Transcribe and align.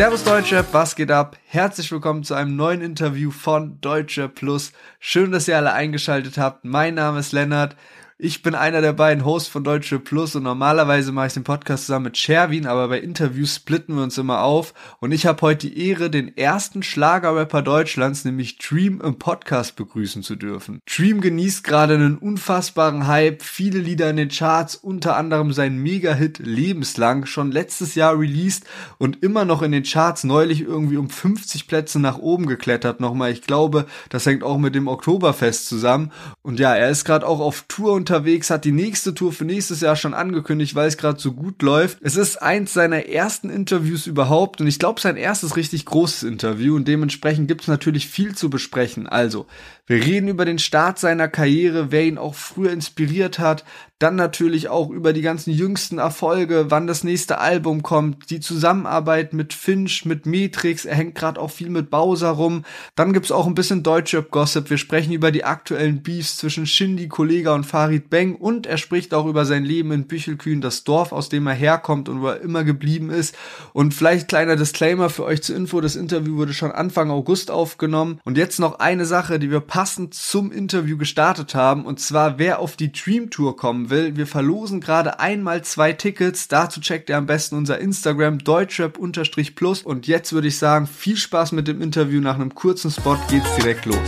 Servus 0.00 0.24
Deutsche, 0.24 0.64
was 0.72 0.96
geht 0.96 1.10
ab? 1.10 1.36
Herzlich 1.44 1.92
willkommen 1.92 2.24
zu 2.24 2.32
einem 2.32 2.56
neuen 2.56 2.80
Interview 2.80 3.30
von 3.30 3.82
Deutsche 3.82 4.30
Plus. 4.30 4.72
Schön, 4.98 5.30
dass 5.30 5.46
ihr 5.46 5.58
alle 5.58 5.74
eingeschaltet 5.74 6.38
habt. 6.38 6.64
Mein 6.64 6.94
Name 6.94 7.18
ist 7.18 7.32
Lennart. 7.32 7.76
Ich 8.22 8.42
bin 8.42 8.54
einer 8.54 8.82
der 8.82 8.92
beiden 8.92 9.24
Hosts 9.24 9.48
von 9.48 9.64
Deutsche 9.64 9.98
Plus 9.98 10.36
und 10.36 10.42
normalerweise 10.42 11.10
mache 11.10 11.28
ich 11.28 11.32
den 11.32 11.42
Podcast 11.42 11.86
zusammen 11.86 12.04
mit 12.04 12.18
Sherwin, 12.18 12.66
aber 12.66 12.88
bei 12.88 12.98
Interviews 12.98 13.54
splitten 13.54 13.96
wir 13.96 14.02
uns 14.02 14.18
immer 14.18 14.42
auf 14.42 14.74
und 15.00 15.12
ich 15.12 15.24
habe 15.24 15.40
heute 15.40 15.68
die 15.68 15.88
Ehre, 15.88 16.10
den 16.10 16.36
ersten 16.36 16.82
Schlagerrapper 16.82 17.62
Deutschlands, 17.62 18.26
nämlich 18.26 18.58
Dream 18.58 19.00
im 19.00 19.18
Podcast 19.18 19.74
begrüßen 19.76 20.22
zu 20.22 20.36
dürfen. 20.36 20.80
Dream 20.84 21.22
genießt 21.22 21.64
gerade 21.64 21.94
einen 21.94 22.18
unfassbaren 22.18 23.06
Hype, 23.06 23.42
viele 23.42 23.78
Lieder 23.78 24.10
in 24.10 24.18
den 24.18 24.28
Charts, 24.28 24.76
unter 24.76 25.16
anderem 25.16 25.54
sein 25.54 25.78
Mega-Hit 25.78 26.40
Lebenslang, 26.40 27.24
schon 27.24 27.50
letztes 27.50 27.94
Jahr 27.94 28.18
released 28.18 28.66
und 28.98 29.22
immer 29.22 29.46
noch 29.46 29.62
in 29.62 29.72
den 29.72 29.84
Charts 29.84 30.24
neulich 30.24 30.60
irgendwie 30.60 30.98
um 30.98 31.08
50 31.08 31.66
Plätze 31.66 31.98
nach 31.98 32.18
oben 32.18 32.44
geklettert 32.44 33.00
nochmal. 33.00 33.32
Ich 33.32 33.40
glaube, 33.40 33.86
das 34.10 34.26
hängt 34.26 34.44
auch 34.44 34.58
mit 34.58 34.74
dem 34.74 34.88
Oktoberfest 34.88 35.66
zusammen 35.66 36.12
und 36.42 36.60
ja, 36.60 36.74
er 36.74 36.90
ist 36.90 37.06
gerade 37.06 37.26
auch 37.26 37.40
auf 37.40 37.64
Tour 37.66 37.94
und 37.94 38.09
unterwegs, 38.10 38.50
hat 38.50 38.64
die 38.64 38.72
nächste 38.72 39.14
Tour 39.14 39.32
für 39.32 39.44
nächstes 39.44 39.80
Jahr 39.80 39.94
schon 39.94 40.14
angekündigt, 40.14 40.74
weil 40.74 40.88
es 40.88 40.96
gerade 40.96 41.20
so 41.20 41.32
gut 41.32 41.62
läuft. 41.62 41.98
Es 42.00 42.16
ist 42.16 42.42
eins 42.42 42.72
seiner 42.72 43.06
ersten 43.06 43.50
Interviews 43.50 44.08
überhaupt 44.08 44.60
und 44.60 44.66
ich 44.66 44.80
glaube 44.80 45.00
sein 45.00 45.16
erstes 45.16 45.56
richtig 45.56 45.84
großes 45.84 46.24
Interview 46.24 46.74
und 46.74 46.88
dementsprechend 46.88 47.46
gibt 47.46 47.62
es 47.62 47.68
natürlich 47.68 48.08
viel 48.08 48.34
zu 48.34 48.50
besprechen. 48.50 49.06
Also, 49.06 49.46
wir 49.86 50.04
reden 50.04 50.28
über 50.28 50.44
den 50.44 50.58
Start 50.58 50.98
seiner 50.98 51.28
Karriere, 51.28 51.92
wer 51.92 52.04
ihn 52.04 52.18
auch 52.18 52.34
früher 52.34 52.72
inspiriert 52.72 53.38
hat, 53.38 53.64
dann 54.00 54.16
natürlich 54.16 54.68
auch 54.68 54.88
über 54.88 55.12
die 55.12 55.20
ganzen 55.20 55.52
jüngsten 55.52 55.98
Erfolge, 55.98 56.70
wann 56.70 56.86
das 56.86 57.04
nächste 57.04 57.38
Album 57.38 57.82
kommt, 57.82 58.30
die 58.30 58.40
Zusammenarbeit 58.40 59.34
mit 59.34 59.52
Finch, 59.52 60.06
mit 60.06 60.24
Matrix, 60.24 60.86
er 60.86 60.96
hängt 60.96 61.14
gerade 61.14 61.38
auch 61.38 61.50
viel 61.50 61.68
mit 61.68 61.90
Bowser 61.90 62.30
rum. 62.30 62.64
Dann 62.96 63.12
gibt's 63.12 63.30
auch 63.30 63.46
ein 63.46 63.54
bisschen 63.54 63.82
Deutschrap-Gossip. 63.82 64.70
Wir 64.70 64.78
sprechen 64.78 65.12
über 65.12 65.30
die 65.30 65.44
aktuellen 65.44 66.02
Beefs 66.02 66.38
zwischen 66.38 66.66
Shindy, 66.66 67.08
Kollega 67.08 67.54
und 67.54 67.64
Farid 67.64 68.08
Beng 68.08 68.36
und 68.36 68.66
er 68.66 68.78
spricht 68.78 69.12
auch 69.12 69.26
über 69.26 69.44
sein 69.44 69.64
Leben 69.64 69.92
in 69.92 70.06
Büchelkühn, 70.06 70.62
das 70.62 70.84
Dorf, 70.84 71.12
aus 71.12 71.28
dem 71.28 71.46
er 71.46 71.52
herkommt 71.52 72.08
und 72.08 72.22
wo 72.22 72.28
er 72.28 72.40
immer 72.40 72.64
geblieben 72.64 73.10
ist. 73.10 73.36
Und 73.74 73.92
vielleicht 73.92 74.28
kleiner 74.28 74.56
Disclaimer 74.56 75.10
für 75.10 75.24
euch 75.24 75.42
zur 75.42 75.56
Info, 75.56 75.78
das 75.82 75.94
Interview 75.94 76.36
wurde 76.36 76.54
schon 76.54 76.72
Anfang 76.72 77.10
August 77.10 77.50
aufgenommen. 77.50 78.18
Und 78.24 78.38
jetzt 78.38 78.60
noch 78.60 78.78
eine 78.78 79.04
Sache, 79.04 79.38
die 79.38 79.50
wir 79.50 79.60
passend 79.60 80.14
zum 80.14 80.50
Interview 80.52 80.96
gestartet 80.96 81.54
haben, 81.54 81.84
und 81.84 82.00
zwar 82.00 82.38
wer 82.38 82.60
auf 82.60 82.76
die 82.76 82.92
Dream 82.92 83.28
Tour 83.28 83.56
kommen 83.56 83.89
will, 83.90 84.16
wir 84.16 84.26
verlosen 84.26 84.80
gerade 84.80 85.20
einmal 85.20 85.62
zwei 85.62 85.92
Tickets. 85.92 86.48
Dazu 86.48 86.80
checkt 86.80 87.10
ihr 87.10 87.16
am 87.16 87.26
besten 87.26 87.56
unser 87.56 87.78
Instagram 87.78 88.38
deutschrap-plus. 88.38 89.82
Und 89.82 90.06
jetzt 90.06 90.32
würde 90.32 90.48
ich 90.48 90.58
sagen, 90.58 90.86
viel 90.86 91.16
Spaß 91.16 91.52
mit 91.52 91.68
dem 91.68 91.82
Interview. 91.82 92.20
Nach 92.20 92.36
einem 92.36 92.54
kurzen 92.54 92.90
Spot 92.90 93.18
geht's 93.28 93.54
direkt 93.56 93.86
los. 93.86 93.98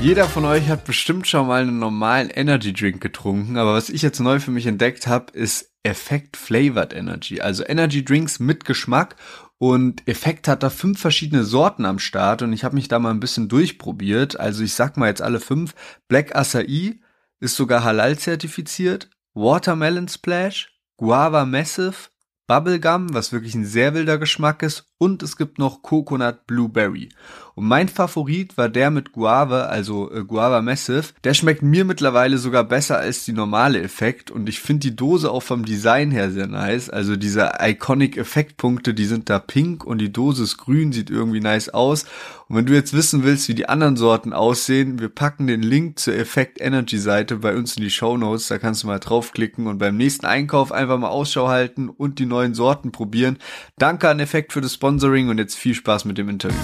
Jeder 0.00 0.26
von 0.26 0.44
euch 0.44 0.68
hat 0.68 0.84
bestimmt 0.84 1.26
schon 1.26 1.48
mal 1.48 1.62
einen 1.62 1.80
normalen 1.80 2.30
Energy 2.30 2.72
Drink 2.72 3.00
getrunken, 3.00 3.56
aber 3.56 3.74
was 3.74 3.90
ich 3.90 4.00
jetzt 4.00 4.20
neu 4.20 4.38
für 4.38 4.52
mich 4.52 4.66
entdeckt 4.66 5.08
habe, 5.08 5.32
ist 5.32 5.72
Effekt 5.82 6.36
Flavored 6.36 6.94
Energy, 6.94 7.40
also 7.40 7.64
Energy 7.66 8.04
Drinks 8.04 8.38
mit 8.38 8.64
Geschmack 8.64 9.16
und 9.58 10.06
Effekt 10.06 10.48
hat 10.48 10.62
da 10.62 10.70
fünf 10.70 11.00
verschiedene 11.00 11.44
Sorten 11.44 11.84
am 11.84 11.98
Start 11.98 12.42
und 12.42 12.52
ich 12.52 12.64
habe 12.64 12.76
mich 12.76 12.88
da 12.88 12.98
mal 12.98 13.10
ein 13.10 13.20
bisschen 13.20 13.48
durchprobiert. 13.48 14.38
Also 14.38 14.62
ich 14.62 14.74
sag 14.74 14.96
mal 14.96 15.08
jetzt 15.08 15.22
alle 15.22 15.40
fünf. 15.40 15.74
Black 16.06 16.34
Acai 16.36 17.00
ist 17.40 17.56
sogar 17.56 17.84
halal 17.84 18.18
zertifiziert. 18.18 19.10
Watermelon 19.34 20.08
Splash, 20.08 20.72
Guava 20.96 21.44
Massive, 21.44 22.08
Bubblegum, 22.48 23.12
was 23.12 23.30
wirklich 23.30 23.54
ein 23.54 23.66
sehr 23.66 23.92
wilder 23.94 24.16
Geschmack 24.16 24.62
ist, 24.62 24.86
und 24.96 25.22
es 25.22 25.36
gibt 25.36 25.58
noch 25.58 25.82
Coconut 25.82 26.46
Blueberry. 26.46 27.10
Und 27.58 27.66
mein 27.66 27.88
Favorit 27.88 28.56
war 28.56 28.68
der 28.68 28.92
mit 28.92 29.10
Guava, 29.10 29.62
also 29.62 30.12
äh, 30.12 30.22
Guava 30.22 30.62
Massive. 30.62 31.06
Der 31.24 31.34
schmeckt 31.34 31.60
mir 31.60 31.84
mittlerweile 31.84 32.38
sogar 32.38 32.62
besser 32.62 32.98
als 32.98 33.24
die 33.24 33.32
normale 33.32 33.82
Effekt 33.82 34.30
und 34.30 34.48
ich 34.48 34.60
finde 34.60 34.90
die 34.90 34.94
Dose 34.94 35.28
auch 35.28 35.42
vom 35.42 35.64
Design 35.64 36.12
her 36.12 36.30
sehr 36.30 36.46
nice. 36.46 36.88
Also 36.88 37.16
diese 37.16 37.54
Iconic 37.60 38.16
Effektpunkte, 38.16 38.94
die 38.94 39.06
sind 39.06 39.28
da 39.28 39.40
pink 39.40 39.84
und 39.84 39.98
die 39.98 40.12
Dose 40.12 40.44
ist 40.44 40.56
grün, 40.56 40.92
sieht 40.92 41.10
irgendwie 41.10 41.40
nice 41.40 41.68
aus. 41.70 42.04
Und 42.46 42.54
wenn 42.54 42.66
du 42.66 42.74
jetzt 42.74 42.92
wissen 42.92 43.24
willst, 43.24 43.48
wie 43.48 43.56
die 43.56 43.68
anderen 43.68 43.96
Sorten 43.96 44.32
aussehen, 44.32 45.00
wir 45.00 45.08
packen 45.08 45.48
den 45.48 45.62
Link 45.62 45.98
zur 45.98 46.14
Effekt 46.14 46.60
Energy 46.60 46.98
Seite 46.98 47.38
bei 47.38 47.56
uns 47.56 47.76
in 47.76 47.82
die 47.82 47.90
Show 47.90 48.16
Notes, 48.16 48.46
da 48.46 48.58
kannst 48.58 48.84
du 48.84 48.86
mal 48.86 49.00
draufklicken 49.00 49.66
und 49.66 49.78
beim 49.78 49.96
nächsten 49.96 50.26
Einkauf 50.26 50.70
einfach 50.70 50.96
mal 50.96 51.08
Ausschau 51.08 51.48
halten 51.48 51.88
und 51.88 52.20
die 52.20 52.26
neuen 52.26 52.54
Sorten 52.54 52.92
probieren. 52.92 53.36
Danke 53.78 54.08
an 54.08 54.20
Effekt 54.20 54.52
für 54.52 54.60
das 54.60 54.74
Sponsoring 54.74 55.28
und 55.28 55.38
jetzt 55.38 55.56
viel 55.56 55.74
Spaß 55.74 56.04
mit 56.04 56.18
dem 56.18 56.28
Interview. 56.28 56.56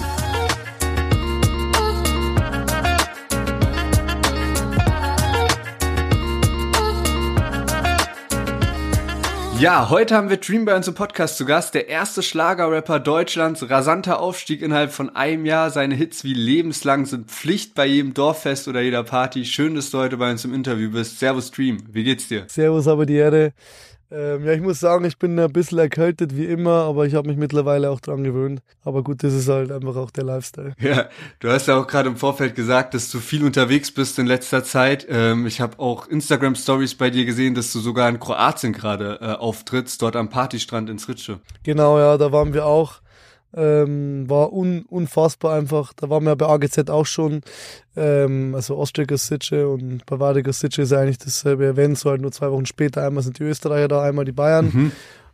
Ja, 9.57 9.89
heute 9.89 10.17
haben 10.17 10.29
wir 10.29 10.35
Dream 10.35 10.65
bei 10.65 10.75
uns 10.75 10.89
im 10.89 10.95
Podcast 10.95 11.37
zu 11.37 11.45
Gast. 11.45 11.73
Der 11.75 11.87
erste 11.87 12.21
Schlagerrapper 12.21 12.99
Deutschlands. 12.99 13.67
Rasanter 13.69 14.19
Aufstieg 14.19 14.61
innerhalb 14.61 14.91
von 14.91 15.15
einem 15.15 15.45
Jahr. 15.45 15.69
Seine 15.69 15.95
Hits 15.95 16.25
wie 16.25 16.33
Lebenslang 16.33 17.05
sind 17.05 17.31
Pflicht 17.31 17.73
bei 17.73 17.85
jedem 17.85 18.13
Dorffest 18.13 18.67
oder 18.67 18.81
jeder 18.81 19.03
Party. 19.03 19.45
Schön, 19.45 19.75
dass 19.75 19.91
du 19.91 19.99
heute 19.99 20.17
bei 20.17 20.29
uns 20.29 20.43
im 20.43 20.53
Interview 20.53 20.91
bist. 20.91 21.19
Servus 21.19 21.51
Dream. 21.51 21.77
Wie 21.89 22.03
geht's 22.03 22.27
dir? 22.27 22.43
Servus, 22.49 22.89
aber 22.89 23.05
die 23.05 23.15
Erde. 23.15 23.53
Ähm, 24.11 24.45
ja, 24.45 24.53
ich 24.53 24.61
muss 24.61 24.79
sagen, 24.79 25.05
ich 25.05 25.17
bin 25.17 25.39
ein 25.39 25.51
bisschen 25.51 25.79
erkältet 25.79 26.35
wie 26.35 26.45
immer, 26.45 26.83
aber 26.83 27.05
ich 27.05 27.15
habe 27.15 27.27
mich 27.27 27.37
mittlerweile 27.37 27.89
auch 27.89 27.99
dran 27.99 28.23
gewöhnt. 28.23 28.61
Aber 28.83 29.03
gut, 29.03 29.23
das 29.23 29.33
ist 29.33 29.49
halt 29.49 29.71
einfach 29.71 29.95
auch 29.95 30.11
der 30.11 30.23
Lifestyle. 30.23 30.73
Ja, 30.79 31.09
du 31.39 31.49
hast 31.49 31.67
ja 31.67 31.79
auch 31.79 31.87
gerade 31.87 32.09
im 32.09 32.17
Vorfeld 32.17 32.55
gesagt, 32.55 32.93
dass 32.93 33.09
du 33.09 33.19
viel 33.19 33.43
unterwegs 33.43 33.91
bist 33.91 34.19
in 34.19 34.27
letzter 34.27 34.63
Zeit. 34.63 35.07
Ähm, 35.09 35.47
ich 35.47 35.61
habe 35.61 35.79
auch 35.79 36.07
Instagram 36.07 36.55
Stories 36.55 36.95
bei 36.95 37.09
dir 37.09 37.25
gesehen, 37.25 37.55
dass 37.55 37.73
du 37.73 37.79
sogar 37.79 38.07
in 38.09 38.19
Kroatien 38.19 38.73
gerade 38.73 39.19
äh, 39.21 39.25
auftrittst, 39.33 40.01
dort 40.01 40.15
am 40.15 40.29
Partystrand 40.29 40.89
in 40.89 40.99
Sritsche. 40.99 41.39
Genau, 41.63 41.97
ja, 41.97 42.17
da 42.17 42.31
waren 42.31 42.53
wir 42.53 42.65
auch. 42.65 43.01
Ähm, 43.57 44.29
war 44.29 44.51
un, 44.51 44.83
unfassbar 44.89 45.55
einfach. 45.55 45.93
Da 45.93 46.09
waren 46.09 46.25
wir 46.25 46.35
bei 46.35 46.47
AGZ 46.47 46.89
auch 46.89 47.05
schon. 47.05 47.41
Ähm, 47.95 48.53
also 48.53 48.77
Ostriger 48.77 49.17
Sitche 49.17 49.69
und 49.69 50.05
Bavariger 50.05 50.51
Sitche 50.51 50.81
ist 50.81 50.91
eigentlich 50.91 51.19
dasselbe 51.19 51.65
Event, 51.65 51.97
so 51.97 52.09
halt 52.09 52.21
nur 52.21 52.33
zwei 52.33 52.51
Wochen 52.51 52.65
später. 52.65 53.05
Einmal 53.05 53.23
sind 53.23 53.39
die 53.39 53.43
Österreicher 53.43 53.87
da, 53.87 54.03
einmal 54.03 54.25
die 54.25 54.33
Bayern. 54.33 54.65
Mhm. 54.73 54.91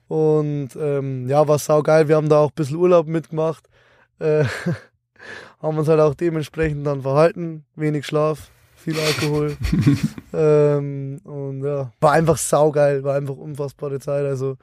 Und 0.08 0.70
ähm, 0.78 1.30
ja, 1.30 1.48
war 1.48 1.58
saugeil. 1.58 2.08
Wir 2.10 2.18
haben 2.18 2.30
da 2.30 2.40
auch 2.40 2.52
ein 2.52 2.56
bisschen 2.56 2.78
Urlaub 2.78 3.08
mitgemacht. 3.08 3.68
Äh, 4.20 4.44
haben 5.62 5.78
uns 5.78 5.88
halt 5.88 6.00
auch 6.00 6.14
dementsprechend 6.14 6.86
dann 6.86 7.02
verhalten. 7.02 7.66
Wenig 7.76 8.06
Schlaf, 8.06 8.52
viel 8.76 9.00
Alkohol. 9.00 9.58
ähm, 10.34 11.22
und 11.24 11.64
ja, 11.64 11.92
war 12.00 12.12
einfach 12.12 12.38
saugeil, 12.38 13.04
war 13.04 13.16
einfach 13.16 13.36
unfassbare 13.36 14.00
Zeit. 14.00 14.26
Also 14.26 14.58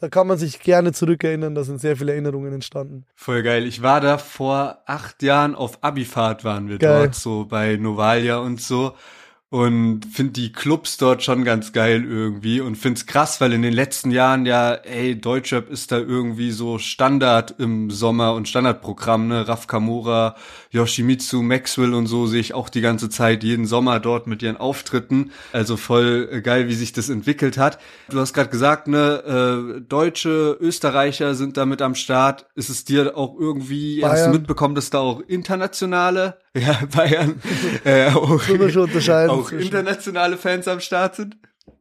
da 0.00 0.08
kann 0.08 0.26
man 0.26 0.38
sich 0.38 0.60
gerne 0.60 0.92
zurückerinnern, 0.92 1.54
da 1.54 1.62
sind 1.62 1.80
sehr 1.80 1.96
viele 1.96 2.12
Erinnerungen 2.12 2.52
entstanden. 2.54 3.04
Voll 3.14 3.42
geil. 3.42 3.66
Ich 3.66 3.82
war 3.82 4.00
da 4.00 4.16
vor 4.16 4.78
acht 4.86 5.22
Jahren 5.22 5.54
auf 5.54 5.84
Abifahrt 5.84 6.42
waren 6.42 6.68
wir 6.68 6.78
geil. 6.78 7.02
dort, 7.02 7.14
so 7.14 7.44
bei 7.44 7.76
Novalia 7.76 8.38
und 8.38 8.60
so 8.60 8.94
und 9.50 10.06
finde 10.06 10.34
die 10.34 10.52
Clubs 10.52 10.96
dort 10.96 11.24
schon 11.24 11.44
ganz 11.44 11.72
geil 11.72 12.04
irgendwie 12.08 12.60
und 12.60 12.76
find's 12.76 13.06
krass, 13.06 13.40
weil 13.40 13.52
in 13.52 13.62
den 13.62 13.72
letzten 13.72 14.12
Jahren 14.12 14.46
ja, 14.46 14.74
ey, 14.74 15.20
Deutschrap 15.20 15.68
ist 15.68 15.90
da 15.90 15.98
irgendwie 15.98 16.52
so 16.52 16.78
Standard 16.78 17.56
im 17.58 17.90
Sommer 17.90 18.34
und 18.34 18.48
Standardprogramm, 18.48 19.26
ne? 19.26 19.48
Raf 19.48 19.66
Kamura, 19.66 20.36
Yoshimitsu, 20.70 21.42
Maxwell 21.42 21.94
und 21.94 22.06
so 22.06 22.26
sehe 22.26 22.40
ich 22.40 22.54
auch 22.54 22.68
die 22.68 22.80
ganze 22.80 23.10
Zeit 23.10 23.42
jeden 23.42 23.66
Sommer 23.66 23.98
dort 23.98 24.28
mit 24.28 24.40
ihren 24.40 24.56
Auftritten. 24.56 25.32
Also 25.52 25.76
voll 25.76 26.40
geil, 26.42 26.68
wie 26.68 26.74
sich 26.74 26.92
das 26.92 27.08
entwickelt 27.08 27.58
hat. 27.58 27.80
Du 28.08 28.20
hast 28.20 28.34
gerade 28.34 28.50
gesagt, 28.50 28.86
ne, 28.86 29.76
äh, 29.76 29.80
Deutsche, 29.80 30.56
Österreicher 30.60 31.34
sind 31.34 31.56
da 31.56 31.66
mit 31.66 31.82
am 31.82 31.96
Start. 31.96 32.46
Ist 32.54 32.68
es 32.68 32.84
dir 32.84 33.16
auch 33.16 33.34
irgendwie, 33.36 34.00
Bayern. 34.00 34.12
hast 34.12 34.26
du 34.26 34.30
mitbekommen, 34.30 34.76
dass 34.76 34.90
da 34.90 35.00
auch 35.00 35.20
internationale 35.26 36.38
ja, 36.56 36.80
Bayern. 36.94 37.40
äh, 37.84 38.08
auch, 38.08 38.40
schon 38.40 38.60
unterscheiden. 38.60 39.30
Auch 39.30 39.52
internationale 39.52 40.36
Fans 40.36 40.66
am 40.68 40.80
Start 40.80 41.16
sind. 41.16 41.36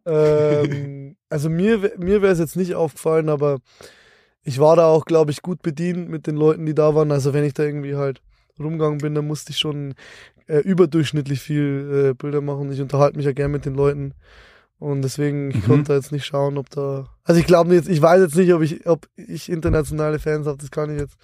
Ähm, 0.06 1.16
also 1.30 1.50
mir, 1.50 1.94
mir 1.98 2.21
wäre 2.21 2.33
es 2.33 2.39
jetzt 2.39 2.56
nicht 2.56 2.75
aufgefallen, 2.75 3.30
aber 3.30 3.60
ich 4.44 4.60
war 4.60 4.75
da 4.75 4.88
auch, 4.88 5.06
glaube 5.06 5.31
ich, 5.31 5.42
gut 5.42 5.62
bedient 5.62 6.10
mit 6.10 6.27
den 6.27 6.36
Leuten, 6.36 6.66
die 6.66 6.75
da 6.75 6.95
waren. 6.95 7.12
Also 7.12 7.33
wenn 7.33 7.44
ich 7.44 7.54
da 7.54 7.63
irgendwie 7.63 7.95
halt 7.95 8.21
rumgegangen 8.60 9.00
bin, 9.00 9.16
dann 9.16 9.27
musste 9.27 9.51
ich 9.51 9.57
schon 9.57 9.95
äh, 10.48 10.60
überdurchschnittlich 10.60 11.39
viel 11.39 12.10
äh, 12.10 12.13
Bilder 12.13 12.42
machen. 12.42 12.71
Ich 12.71 12.81
unterhalte 12.81 13.18
mich 13.18 13.25
ja 13.25 13.33
gern 13.33 13.51
mit 13.51 13.66
den 13.66 13.75
Leuten. 13.75 14.13
Und 14.80 15.01
deswegen, 15.01 15.51
ich 15.51 15.57
mhm. 15.57 15.63
konnte 15.63 15.94
jetzt 15.94 16.12
nicht 16.12 16.25
schauen, 16.25 16.57
ob 16.57 16.69
da. 16.69 17.10
Also 17.25 17.39
ich 17.39 17.48
glaube 17.48 17.74
jetzt, 17.74 17.89
ich 17.89 18.01
weiß 18.01 18.21
jetzt 18.21 18.36
nicht, 18.36 18.54
ob 18.54 18.62
ich, 18.62 18.88
ob 18.88 19.07
ich 19.16 19.51
internationale 19.51 20.19
Fans 20.19 20.48
habe, 20.48 20.57
das 20.57 20.71
kann 20.71 20.89
ich 20.94 21.00
jetzt 21.00 21.18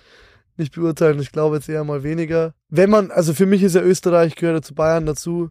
nicht 0.58 0.74
beurteilen. 0.74 1.20
Ich 1.20 1.32
glaube 1.32 1.56
jetzt 1.58 1.70
eher 1.70 1.84
mal 1.84 2.04
weniger. 2.04 2.54
Wenn 2.70 2.90
man, 2.90 3.12
also 3.12 3.34
für 3.34 3.46
mich 3.46 3.64
ist 3.64 3.76
ja 3.76 3.82
Österreich, 3.82 4.36
gehört 4.36 4.58
ja 4.58 4.62
zu 4.62 4.76
Bayern 4.76 5.06
dazu. 5.06 5.50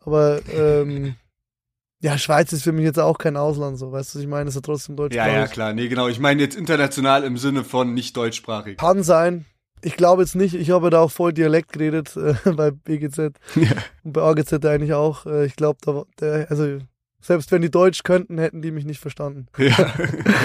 Aber 0.00 0.40
ähm, 0.54 1.14
ja, 2.00 2.18
Schweiz 2.18 2.52
ist 2.52 2.62
für 2.64 2.72
mich 2.72 2.84
jetzt 2.84 2.98
auch 2.98 3.18
kein 3.18 3.36
Ausland, 3.36 3.78
so, 3.78 3.92
weißt 3.92 4.14
du, 4.14 4.18
ich 4.20 4.26
meine, 4.26 4.48
ist 4.48 4.54
ja 4.54 4.60
trotzdem 4.60 4.96
deutschsprachig. 4.96 5.32
Ja, 5.32 5.40
ja, 5.40 5.46
klar. 5.46 5.72
Nee, 5.72 5.88
genau. 5.88 6.08
Ich 6.08 6.18
meine 6.20 6.42
jetzt 6.42 6.56
international 6.56 7.24
im 7.24 7.38
Sinne 7.38 7.64
von 7.64 7.94
nicht 7.94 8.16
deutschsprachig. 8.16 8.76
Kann 8.78 9.02
sein. 9.02 9.46
Ich 9.82 9.96
glaube 9.96 10.22
jetzt 10.22 10.34
nicht, 10.34 10.54
ich 10.54 10.70
habe 10.70 10.88
da 10.88 11.00
auch 11.00 11.10
voll 11.10 11.32
Dialekt 11.32 11.72
geredet 11.72 12.16
äh, 12.16 12.34
bei 12.52 12.70
BGZ 12.70 13.18
Ja. 13.54 13.72
und 14.02 14.12
bei 14.12 14.22
AGZ 14.22 14.52
eigentlich 14.64 14.94
auch. 14.94 15.26
Äh, 15.26 15.46
ich 15.46 15.56
glaube, 15.56 15.78
da 15.82 16.04
der, 16.20 16.50
also 16.50 16.78
selbst 17.20 17.52
wenn 17.52 17.62
die 17.62 17.70
Deutsch 17.70 18.02
könnten, 18.02 18.38
hätten 18.38 18.60
die 18.60 18.70
mich 18.70 18.84
nicht 18.84 19.00
verstanden. 19.00 19.46
Ja. 19.56 19.94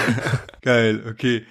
Geil, 0.62 1.04
okay. 1.10 1.44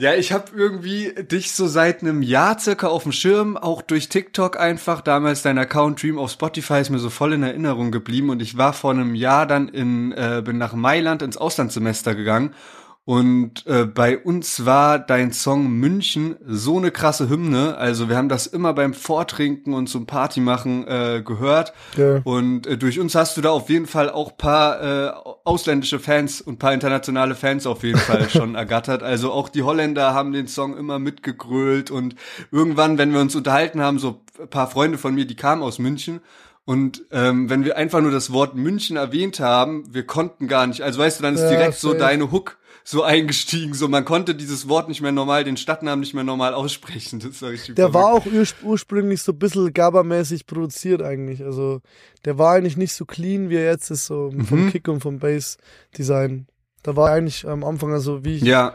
Ja, 0.00 0.14
ich 0.14 0.32
habe 0.32 0.46
irgendwie 0.56 1.12
dich 1.12 1.52
so 1.52 1.66
seit 1.66 2.00
einem 2.00 2.22
Jahr 2.22 2.58
circa 2.58 2.86
auf 2.86 3.02
dem 3.02 3.12
Schirm, 3.12 3.58
auch 3.58 3.82
durch 3.82 4.08
TikTok 4.08 4.58
einfach. 4.58 5.02
Damals 5.02 5.42
dein 5.42 5.58
Account 5.58 6.02
Dream 6.02 6.18
auf 6.18 6.30
Spotify 6.30 6.80
ist 6.80 6.88
mir 6.88 6.98
so 6.98 7.10
voll 7.10 7.34
in 7.34 7.42
Erinnerung 7.42 7.90
geblieben 7.90 8.30
und 8.30 8.40
ich 8.40 8.56
war 8.56 8.72
vor 8.72 8.92
einem 8.92 9.14
Jahr 9.14 9.46
dann 9.46 9.68
in, 9.68 10.12
äh, 10.12 10.40
bin 10.42 10.56
nach 10.56 10.72
Mailand 10.72 11.20
ins 11.20 11.36
Auslandssemester 11.36 12.14
gegangen 12.14 12.54
und 13.10 13.66
äh, 13.66 13.86
bei 13.86 14.18
uns 14.18 14.66
war 14.66 15.00
dein 15.00 15.32
Song 15.32 15.68
München 15.68 16.36
so 16.46 16.78
eine 16.78 16.92
krasse 16.92 17.28
Hymne. 17.28 17.76
Also 17.76 18.08
wir 18.08 18.16
haben 18.16 18.28
das 18.28 18.46
immer 18.46 18.72
beim 18.72 18.94
Vortrinken 18.94 19.74
und 19.74 19.88
zum 19.88 20.06
Party 20.06 20.38
machen 20.38 20.86
äh, 20.86 21.20
gehört. 21.20 21.72
Ja. 21.96 22.20
Und 22.22 22.68
äh, 22.68 22.78
durch 22.78 23.00
uns 23.00 23.16
hast 23.16 23.36
du 23.36 23.40
da 23.40 23.50
auf 23.50 23.68
jeden 23.68 23.88
Fall 23.88 24.10
auch 24.10 24.36
paar 24.36 24.80
äh, 24.80 25.10
ausländische 25.42 25.98
Fans 25.98 26.40
und 26.40 26.60
paar 26.60 26.72
internationale 26.72 27.34
Fans 27.34 27.66
auf 27.66 27.82
jeden 27.82 27.98
Fall 27.98 28.30
schon 28.30 28.54
ergattert. 28.54 29.02
Also 29.02 29.32
auch 29.32 29.48
die 29.48 29.64
Holländer 29.64 30.14
haben 30.14 30.30
den 30.30 30.46
Song 30.46 30.76
immer 30.76 31.00
mitgegrölt 31.00 31.90
und 31.90 32.14
irgendwann, 32.52 32.96
wenn 32.96 33.12
wir 33.12 33.18
uns 33.18 33.34
unterhalten 33.34 33.80
haben, 33.80 33.98
so 33.98 34.20
ein 34.40 34.46
paar 34.46 34.70
Freunde 34.70 34.98
von 34.98 35.16
mir, 35.16 35.24
die 35.24 35.34
kamen 35.34 35.64
aus 35.64 35.80
München. 35.80 36.20
Und 36.64 37.02
ähm, 37.10 37.50
wenn 37.50 37.64
wir 37.64 37.76
einfach 37.76 38.00
nur 38.02 38.12
das 38.12 38.32
Wort 38.32 38.54
München 38.54 38.96
erwähnt 38.96 39.40
haben, 39.40 39.92
wir 39.92 40.06
konnten 40.06 40.46
gar 40.46 40.68
nicht. 40.68 40.82
Also 40.82 41.00
weißt 41.00 41.18
du, 41.18 41.24
dann 41.24 41.34
ist 41.34 41.40
Ja, 41.40 41.48
direkt 41.50 41.74
so 41.74 41.92
deine 41.92 42.30
Hook 42.30 42.59
so 42.90 43.02
eingestiegen. 43.02 43.74
So 43.74 43.88
man 43.88 44.04
konnte 44.04 44.34
dieses 44.34 44.68
Wort 44.68 44.88
nicht 44.88 45.00
mehr 45.00 45.12
normal, 45.12 45.44
den 45.44 45.56
Stadtnamen 45.56 46.00
nicht 46.00 46.14
mehr 46.14 46.24
normal 46.24 46.54
aussprechen. 46.54 47.20
Das 47.20 47.40
war 47.42 47.50
richtig 47.50 47.76
Der 47.76 47.90
verrückt. 47.90 47.94
war 47.94 48.12
auch 48.14 48.26
urs 48.26 48.54
ursprünglich 48.62 49.22
so 49.22 49.32
ein 49.32 49.38
bisschen 49.38 49.72
Gabba-mäßig 49.72 50.46
produziert 50.46 51.02
eigentlich. 51.02 51.42
Also 51.44 51.80
der 52.24 52.38
war 52.38 52.54
eigentlich 52.54 52.76
nicht 52.76 52.92
so 52.94 53.04
clean, 53.04 53.48
wie 53.50 53.56
er 53.56 53.70
jetzt 53.70 53.90
ist, 53.90 54.06
so 54.06 54.30
vom 54.46 54.66
Mhm. 54.66 54.70
Kick 54.70 54.88
und 54.88 55.00
vom 55.00 55.18
Bass-Design. 55.18 56.46
Da 56.82 56.96
war 56.96 57.10
eigentlich 57.10 57.46
am 57.46 57.64
Anfang, 57.64 57.92
also 57.92 58.24
wie 58.24 58.36
ich 58.36 58.42
Ja, 58.42 58.74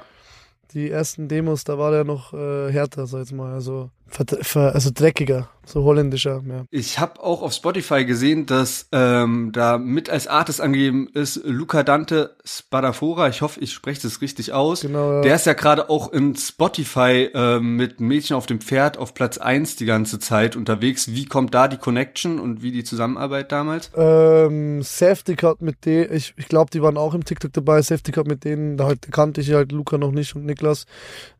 die 0.73 0.89
ersten 0.91 1.27
Demos, 1.27 1.63
da 1.63 1.77
war 1.77 1.91
der 1.91 2.03
noch 2.03 2.33
äh, 2.33 2.71
härter, 2.71 3.07
sag 3.07 3.21
ich 3.21 3.29
jetzt 3.29 3.35
mal. 3.37 3.53
Also, 3.53 3.89
also 4.19 4.91
dreckiger, 4.93 5.49
so 5.65 5.83
holländischer, 5.83 6.43
ja. 6.47 6.65
Ich 6.69 6.99
habe 6.99 7.21
auch 7.21 7.41
auf 7.41 7.53
Spotify 7.53 8.05
gesehen, 8.05 8.45
dass 8.45 8.87
ähm, 8.91 9.51
da 9.51 9.77
mit 9.77 10.09
als 10.09 10.27
Artist 10.27 10.61
angegeben 10.61 11.09
ist 11.13 11.41
Luca 11.43 11.83
Dante 11.83 12.35
Spadafora. 12.45 13.29
Ich 13.29 13.41
hoffe, 13.41 13.59
ich 13.59 13.73
spreche 13.73 14.03
das 14.03 14.21
richtig 14.21 14.53
aus. 14.53 14.81
Genau, 14.81 15.13
ja. 15.13 15.21
Der 15.21 15.35
ist 15.35 15.45
ja 15.45 15.53
gerade 15.53 15.89
auch 15.89 16.13
in 16.13 16.35
Spotify 16.35 17.29
ähm, 17.33 17.75
mit 17.75 17.99
Mädchen 17.99 18.35
auf 18.35 18.45
dem 18.45 18.61
Pferd 18.61 18.97
auf 18.97 19.13
Platz 19.13 19.37
eins 19.37 19.75
die 19.75 19.85
ganze 19.85 20.19
Zeit 20.19 20.55
unterwegs. 20.55 21.09
Wie 21.11 21.25
kommt 21.25 21.53
da 21.53 21.67
die 21.67 21.77
Connection 21.77 22.39
und 22.39 22.61
wie 22.61 22.71
die 22.71 22.83
Zusammenarbeit 22.83 23.51
damals? 23.51 23.91
Ähm, 23.95 24.83
Safety 24.83 25.35
hat 25.35 25.61
mit 25.61 25.85
denen, 25.85 26.13
ich, 26.13 26.33
ich 26.37 26.47
glaube, 26.47 26.69
die 26.71 26.81
waren 26.81 26.97
auch 26.97 27.13
im 27.13 27.25
TikTok 27.25 27.53
dabei. 27.53 27.81
Safety 27.81 28.11
hat 28.11 28.27
mit 28.27 28.43
denen, 28.43 28.77
da 28.77 28.85
halt, 28.85 29.11
kannte 29.11 29.41
ich 29.41 29.51
halt 29.51 29.71
Luca 29.71 29.97
noch 29.97 30.11
nicht 30.11 30.35
und 30.35 30.45
Niklas, 30.45 30.85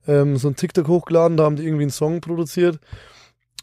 ähm, 0.07 0.37
so 0.37 0.47
ein 0.47 0.55
TikTok 0.55 0.87
hochgeladen, 0.87 1.37
da 1.37 1.43
haben 1.43 1.55
die 1.55 1.63
irgendwie 1.63 1.83
einen 1.83 1.91
Song 1.91 2.21
produziert. 2.21 2.64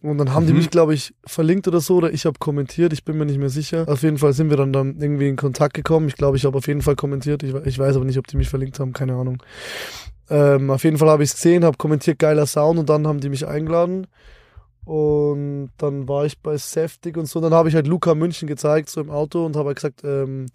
Und 0.03 0.19
dann 0.19 0.33
haben 0.35 0.47
die 0.47 0.53
Mhm. 0.53 0.59
mich, 0.59 0.71
glaube 0.71 0.95
ich, 0.95 1.15
verlinkt 1.25 1.69
oder 1.69 1.81
so, 1.81 1.97
oder 1.97 2.13
ich 2.13 2.27
habe 2.27 2.39
kommentiert, 2.41 2.93
ich 2.93 3.05
bin 3.05 3.17
mir 3.17 3.25
nicht 3.25 3.39
mehr 3.39 3.51
sicher. 3.51 3.85
Auf 3.87 4.03
jeden 4.03 4.19
Fall 4.19 4.33
sind 4.33 4.51
wir 4.51 4.57
dann, 4.57 4.73
dann 4.73 4.97
irgendwie 5.01 5.29
in 5.29 5.37
Kontakt 5.37 5.75
gekommen. 5.75 6.09
Ich 6.09 6.17
glaube, 6.17 6.37
ich 6.37 6.45
habe 6.45 6.59
auf 6.59 6.67
jeden 6.67 6.83
Fall 6.83 6.97
kommentiert. 6.97 7.43
Ich, 7.45 7.55
ich 7.55 7.79
weiß 7.79 7.95
aber 7.95 8.05
nicht, 8.05 8.19
ob 8.19 8.27
die 8.27 8.37
mich 8.37 8.49
verlinkt 8.49 8.81
haben, 8.81 8.93
keine 8.93 9.15
Ahnung. 9.15 9.41
Ähm, 10.29 10.71
auf 10.71 10.83
jeden 10.83 10.99
Fall 10.99 11.09
habe 11.09 11.23
ich 11.23 11.31
es 11.31 11.37
gesehen, 11.37 11.65
habe 11.65 11.77
kommentiert, 11.77 12.19
geiler 12.19 12.47
Sound 12.47 12.81
und 12.81 12.89
dann 12.89 13.07
haben 13.07 13.21
die 13.21 13.29
mich 13.29 13.47
eingeladen. 13.47 14.09
Und 14.85 15.71
dann 15.79 16.09
war 16.09 16.25
ich 16.27 16.41
bei 16.41 16.57
Saftig 16.57 17.17
und 17.17 17.27
so. 17.27 17.41
Dann 17.41 17.55
habe 17.55 17.69
ich 17.69 17.77
halt 17.77 17.87
Luca 17.87 18.17
München 18.17 18.49
gezeigt, 18.49 18.89
so 18.89 19.01
im 19.01 19.11
Auto 19.11 19.47
und 19.47 19.55
habe 19.55 19.69
halt 19.69 19.77
gesagt, 19.77 20.03
ähm, 20.03 20.47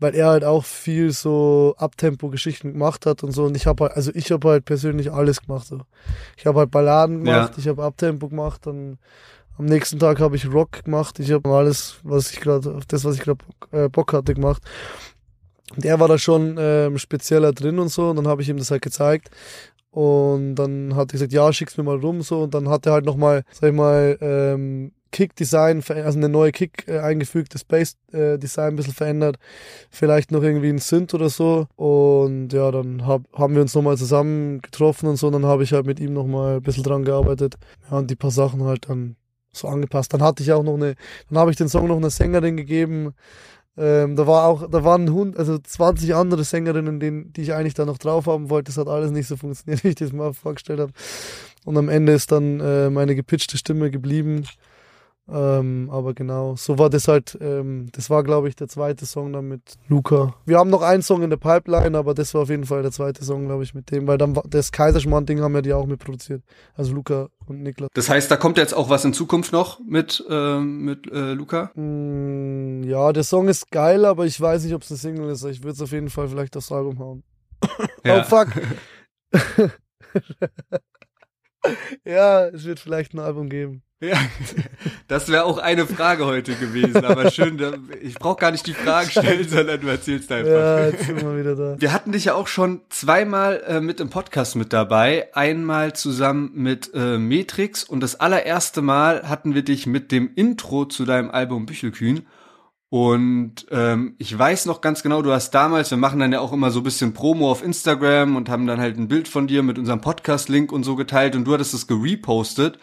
weil 0.00 0.14
er 0.14 0.28
halt 0.28 0.44
auch 0.44 0.64
viel 0.64 1.12
so 1.12 1.74
Abtempo-Geschichten 1.76 2.72
gemacht 2.72 3.06
hat 3.06 3.22
und 3.22 3.32
so. 3.32 3.44
Und 3.44 3.56
ich 3.56 3.66
habe 3.66 3.84
halt, 3.84 3.96
also 3.96 4.10
ich 4.14 4.32
habe 4.32 4.48
halt 4.48 4.64
persönlich 4.64 5.12
alles 5.12 5.42
gemacht. 5.42 5.66
So. 5.66 5.82
Ich 6.36 6.46
habe 6.46 6.58
halt 6.60 6.70
Balladen 6.70 7.24
gemacht, 7.24 7.52
Ja. 7.52 7.58
ich 7.58 7.68
habe 7.68 7.84
Abtempo 7.84 8.28
gemacht, 8.28 8.66
dann 8.66 8.98
am 9.58 9.66
nächsten 9.66 9.98
Tag 9.98 10.20
habe 10.20 10.36
ich 10.36 10.50
Rock 10.50 10.84
gemacht, 10.84 11.18
ich 11.20 11.30
habe 11.32 11.48
alles, 11.50 11.96
was 12.02 12.32
ich 12.32 12.40
gerade, 12.40 12.74
auf 12.76 12.86
das, 12.86 13.04
was 13.04 13.16
ich 13.16 13.20
gerade 13.20 13.44
äh, 13.72 13.88
Bock 13.90 14.14
hatte, 14.14 14.32
gemacht. 14.32 14.62
Und 15.76 15.84
er 15.84 16.00
war 16.00 16.08
da 16.08 16.16
schon 16.18 16.56
ähm, 16.58 16.98
spezieller 16.98 17.52
drin 17.52 17.78
und 17.78 17.88
so. 17.90 18.08
Und 18.10 18.16
dann 18.16 18.26
habe 18.26 18.40
ich 18.42 18.48
ihm 18.48 18.56
das 18.56 18.70
halt 18.70 18.82
gezeigt. 18.82 19.30
Und 19.90 20.54
dann 20.54 20.94
hat 20.96 21.10
er 21.10 21.12
gesagt, 21.12 21.32
ja, 21.32 21.52
schick's 21.52 21.76
mir 21.76 21.84
mal 21.84 21.96
rum 21.98 22.22
so. 22.22 22.42
Und 22.42 22.54
dann 22.54 22.68
hat 22.68 22.86
er 22.86 22.92
halt 22.92 23.04
nochmal, 23.04 23.44
sag 23.52 23.70
ich 23.70 23.76
mal, 23.76 24.16
ähm, 24.20 24.92
Kick-Design, 25.12 25.82
also 25.88 26.18
eine 26.18 26.28
neue 26.28 26.52
Kick 26.52 26.84
äh, 26.86 26.98
eingefügt, 26.98 27.54
das 27.54 27.64
Bass-Design 27.64 28.68
ein 28.68 28.76
bisschen 28.76 28.94
verändert. 28.94 29.36
Vielleicht 29.90 30.30
noch 30.30 30.42
irgendwie 30.42 30.68
ein 30.68 30.78
Synth 30.78 31.14
oder 31.14 31.28
so. 31.28 31.66
Und 31.76 32.52
ja, 32.52 32.70
dann 32.70 33.06
hab, 33.06 33.22
haben 33.32 33.54
wir 33.54 33.62
uns 33.62 33.74
nochmal 33.74 33.96
zusammen 33.96 34.60
getroffen 34.60 35.08
und 35.08 35.16
so. 35.16 35.26
Und 35.26 35.34
dann 35.34 35.46
habe 35.46 35.62
ich 35.64 35.72
halt 35.72 35.86
mit 35.86 36.00
ihm 36.00 36.12
nochmal 36.12 36.56
ein 36.56 36.62
bisschen 36.62 36.84
dran 36.84 37.04
gearbeitet. 37.04 37.56
Ja, 37.90 37.98
und 37.98 38.10
die 38.10 38.16
paar 38.16 38.30
Sachen 38.30 38.62
halt 38.64 38.88
dann 38.88 39.16
so 39.52 39.68
angepasst. 39.68 40.12
Dann 40.14 40.22
hatte 40.22 40.42
ich 40.42 40.52
auch 40.52 40.62
noch 40.62 40.74
eine, 40.74 40.94
dann 41.28 41.38
habe 41.38 41.50
ich 41.50 41.56
den 41.56 41.68
Song 41.68 41.88
noch 41.88 41.96
einer 41.96 42.10
Sängerin 42.10 42.56
gegeben. 42.56 43.14
Ähm, 43.76 44.16
da 44.16 44.26
war 44.26 44.46
auch, 44.46 44.68
da 44.68 44.84
waren 44.84 45.12
Hund, 45.12 45.38
also 45.38 45.56
20 45.58 46.14
andere 46.14 46.44
Sängerinnen, 46.44 47.00
den, 47.00 47.32
die 47.32 47.42
ich 47.42 47.54
eigentlich 47.54 47.74
da 47.74 47.84
noch 47.84 47.98
drauf 47.98 48.26
haben 48.26 48.50
wollte. 48.50 48.70
Das 48.70 48.78
hat 48.78 48.88
alles 48.88 49.10
nicht 49.10 49.26
so 49.26 49.36
funktioniert, 49.36 49.84
wie 49.84 49.88
ich 49.88 49.94
das 49.94 50.12
mal 50.12 50.32
vorgestellt 50.34 50.80
habe. 50.80 50.92
Und 51.64 51.76
am 51.76 51.88
Ende 51.88 52.12
ist 52.12 52.32
dann 52.32 52.60
äh, 52.60 52.90
meine 52.90 53.14
gepitchte 53.14 53.58
Stimme 53.58 53.90
geblieben. 53.90 54.44
Ähm, 55.28 55.88
aber 55.92 56.12
genau, 56.14 56.56
so 56.56 56.78
war 56.78 56.90
das 56.90 57.06
halt, 57.06 57.38
ähm, 57.40 57.88
das 57.92 58.10
war 58.10 58.24
glaube 58.24 58.48
ich 58.48 58.56
der 58.56 58.66
zweite 58.66 59.06
Song 59.06 59.32
dann 59.32 59.46
mit 59.46 59.74
Luca. 59.88 60.34
Wir 60.44 60.58
haben 60.58 60.70
noch 60.70 60.82
einen 60.82 61.02
Song 61.02 61.22
in 61.22 61.30
der 61.30 61.36
Pipeline, 61.36 61.96
aber 61.96 62.14
das 62.14 62.34
war 62.34 62.42
auf 62.42 62.50
jeden 62.50 62.64
Fall 62.64 62.82
der 62.82 62.90
zweite 62.90 63.24
Song, 63.24 63.46
glaube 63.46 63.62
ich, 63.62 63.72
mit 63.72 63.92
dem, 63.92 64.08
weil 64.08 64.18
dann 64.18 64.34
war- 64.34 64.42
das 64.48 64.72
Kaiserschmarrn-Ding 64.72 65.40
haben 65.40 65.54
ja 65.54 65.62
die 65.62 65.72
auch 65.72 65.86
mitproduziert. 65.86 66.42
Also 66.74 66.92
Luca 66.94 67.28
und 67.46 67.62
Niklas. 67.62 67.90
Das 67.94 68.08
heißt, 68.10 68.28
da 68.28 68.36
kommt 68.36 68.58
jetzt 68.58 68.72
auch 68.74 68.88
was 68.90 69.04
in 69.04 69.12
Zukunft 69.12 69.52
noch 69.52 69.78
mit, 69.86 70.24
ähm, 70.28 70.80
mit 70.84 71.06
äh, 71.12 71.32
Luca? 71.34 71.70
Mm, 71.76 72.82
ja, 72.82 73.12
der 73.12 73.22
Song 73.22 73.46
ist 73.46 73.70
geil, 73.70 74.04
aber 74.06 74.26
ich 74.26 74.40
weiß 74.40 74.64
nicht, 74.64 74.74
ob 74.74 74.82
es 74.82 74.90
eine 74.90 74.98
Single 74.98 75.30
ist. 75.30 75.44
Ich 75.44 75.62
würde 75.62 75.74
es 75.74 75.82
auf 75.82 75.92
jeden 75.92 76.10
Fall 76.10 76.26
vielleicht 76.28 76.56
aufs 76.56 76.72
Album 76.72 76.98
hauen. 76.98 77.22
Oh 78.08 78.22
fuck. 78.24 78.48
ja, 82.04 82.46
es 82.48 82.64
wird 82.64 82.80
vielleicht 82.80 83.14
ein 83.14 83.18
Album 83.20 83.48
geben. 83.48 83.82
Ja, 84.02 84.18
das 85.08 85.28
wäre 85.28 85.44
auch 85.44 85.58
eine 85.58 85.86
Frage 85.86 86.24
heute 86.24 86.54
gewesen, 86.54 87.04
aber 87.04 87.30
schön, 87.30 87.60
ich 88.00 88.14
brauche 88.14 88.40
gar 88.40 88.50
nicht 88.50 88.66
die 88.66 88.72
Fragen 88.72 89.10
stellen, 89.10 89.46
sondern 89.46 89.78
du 89.78 89.88
erzählst 89.88 90.32
einfach. 90.32 90.50
Ja, 90.50 90.86
jetzt 90.86 91.04
sind 91.04 91.20
wir 91.20 91.38
wieder 91.38 91.54
da. 91.54 91.76
Wir 91.78 91.92
hatten 91.92 92.12
dich 92.12 92.24
ja 92.24 92.34
auch 92.34 92.46
schon 92.46 92.80
zweimal 92.88 93.62
äh, 93.66 93.80
mit 93.82 94.00
im 94.00 94.08
Podcast 94.08 94.56
mit 94.56 94.72
dabei. 94.72 95.28
Einmal 95.34 95.92
zusammen 95.92 96.50
mit 96.54 96.92
äh, 96.94 97.18
Matrix 97.18 97.84
und 97.84 98.00
das 98.00 98.18
allererste 98.18 98.80
Mal 98.80 99.28
hatten 99.28 99.54
wir 99.54 99.62
dich 99.62 99.86
mit 99.86 100.12
dem 100.12 100.30
Intro 100.34 100.86
zu 100.86 101.04
deinem 101.04 101.30
Album 101.30 101.66
Büchelkühn. 101.66 102.26
Und 102.88 103.66
ähm, 103.70 104.14
ich 104.16 104.36
weiß 104.36 104.64
noch 104.64 104.80
ganz 104.80 105.02
genau, 105.02 105.20
du 105.20 105.30
hast 105.30 105.50
damals, 105.50 105.90
wir 105.90 105.98
machen 105.98 106.18
dann 106.18 106.32
ja 106.32 106.40
auch 106.40 106.54
immer 106.54 106.70
so 106.70 106.80
ein 106.80 106.84
bisschen 106.84 107.12
Promo 107.12 107.50
auf 107.50 107.62
Instagram 107.62 108.34
und 108.34 108.48
haben 108.48 108.66
dann 108.66 108.80
halt 108.80 108.96
ein 108.96 109.08
Bild 109.08 109.28
von 109.28 109.46
dir 109.46 109.62
mit 109.62 109.78
unserem 109.78 110.00
Podcast-Link 110.00 110.72
und 110.72 110.84
so 110.84 110.96
geteilt 110.96 111.36
und 111.36 111.44
du 111.44 111.52
hattest 111.52 111.74
es 111.74 111.86
gerepostet. 111.86 112.78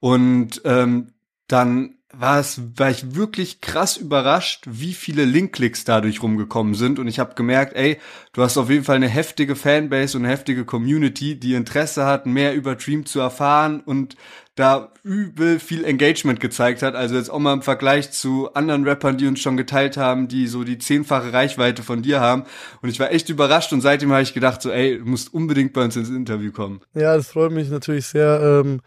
Und 0.00 0.62
ähm, 0.64 1.12
dann 1.46 1.98
war 2.12 2.40
es, 2.40 2.60
war 2.76 2.90
ich 2.90 3.14
wirklich 3.14 3.60
krass 3.60 3.96
überrascht, 3.96 4.64
wie 4.66 4.94
viele 4.94 5.24
Link-Klicks 5.24 5.84
dadurch 5.84 6.22
rumgekommen 6.22 6.74
sind. 6.74 6.98
Und 6.98 7.06
ich 7.06 7.18
habe 7.18 7.34
gemerkt, 7.34 7.76
ey, 7.76 7.98
du 8.32 8.42
hast 8.42 8.56
auf 8.56 8.70
jeden 8.70 8.84
Fall 8.84 8.96
eine 8.96 9.08
heftige 9.08 9.56
Fanbase 9.56 10.16
und 10.16 10.24
eine 10.24 10.32
heftige 10.32 10.64
Community, 10.64 11.38
die 11.38 11.54
Interesse 11.54 12.06
hat, 12.06 12.24
mehr 12.24 12.54
über 12.54 12.76
Dream 12.76 13.04
zu 13.04 13.20
erfahren 13.20 13.80
und 13.80 14.16
da 14.54 14.90
übel 15.04 15.60
viel 15.60 15.84
Engagement 15.84 16.40
gezeigt 16.40 16.82
hat. 16.82 16.96
Also 16.96 17.14
jetzt 17.14 17.30
auch 17.30 17.38
mal 17.38 17.52
im 17.52 17.62
Vergleich 17.62 18.10
zu 18.10 18.52
anderen 18.54 18.84
Rappern, 18.84 19.16
die 19.16 19.28
uns 19.28 19.40
schon 19.40 19.56
geteilt 19.56 19.96
haben, 19.96 20.26
die 20.26 20.48
so 20.48 20.64
die 20.64 20.78
zehnfache 20.78 21.32
Reichweite 21.32 21.82
von 21.84 22.02
dir 22.02 22.20
haben. 22.20 22.44
Und 22.82 22.88
ich 22.88 22.98
war 22.98 23.12
echt 23.12 23.28
überrascht 23.28 23.72
und 23.72 23.82
seitdem 23.82 24.10
habe 24.10 24.22
ich 24.22 24.34
gedacht, 24.34 24.60
so, 24.60 24.70
ey, 24.70 24.98
du 24.98 25.04
musst 25.04 25.32
unbedingt 25.32 25.74
bei 25.74 25.84
uns 25.84 25.94
ins 25.94 26.08
Interview 26.08 26.50
kommen. 26.50 26.80
Ja, 26.94 27.14
das 27.16 27.28
freut 27.28 27.52
mich 27.52 27.68
natürlich 27.68 28.06
sehr, 28.06 28.62
ähm, 28.64 28.80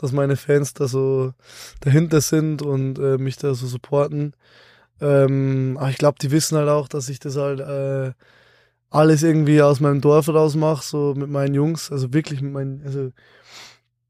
dass 0.00 0.12
meine 0.12 0.36
Fans 0.36 0.74
da 0.74 0.88
so 0.88 1.32
dahinter 1.80 2.20
sind 2.20 2.62
und 2.62 2.98
äh, 2.98 3.18
mich 3.18 3.36
da 3.36 3.54
so 3.54 3.66
supporten. 3.66 4.34
Ähm, 5.00 5.76
aber 5.78 5.90
ich 5.90 5.98
glaube, 5.98 6.18
die 6.20 6.30
wissen 6.30 6.58
halt 6.58 6.68
auch, 6.68 6.88
dass 6.88 7.08
ich 7.08 7.20
das 7.20 7.36
halt 7.36 7.60
äh, 7.60 8.12
alles 8.90 9.22
irgendwie 9.22 9.62
aus 9.62 9.80
meinem 9.80 10.00
Dorf 10.00 10.28
raus 10.28 10.56
mache, 10.56 10.84
so 10.84 11.14
mit 11.16 11.30
meinen 11.30 11.54
Jungs, 11.54 11.90
also 11.90 12.12
wirklich 12.12 12.42
mit 12.42 12.52
meinen, 12.52 12.82
also 12.84 13.12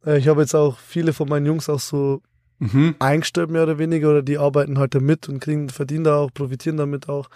äh, 0.05 0.19
ich 0.19 0.29
habe 0.29 0.41
jetzt 0.41 0.55
auch 0.55 0.79
viele 0.79 1.13
von 1.13 1.29
meinen 1.29 1.47
Jungs 1.47 1.69
auch 1.69 1.81
so 1.81 2.23
mhm. 2.59 2.95
eingestellt, 2.99 3.51
mehr 3.51 3.65
oder 3.65 3.79
weniger, 3.79 4.11
oder 4.11 4.23
die 4.23 4.39
arbeiten 4.39 4.79
halt 4.79 4.95
damit 4.95 5.29
und 5.29 5.41
kriegen, 5.41 5.69
verdienen 5.69 6.05
da 6.05 6.17
auch, 6.17 6.33
profitieren 6.33 6.77
damit 6.77 7.09
auch. 7.09 7.29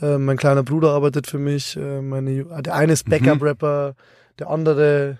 Äh, 0.00 0.18
mein 0.18 0.36
kleiner 0.36 0.62
Bruder 0.62 0.90
arbeitet 0.90 1.26
für 1.26 1.38
mich, 1.38 1.76
äh, 1.76 2.02
meine, 2.02 2.44
der 2.62 2.74
eine 2.74 2.92
ist 2.92 3.06
mhm. 3.06 3.10
Backup-Rapper, 3.10 3.94
der 4.38 4.50
andere, 4.50 5.18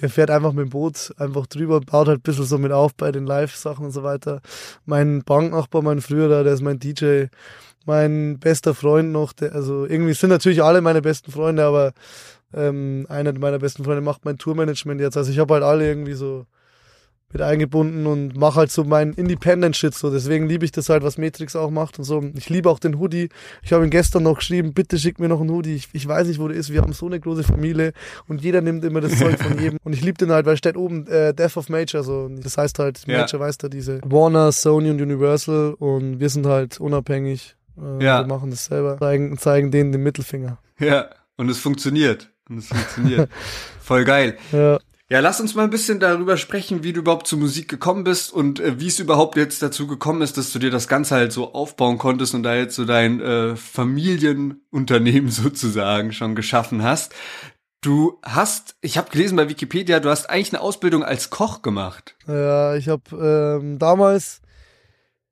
der 0.00 0.10
fährt 0.10 0.30
einfach 0.30 0.52
mit 0.52 0.66
dem 0.66 0.70
Boot 0.70 1.12
einfach 1.18 1.46
drüber 1.46 1.80
baut 1.80 2.08
halt 2.08 2.18
ein 2.18 2.22
bisschen 2.22 2.44
so 2.44 2.58
mit 2.58 2.72
auf 2.72 2.94
bei 2.94 3.12
den 3.12 3.26
Live-Sachen 3.26 3.86
und 3.86 3.92
so 3.92 4.02
weiter. 4.02 4.40
Mein 4.86 5.22
Banknachbar, 5.22 5.82
mein 5.82 6.00
früherer, 6.00 6.44
der 6.44 6.54
ist 6.54 6.62
mein 6.62 6.78
DJ. 6.78 7.26
Mein 7.86 8.38
bester 8.38 8.74
Freund 8.74 9.12
noch, 9.12 9.34
der, 9.34 9.54
also 9.54 9.84
irgendwie 9.84 10.14
sind 10.14 10.30
natürlich 10.30 10.62
alle 10.62 10.80
meine 10.80 11.02
besten 11.02 11.30
Freunde, 11.30 11.64
aber 11.64 11.92
ähm, 12.54 13.04
einer 13.10 13.38
meiner 13.38 13.58
besten 13.58 13.84
Freunde 13.84 14.00
macht 14.00 14.24
mein 14.24 14.38
Tourmanagement 14.38 15.00
jetzt. 15.00 15.16
Also 15.16 15.30
ich 15.30 15.38
habe 15.38 15.54
halt 15.54 15.64
alle 15.64 15.86
irgendwie 15.86 16.14
so 16.14 16.46
mit 17.34 17.42
eingebunden 17.42 18.06
und 18.06 18.36
mache 18.36 18.60
halt 18.60 18.70
so 18.70 18.84
meinen 18.84 19.12
Independent-Shit 19.12 19.92
so. 19.92 20.10
Deswegen 20.10 20.48
liebe 20.48 20.64
ich 20.64 20.70
das 20.70 20.88
halt, 20.88 21.02
was 21.02 21.18
Matrix 21.18 21.56
auch 21.56 21.70
macht 21.70 21.98
und 21.98 22.04
so. 22.04 22.22
Ich 22.36 22.48
liebe 22.48 22.70
auch 22.70 22.78
den 22.78 23.00
Hoodie. 23.00 23.28
Ich 23.62 23.72
habe 23.72 23.84
ihn 23.84 23.90
gestern 23.90 24.22
noch 24.22 24.38
geschrieben, 24.38 24.72
bitte 24.72 24.98
schick 24.98 25.18
mir 25.18 25.28
noch 25.28 25.40
einen 25.40 25.50
Hoodie. 25.50 25.74
Ich, 25.74 25.88
ich 25.92 26.06
weiß 26.06 26.28
nicht, 26.28 26.38
wo 26.38 26.46
der 26.46 26.56
ist. 26.56 26.72
Wir 26.72 26.80
haben 26.80 26.92
so 26.92 27.06
eine 27.06 27.18
große 27.18 27.42
Familie 27.42 27.92
und 28.28 28.40
jeder 28.40 28.60
nimmt 28.60 28.84
immer 28.84 29.00
das 29.00 29.18
Zeug 29.18 29.42
von 29.42 29.58
jedem. 29.60 29.78
Und 29.82 29.92
ich 29.92 30.02
liebe 30.02 30.16
den 30.16 30.30
halt, 30.30 30.46
weil 30.46 30.56
steht 30.56 30.76
oben 30.76 31.08
äh, 31.08 31.34
Death 31.34 31.56
of 31.56 31.68
Major. 31.68 32.04
So. 32.04 32.28
Das 32.28 32.56
heißt 32.56 32.78
halt, 32.78 33.06
Major 33.08 33.26
ja. 33.32 33.40
weiß 33.40 33.58
da 33.58 33.68
diese 33.68 34.00
Warner, 34.04 34.52
Sony 34.52 34.90
und 34.90 35.02
Universal 35.02 35.74
und 35.74 36.20
wir 36.20 36.28
sind 36.28 36.46
halt 36.46 36.78
unabhängig. 36.78 37.56
Äh, 37.76 38.04
ja. 38.04 38.20
Wir 38.20 38.28
machen 38.28 38.50
das 38.50 38.66
selber. 38.66 38.96
Zeigen, 38.98 39.36
zeigen 39.38 39.72
denen 39.72 39.90
den 39.90 40.04
Mittelfinger. 40.04 40.58
Ja, 40.78 41.10
und 41.36 41.50
es 41.50 41.58
funktioniert. 41.58 42.30
Und 42.48 42.58
es 42.58 42.68
funktioniert. 42.68 43.28
Voll 43.80 44.04
geil. 44.04 44.36
Ja. 44.52 44.78
Ja, 45.14 45.20
lass 45.20 45.40
uns 45.40 45.54
mal 45.54 45.62
ein 45.62 45.70
bisschen 45.70 46.00
darüber 46.00 46.36
sprechen, 46.36 46.82
wie 46.82 46.92
du 46.92 46.98
überhaupt 46.98 47.28
zur 47.28 47.38
Musik 47.38 47.68
gekommen 47.68 48.02
bist 48.02 48.32
und 48.32 48.58
äh, 48.58 48.80
wie 48.80 48.88
es 48.88 48.98
überhaupt 48.98 49.36
jetzt 49.36 49.62
dazu 49.62 49.86
gekommen 49.86 50.22
ist, 50.22 50.36
dass 50.36 50.52
du 50.52 50.58
dir 50.58 50.72
das 50.72 50.88
Ganze 50.88 51.14
halt 51.14 51.30
so 51.30 51.54
aufbauen 51.54 51.98
konntest 51.98 52.34
und 52.34 52.42
da 52.42 52.56
jetzt 52.56 52.74
so 52.74 52.84
dein 52.84 53.20
äh, 53.20 53.54
Familienunternehmen 53.54 55.30
sozusagen 55.30 56.12
schon 56.12 56.34
geschaffen 56.34 56.82
hast. 56.82 57.14
Du 57.80 58.18
hast, 58.24 58.74
ich 58.80 58.98
habe 58.98 59.08
gelesen 59.08 59.36
bei 59.36 59.48
Wikipedia, 59.48 60.00
du 60.00 60.10
hast 60.10 60.28
eigentlich 60.28 60.52
eine 60.52 60.62
Ausbildung 60.62 61.04
als 61.04 61.30
Koch 61.30 61.62
gemacht. 61.62 62.16
Ja, 62.26 62.74
ich 62.74 62.88
habe 62.88 63.60
ähm, 63.62 63.78
damals 63.78 64.40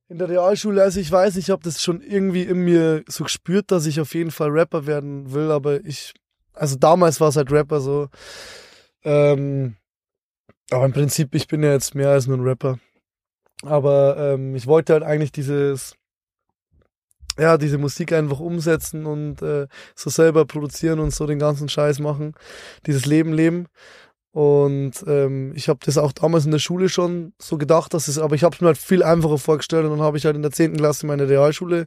in 0.08 0.18
der 0.18 0.28
Realschule, 0.28 0.80
also 0.80 1.00
ich 1.00 1.10
weiß, 1.10 1.34
ich 1.34 1.50
habe 1.50 1.64
das 1.64 1.82
schon 1.82 2.02
irgendwie 2.02 2.44
in 2.44 2.58
mir 2.58 3.02
so 3.08 3.24
gespürt, 3.24 3.72
dass 3.72 3.86
ich 3.86 4.00
auf 4.00 4.14
jeden 4.14 4.30
Fall 4.30 4.50
Rapper 4.50 4.86
werden 4.86 5.32
will, 5.32 5.50
aber 5.50 5.84
ich, 5.84 6.14
also 6.52 6.76
damals 6.76 7.20
war 7.20 7.30
es 7.30 7.36
halt 7.36 7.50
Rapper 7.50 7.80
so. 7.80 8.08
Ähm, 9.04 9.76
aber 10.70 10.86
im 10.86 10.92
Prinzip, 10.92 11.34
ich 11.34 11.48
bin 11.48 11.62
ja 11.62 11.72
jetzt 11.72 11.94
mehr 11.94 12.10
als 12.10 12.26
nur 12.26 12.38
ein 12.38 12.44
Rapper. 12.44 12.78
Aber 13.64 14.16
ähm, 14.18 14.54
ich 14.56 14.66
wollte 14.66 14.94
halt 14.94 15.02
eigentlich 15.02 15.32
dieses, 15.32 15.94
ja, 17.38 17.58
diese 17.58 17.78
Musik 17.78 18.12
einfach 18.12 18.40
umsetzen 18.40 19.06
und 19.06 19.42
äh, 19.42 19.68
so 19.94 20.10
selber 20.10 20.44
produzieren 20.46 20.98
und 20.98 21.12
so 21.12 21.26
den 21.26 21.38
ganzen 21.38 21.68
Scheiß 21.68 22.00
machen, 22.00 22.34
dieses 22.86 23.06
Leben 23.06 23.32
leben. 23.32 23.66
Und 24.32 25.04
ähm, 25.06 25.52
ich 25.54 25.68
habe 25.68 25.80
das 25.84 25.98
auch 25.98 26.12
damals 26.12 26.46
in 26.46 26.52
der 26.52 26.58
Schule 26.58 26.88
schon 26.88 27.34
so 27.38 27.58
gedacht, 27.58 27.92
dass 27.94 28.08
es, 28.08 28.18
aber 28.18 28.34
ich 28.34 28.44
habe 28.44 28.54
es 28.54 28.60
mir 28.62 28.68
halt 28.68 28.78
viel 28.78 29.02
einfacher 29.02 29.38
vorgestellt 29.38 29.84
und 29.84 29.90
dann 29.90 30.00
habe 30.00 30.16
ich 30.16 30.24
halt 30.24 30.36
in 30.36 30.42
der 30.42 30.52
zehnten 30.52 30.78
Klasse 30.78 31.06
meine 31.06 31.28
Realschule 31.28 31.86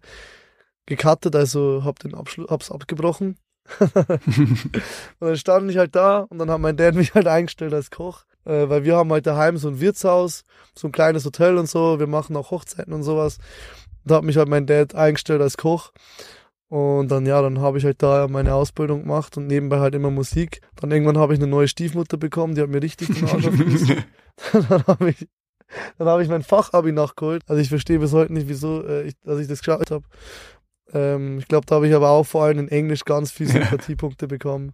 gecuttet, 0.85 1.35
also 1.35 1.83
habe 1.83 1.99
den 1.99 2.13
Abschluss, 2.13 2.49
hab's 2.49 2.71
abgebrochen 2.71 3.37
und 3.79 4.81
dann 5.19 5.37
stand 5.37 5.71
ich 5.71 5.77
halt 5.77 5.95
da 5.95 6.19
und 6.29 6.37
dann 6.37 6.51
hat 6.51 6.59
mein 6.59 6.77
Dad 6.77 6.95
mich 6.95 7.13
halt 7.13 7.27
eingestellt 7.27 7.73
als 7.73 7.91
Koch. 7.91 8.25
Äh, 8.45 8.69
weil 8.69 8.83
wir 8.83 8.95
haben 8.95 9.11
halt 9.11 9.25
daheim 9.25 9.57
so 9.57 9.69
ein 9.69 9.79
Wirtshaus, 9.79 10.43
so 10.75 10.87
ein 10.87 10.91
kleines 10.91 11.25
Hotel 11.25 11.57
und 11.57 11.67
so. 11.67 11.99
Wir 11.99 12.07
machen 12.07 12.35
auch 12.35 12.51
Hochzeiten 12.51 12.93
und 12.93 13.03
sowas. 13.03 13.39
Da 14.03 14.17
hat 14.17 14.23
mich 14.23 14.37
halt 14.37 14.49
mein 14.49 14.67
Dad 14.67 14.93
eingestellt 14.93 15.41
als 15.41 15.57
Koch. 15.57 15.91
Und 16.67 17.09
dann, 17.09 17.25
ja, 17.25 17.41
dann 17.41 17.59
habe 17.59 17.77
ich 17.77 17.85
halt 17.85 18.01
da 18.01 18.27
meine 18.27 18.53
Ausbildung 18.53 19.03
gemacht 19.03 19.37
und 19.37 19.47
nebenbei 19.47 19.79
halt 19.79 19.95
immer 19.95 20.09
Musik. 20.09 20.61
Dann 20.75 20.91
irgendwann 20.91 21.17
habe 21.17 21.33
ich 21.33 21.39
eine 21.39 21.47
neue 21.47 21.67
Stiefmutter 21.67 22.17
bekommen, 22.17 22.55
die 22.55 22.61
hat 22.61 22.69
mir 22.69 22.81
richtig 22.81 23.09
den 23.13 23.27
Arsch 23.27 23.45
dann 24.69 24.87
habe 24.87 25.11
ich, 25.11 25.27
dann 25.97 26.07
habe 26.07 26.23
ich 26.23 26.29
mein 26.29 26.43
Fachabi 26.43 26.91
nachgeholt. 26.91 27.43
Also 27.47 27.61
ich 27.61 27.69
verstehe 27.69 27.99
bis 27.99 28.13
heute 28.13 28.33
nicht, 28.33 28.47
wieso, 28.47 28.83
äh, 28.83 29.03
ich, 29.03 29.13
dass 29.21 29.39
ich 29.39 29.47
das 29.47 29.59
geschafft 29.59 29.91
habe. 29.91 30.05
Ähm, 30.95 31.39
ich 31.39 31.47
glaube, 31.47 31.65
da 31.65 31.75
habe 31.75 31.87
ich 31.87 31.93
aber 31.93 32.09
auch 32.09 32.25
vor 32.25 32.45
allem 32.45 32.59
in 32.59 32.69
Englisch 32.69 33.03
ganz 33.03 33.29
viele 33.31 33.51
Sympathiepunkte 33.51 34.27
bekommen. 34.27 34.73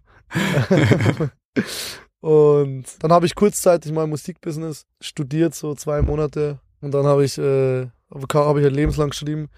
und 2.20 2.84
dann 3.00 3.12
habe 3.12 3.26
ich 3.26 3.34
kurzzeitig 3.34 3.92
mal 3.92 4.06
Musikbusiness 4.06 4.86
studiert, 5.00 5.54
so 5.54 5.74
zwei 5.74 6.00
Monate. 6.00 6.60
Und 6.80 6.94
dann 6.94 7.06
habe 7.06 7.24
ich, 7.24 7.36
äh, 7.38 7.88
habe 8.12 8.60
ich 8.60 8.64
halt 8.64 8.76
lebenslang 8.76 9.10
geschrieben. 9.10 9.48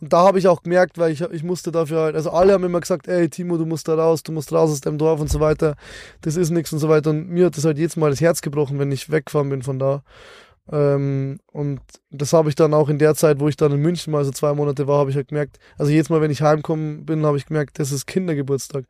Und 0.00 0.12
da 0.12 0.24
habe 0.24 0.38
ich 0.38 0.46
auch 0.46 0.62
gemerkt, 0.62 0.98
weil 0.98 1.10
ich, 1.10 1.22
ich 1.22 1.42
musste 1.42 1.72
dafür 1.72 2.00
halt, 2.02 2.16
also 2.16 2.30
alle 2.30 2.52
haben 2.52 2.64
immer 2.64 2.80
gesagt, 2.80 3.08
ey 3.08 3.30
Timo, 3.30 3.56
du 3.56 3.64
musst 3.64 3.88
da 3.88 3.94
raus, 3.94 4.22
du 4.22 4.30
musst 4.30 4.52
raus 4.52 4.70
aus 4.70 4.82
deinem 4.82 4.98
Dorf 4.98 5.20
und 5.20 5.30
so 5.30 5.40
weiter. 5.40 5.74
Das 6.20 6.36
ist 6.36 6.50
nichts 6.50 6.72
und 6.72 6.78
so 6.78 6.88
weiter. 6.88 7.10
Und 7.10 7.30
mir 7.30 7.46
hat 7.46 7.56
das 7.56 7.64
halt 7.64 7.78
jedes 7.78 7.96
Mal 7.96 8.10
das 8.10 8.20
Herz 8.20 8.42
gebrochen, 8.42 8.78
wenn 8.78 8.92
ich 8.92 9.10
weggefahren 9.10 9.48
bin 9.48 9.62
von 9.62 9.78
da. 9.78 10.02
Ähm, 10.70 11.38
und 11.52 11.80
das 12.10 12.32
habe 12.32 12.48
ich 12.48 12.54
dann 12.54 12.74
auch 12.74 12.88
in 12.88 12.98
der 12.98 13.14
Zeit, 13.14 13.40
wo 13.40 13.48
ich 13.48 13.56
dann 13.56 13.72
in 13.72 13.80
München 13.80 14.12
mal 14.12 14.24
so 14.24 14.30
zwei 14.32 14.52
Monate 14.54 14.86
war, 14.86 14.98
habe 14.98 15.10
ich 15.10 15.16
halt 15.16 15.28
gemerkt, 15.28 15.58
also 15.78 15.92
jedes 15.92 16.10
Mal, 16.10 16.20
wenn 16.20 16.30
ich 16.30 16.42
heimgekommen 16.42 17.04
bin, 17.04 17.24
habe 17.24 17.36
ich 17.36 17.46
gemerkt, 17.46 17.78
das 17.78 17.92
ist 17.92 18.06
Kindergeburtstag. 18.06 18.84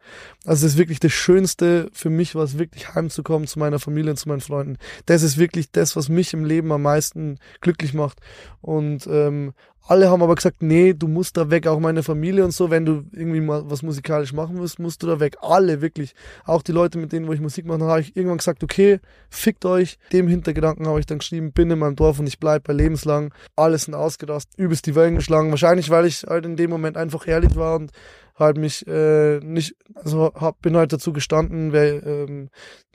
Also 0.45 0.65
das 0.65 0.73
ist 0.73 0.79
wirklich 0.79 1.01
das 1.01 1.13
Schönste 1.13 1.91
für 1.93 2.11
mich, 2.11 2.35
was 2.35 2.59
wirklich 2.59 2.95
heimzukommen 2.95 3.47
zu 3.47 3.59
meiner 3.59 3.79
Familie 3.79 4.13
und 4.13 4.17
zu 4.17 4.29
meinen 4.29 4.41
Freunden. 4.41 4.79
Das 5.05 5.23
ist 5.23 5.37
wirklich 5.39 5.71
das, 5.71 5.97
was 5.97 6.09
mich 6.09 6.33
im 6.33 6.45
Leben 6.45 6.73
am 6.73 6.83
meisten 6.83 7.39
glücklich 7.61 7.93
macht. 7.93 8.21
Und 8.63 9.07
ähm, 9.07 9.53
alle 9.89 10.11
haben 10.11 10.23
aber 10.23 10.35
gesagt, 10.35 10.63
nee, 10.63 10.95
du 10.95 11.07
musst 11.07 11.37
da 11.37 11.49
weg, 11.51 11.67
auch 11.67 11.79
meine 11.79 12.03
Familie 12.03 12.45
und 12.45 12.51
so, 12.51 12.71
wenn 12.71 12.85
du 12.85 13.05
irgendwie 13.13 13.41
mal 13.41 13.63
was 13.71 13.83
musikalisch 13.83 14.33
machen 14.33 14.59
willst, 14.59 14.79
musst 14.79 15.03
du 15.03 15.07
da 15.07 15.21
weg. 15.21 15.37
Alle, 15.41 15.81
wirklich. 15.81 16.15
Auch 16.45 16.63
die 16.63 16.73
Leute, 16.73 16.99
mit 16.99 17.13
denen, 17.13 17.29
wo 17.29 17.33
ich 17.33 17.41
Musik 17.41 17.67
mache, 17.67 17.85
habe 17.85 18.01
ich 18.01 18.17
irgendwann 18.17 18.39
gesagt, 18.39 18.65
okay, 18.65 19.01
fickt 19.31 19.65
euch. 19.65 19.99
Dem 20.13 20.27
Hintergedanken 20.27 20.87
habe 20.89 20.99
ich 20.99 21.07
dann 21.07 21.19
geschrieben, 21.19 21.53
bin 21.53 21.71
in 21.71 21.79
meinem 21.79 21.95
Dorf 21.97 22.19
und 22.19 22.27
ich 22.27 22.41
bleibe 22.41 22.65
bei 22.67 22.73
lebenslang. 22.73 23.33
Alles 23.55 23.85
sind 23.85 23.95
ausgerastet, 23.95 24.59
übelst 24.59 24.87
die 24.87 24.95
Wellen 24.95 25.17
geschlagen. 25.17 25.51
Wahrscheinlich, 25.51 25.89
weil 25.91 26.07
ich 26.07 26.25
halt 26.25 26.45
in 26.45 26.57
dem 26.57 26.71
Moment 26.71 26.97
einfach 26.97 27.29
ehrlich 27.29 27.55
war 27.55 27.77
und 27.77 27.93
halt 28.35 28.59
mich 28.59 28.87
äh, 28.87 29.39
nicht, 29.39 29.77
also 29.95 30.33
hab, 30.35 30.61
bin 30.61 30.77
halt 30.77 30.93
dazu 30.93 31.13
gestanden, 31.13 31.73
wer, 31.73 32.05
ähm, 32.05 32.51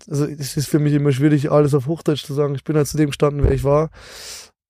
also 0.07 0.25
es 0.25 0.55
ist 0.55 0.67
für 0.67 0.79
mich 0.79 0.93
immer 0.93 1.11
schwierig, 1.11 1.51
alles 1.51 1.73
auf 1.73 1.87
Hochdeutsch 1.87 2.25
zu 2.25 2.33
sagen. 2.33 2.53
Ich 2.55 2.63
bin 2.63 2.75
halt 2.75 2.87
zu 2.87 2.97
dem 2.97 3.07
gestanden, 3.07 3.43
wer 3.43 3.51
ich 3.51 3.63
war. 3.63 3.89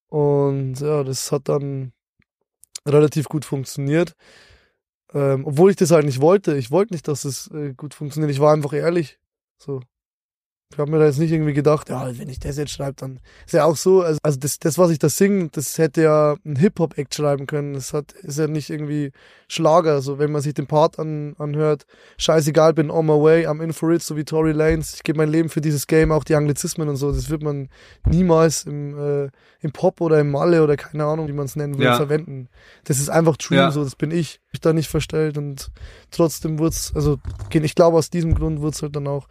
Und 0.08 0.76
ja, 0.80 1.04
das 1.04 1.32
hat 1.32 1.50
dann 1.50 1.94
relativ 2.88 3.28
gut 3.30 3.46
funktioniert. 3.46 4.14
Ähm, 5.14 5.46
obwohl 5.46 5.72
ich 5.72 5.76
das 5.76 5.92
halt 5.92 6.06
nicht 6.06 6.22
wollte. 6.22 6.56
Ich 6.58 6.72
wollte 6.72 6.94
nicht, 6.94 7.08
dass 7.08 7.26
es 7.26 7.50
äh, 7.52 7.74
gut 7.74 7.94
funktioniert. 7.94 8.32
Ich 8.32 8.40
war 8.40 8.54
einfach 8.54 8.74
ehrlich. 8.74 9.20
So. 9.58 9.82
Ich 10.72 10.80
habe 10.80 10.90
mir 10.90 11.00
da 11.00 11.06
jetzt 11.06 11.20
nicht 11.20 11.32
irgendwie 11.32 11.54
gedacht, 11.54 11.90
ja, 11.90 12.18
wenn 12.18 12.30
ich 12.30 12.40
das 12.40 12.58
jetzt 12.58 12.72
schreibe, 12.72 12.94
dann 12.98 13.20
ist 13.46 13.54
ja 13.54 13.66
auch 13.66 13.76
so, 13.76 14.02
also, 14.02 14.20
also 14.24 14.40
das, 14.40 14.60
das, 14.60 14.78
was 14.78 14.90
ich 14.92 15.00
da 15.00 15.10
singe, 15.10 15.50
das 15.52 15.78
hätte 15.78 16.04
ja 16.04 16.36
ein 16.46 16.56
Hip-Hop-Act 16.56 17.14
schreiben 17.14 17.48
können. 17.48 17.74
Das 17.74 17.94
hat, 17.94 18.14
ist 18.14 18.40
ja 18.40 18.48
nicht 18.48 18.70
irgendwie 18.70 19.12
Schlager. 19.48 19.92
Also 19.92 20.18
wenn 20.18 20.32
man 20.32 20.42
sich 20.42 20.54
den 20.54 20.68
Part 20.68 20.98
an, 20.98 21.36
anhört, 21.38 21.86
scheißegal, 22.18 22.74
bin 22.74 22.90
on 22.90 23.06
my 23.06 23.14
way, 23.14 23.46
I'm 23.46 23.62
in 23.62 23.74
for 23.74 23.92
it, 23.92 24.02
so 24.02 24.16
wie 24.16 24.24
Tory 24.24 24.54
Lanes. 24.54 24.94
Ich 24.96 25.04
gebe 25.04 25.18
mein 25.18 25.30
Leben 25.30 25.50
für 25.50 25.60
dieses 25.60 25.88
Game, 25.88 26.12
auch 26.12 26.24
die 26.24 26.36
Anglizismen 26.36 26.88
und 26.88 26.96
so. 26.96 27.12
Das 27.12 27.30
wird 27.30 27.44
man 27.44 27.68
niemals 28.08 28.64
im, 28.64 28.98
äh, 28.98 29.30
im 29.60 29.72
Pop 29.74 30.00
oder 30.00 30.20
im 30.20 30.32
Malle 30.32 30.64
oder 30.64 30.78
keine 30.78 31.06
Ahnung, 31.06 31.28
wie 31.28 31.34
man 31.34 31.46
es 31.46 31.58
nennen 31.58 31.78
will, 31.78 31.86
ja. 31.86 31.98
verwenden. 31.98 32.48
Das 32.86 33.00
ist 33.00 33.10
einfach 33.10 33.36
true, 33.36 33.58
ja. 33.58 33.72
so, 33.72 33.84
das 33.84 33.96
bin 33.96 34.12
ich. 34.12 34.40
Ich 34.54 34.62
da 34.62 34.74
nicht 34.74 34.90
verstellt 34.90 35.38
und 35.38 35.72
trotzdem 36.12 36.60
wurde 36.60 36.70
es, 36.72 36.94
also 36.94 37.20
ich 37.52 37.76
glaube 37.76 37.98
aus 37.98 38.10
diesem 38.10 38.36
Grund 38.36 38.60
wurde 38.60 38.76
es 38.76 38.82
halt 38.82 38.96
dann 38.96 39.08
auch 39.08 39.28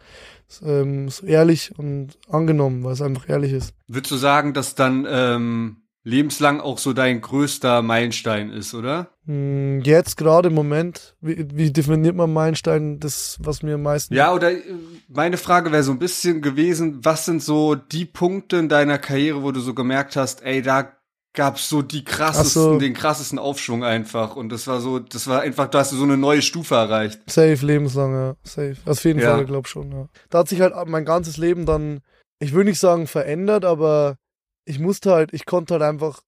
ähm, 0.65 1.09
so 1.09 1.25
ehrlich 1.25 1.77
und 1.77 2.17
angenommen, 2.29 2.83
weil 2.83 2.93
es 2.93 3.01
einfach 3.01 3.29
ehrlich 3.29 3.53
ist. 3.53 3.73
Würdest 3.87 4.11
du 4.11 4.15
sagen, 4.17 4.53
dass 4.53 4.75
dann 4.75 5.07
ähm, 5.09 5.77
lebenslang 6.03 6.59
auch 6.59 6.77
so 6.77 6.93
dein 6.93 7.21
größter 7.21 7.81
Meilenstein 7.81 8.49
ist, 8.49 8.73
oder? 8.73 9.09
Hm, 9.25 9.81
jetzt 9.81 10.17
gerade 10.17 10.49
im 10.49 10.55
Moment, 10.55 11.15
wie, 11.21 11.45
wie 11.53 11.71
definiert 11.71 12.15
man 12.15 12.33
Meilenstein, 12.33 12.99
das, 12.99 13.37
was 13.41 13.61
mir 13.61 13.75
am 13.75 13.83
meisten. 13.83 14.13
Ja, 14.13 14.33
oder 14.33 14.51
äh, 14.51 14.61
meine 15.07 15.37
Frage 15.37 15.71
wäre 15.71 15.83
so 15.83 15.91
ein 15.91 15.99
bisschen 15.99 16.41
gewesen, 16.41 17.05
was 17.05 17.25
sind 17.25 17.43
so 17.43 17.75
die 17.75 18.05
Punkte 18.05 18.57
in 18.57 18.69
deiner 18.69 18.97
Karriere, 18.97 19.43
wo 19.43 19.51
du 19.51 19.59
so 19.59 19.73
gemerkt 19.73 20.15
hast, 20.15 20.43
ey, 20.43 20.61
da 20.61 20.91
gab's 21.33 21.69
so 21.69 21.81
die 21.81 22.03
krassesten, 22.03 22.61
so. 22.61 22.79
den 22.79 22.93
krassesten 22.93 23.39
Aufschwung 23.39 23.83
einfach. 23.83 24.35
Und 24.35 24.49
das 24.49 24.67
war 24.67 24.81
so, 24.81 24.99
das 24.99 25.27
war 25.27 25.41
einfach, 25.41 25.67
da 25.69 25.79
hast 25.79 25.91
du 25.91 25.95
so 25.95 26.03
eine 26.03 26.17
neue 26.17 26.41
Stufe 26.41 26.75
erreicht. 26.75 27.19
Safe, 27.29 27.65
lebenslang, 27.65 28.13
ja. 28.13 28.35
Safe. 28.43 28.75
Auf 28.85 29.03
jeden 29.03 29.19
ja. 29.19 29.35
Fall, 29.35 29.45
glaub 29.45 29.67
schon, 29.67 29.91
ja. 29.91 30.07
Da 30.29 30.39
hat 30.39 30.49
sich 30.49 30.61
halt 30.61 30.73
mein 30.87 31.05
ganzes 31.05 31.37
Leben 31.37 31.65
dann, 31.65 32.01
ich 32.39 32.53
will 32.53 32.65
nicht 32.65 32.79
sagen 32.79 33.07
verändert, 33.07 33.65
aber 33.65 34.17
ich 34.65 34.79
musste 34.79 35.11
halt, 35.11 35.33
ich 35.33 35.45
konnte 35.45 35.75
halt 35.75 35.83
einfach 35.83 36.21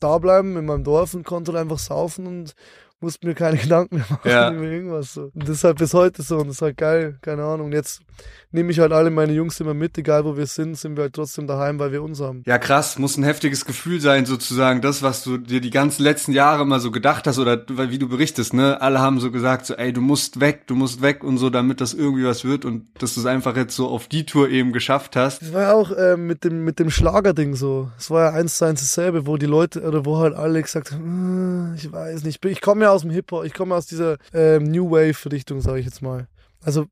da 0.00 0.18
bleiben 0.18 0.56
in 0.56 0.66
meinem 0.66 0.84
Dorf 0.84 1.14
und 1.14 1.24
konnte 1.24 1.52
halt 1.52 1.62
einfach 1.62 1.78
saufen 1.78 2.26
und, 2.26 2.54
musste 3.00 3.26
mir 3.26 3.34
keine 3.34 3.56
Gedanken 3.62 3.96
mehr 3.96 4.06
machen 4.08 4.30
Ja. 4.30 4.50
über 4.52 4.64
irgendwas. 4.64 5.14
So. 5.14 5.30
Und 5.34 5.42
das 5.48 5.56
ist 5.56 5.64
halt 5.64 5.78
bis 5.78 5.92
heute 5.94 6.22
so 6.22 6.38
und 6.38 6.48
das 6.48 6.56
ist 6.56 6.62
halt 6.62 6.76
geil, 6.76 7.18
keine 7.22 7.44
Ahnung. 7.44 7.72
Jetzt 7.72 8.00
nehme 8.52 8.70
ich 8.70 8.78
halt 8.78 8.92
alle 8.92 9.10
meine 9.10 9.32
Jungs 9.32 9.58
immer 9.58 9.74
mit, 9.74 9.98
egal 9.98 10.24
wo 10.24 10.36
wir 10.36 10.46
sind, 10.46 10.76
sind 10.76 10.96
wir 10.96 11.02
halt 11.04 11.14
trotzdem 11.14 11.48
daheim, 11.48 11.80
weil 11.80 11.90
wir 11.90 12.02
uns 12.02 12.20
haben. 12.20 12.44
Ja, 12.46 12.58
krass, 12.58 12.96
muss 12.98 13.16
ein 13.16 13.24
heftiges 13.24 13.64
Gefühl 13.64 14.00
sein, 14.00 14.24
sozusagen, 14.26 14.80
das, 14.80 15.02
was 15.02 15.24
du 15.24 15.38
dir 15.38 15.60
die 15.60 15.70
ganzen 15.70 16.04
letzten 16.04 16.30
Jahre 16.32 16.62
immer 16.62 16.78
so 16.78 16.92
gedacht 16.92 17.26
hast, 17.26 17.40
oder 17.40 17.60
wie 17.68 17.98
du 17.98 18.08
berichtest, 18.08 18.54
ne, 18.54 18.80
alle 18.80 19.00
haben 19.00 19.18
so 19.18 19.32
gesagt, 19.32 19.66
so, 19.66 19.74
ey, 19.74 19.92
du 19.92 20.00
musst 20.00 20.38
weg, 20.38 20.68
du 20.68 20.76
musst 20.76 21.02
weg 21.02 21.24
und 21.24 21.38
so, 21.38 21.50
damit 21.50 21.80
das 21.80 21.92
irgendwie 21.94 22.24
was 22.24 22.44
wird 22.44 22.64
und 22.64 22.86
dass 23.02 23.14
du 23.14 23.20
es 23.20 23.26
einfach 23.26 23.56
jetzt 23.56 23.74
so 23.74 23.88
auf 23.88 24.06
die 24.06 24.24
Tour 24.24 24.48
eben 24.48 24.72
geschafft 24.72 25.16
hast. 25.16 25.42
Das 25.42 25.52
war 25.52 25.62
ja 25.62 25.72
auch 25.72 25.90
ähm, 25.98 26.28
mit 26.28 26.44
dem 26.44 26.64
mit 26.64 26.78
dem 26.78 26.90
Schlagerding 26.90 27.56
so. 27.56 27.90
Es 27.98 28.08
war 28.12 28.30
ja 28.30 28.38
eins 28.38 28.58
zu 28.58 28.64
eins 28.66 28.80
dasselbe, 28.80 29.26
wo 29.26 29.36
die 29.36 29.46
Leute 29.46 29.82
oder 29.82 30.04
wo 30.04 30.18
halt 30.18 30.34
alle 30.36 30.62
gesagt 30.62 30.92
haben, 30.92 31.74
"Äh, 31.74 31.76
ich 31.76 31.90
weiß 31.92 32.22
nicht. 32.22 32.36
Ich 32.36 32.40
bin- 32.40 32.52
Ich 32.52 32.60
komme 32.84 32.90
ja 32.90 32.94
aus 32.94 33.02
dem 33.02 33.10
Hip 33.10 33.32
Hop, 33.32 33.44
ich 33.44 33.54
komme 33.54 33.74
aus 33.74 33.86
dieser 33.86 34.18
ähm, 34.34 34.64
New 34.64 34.90
Wave 34.90 35.32
Richtung, 35.32 35.62
sage 35.62 35.78
ich 35.78 35.86
jetzt 35.86 36.02
mal. 36.02 36.28
Also 36.62 36.86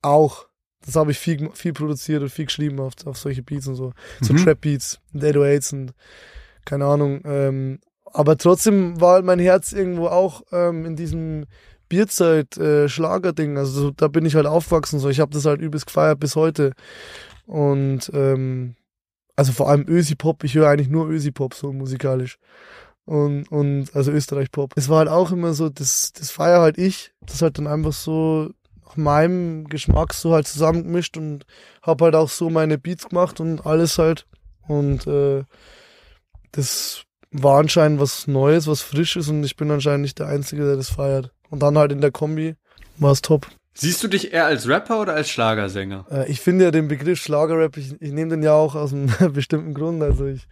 auch. 0.00 0.46
Das 0.86 0.96
habe 0.96 1.10
ich 1.10 1.18
viel, 1.18 1.50
viel 1.54 1.72
produziert 1.72 2.22
und 2.22 2.28
viel 2.28 2.44
geschrieben 2.44 2.78
auf, 2.78 2.92
auf 3.06 3.16
solche 3.16 3.42
Beats 3.42 3.66
und 3.66 3.74
so. 3.74 3.92
So 4.20 4.34
Mhm. 4.34 4.44
Trap 4.44 4.60
Beats 4.60 5.00
und 5.12 5.22
808s 5.22 5.72
und 5.72 5.92
keine 6.64 6.84
Ahnung. 6.84 7.20
Ähm, 7.24 7.78
aber 8.04 8.36
trotzdem 8.36 9.00
war 9.00 9.14
halt 9.14 9.24
mein 9.24 9.38
Herz 9.38 9.72
irgendwo 9.72 10.08
auch 10.08 10.42
ähm, 10.52 10.84
in 10.84 10.96
diesem 10.96 11.46
Bierzeit-Schlager-Ding. 11.88 13.56
also 13.58 13.80
so, 13.80 13.90
da 13.90 14.08
bin 14.08 14.26
ich 14.26 14.34
halt 14.34 14.46
aufgewachsen. 14.46 14.98
So. 14.98 15.08
Ich 15.08 15.20
habe 15.20 15.32
das 15.32 15.46
halt 15.46 15.60
übelst 15.60 15.86
gefeiert 15.86 16.20
bis 16.20 16.36
heute. 16.36 16.72
Und 17.46 18.10
ähm, 18.14 18.76
also 19.36 19.52
vor 19.52 19.68
allem 19.68 19.86
Ösi-Pop, 19.88 20.44
ich 20.44 20.54
höre 20.54 20.68
eigentlich 20.68 20.88
nur 20.88 21.08
Ösi-Pop 21.08 21.54
so 21.54 21.72
musikalisch. 21.72 22.38
Und, 23.06 23.50
und 23.50 23.94
also 23.94 24.10
Österreich-Pop. 24.10 24.72
Es 24.76 24.88
war 24.88 24.98
halt 24.98 25.08
auch 25.08 25.30
immer 25.30 25.52
so, 25.52 25.68
das, 25.68 26.12
das 26.12 26.30
feier 26.30 26.60
halt 26.60 26.78
ich. 26.78 27.12
Das 27.20 27.42
halt 27.42 27.58
dann 27.58 27.66
einfach 27.66 27.92
so 27.92 28.50
nach 28.84 28.96
meinem 28.96 29.68
Geschmack 29.68 30.14
so 30.14 30.32
halt 30.32 30.46
zusammengemischt 30.46 31.16
und 31.16 31.44
hab 31.82 32.00
halt 32.00 32.14
auch 32.14 32.30
so 32.30 32.48
meine 32.48 32.78
Beats 32.78 33.08
gemacht 33.08 33.40
und 33.40 33.66
alles 33.66 33.98
halt. 33.98 34.26
Und 34.66 35.06
äh, 35.06 35.44
das 36.52 37.02
war 37.30 37.58
anscheinend 37.58 38.00
was 38.00 38.26
Neues, 38.26 38.66
was 38.66 38.80
Frisches 38.80 39.28
und 39.28 39.44
ich 39.44 39.56
bin 39.56 39.70
anscheinend 39.70 40.02
nicht 40.02 40.18
der 40.18 40.28
Einzige, 40.28 40.64
der 40.64 40.76
das 40.76 40.90
feiert. 40.90 41.32
Und 41.50 41.62
dann 41.62 41.76
halt 41.76 41.92
in 41.92 42.00
der 42.00 42.10
Kombi 42.10 42.56
war 42.96 43.12
es 43.12 43.22
top. 43.22 43.48
Siehst 43.74 44.02
du 44.04 44.08
dich 44.08 44.32
eher 44.32 44.46
als 44.46 44.68
Rapper 44.68 45.00
oder 45.00 45.14
als 45.14 45.28
Schlagersänger? 45.28 46.06
Äh, 46.10 46.30
ich 46.30 46.40
finde 46.40 46.64
ja 46.64 46.70
den 46.70 46.86
Begriff 46.86 47.20
Schlagerrap, 47.20 47.76
ich, 47.76 48.00
ich 48.00 48.12
nehme 48.12 48.30
den 48.30 48.42
ja 48.42 48.52
auch 48.52 48.76
aus 48.76 48.92
einem 48.92 49.12
bestimmten 49.32 49.74
Grund. 49.74 50.02
Also 50.02 50.26
ich, 50.26 50.46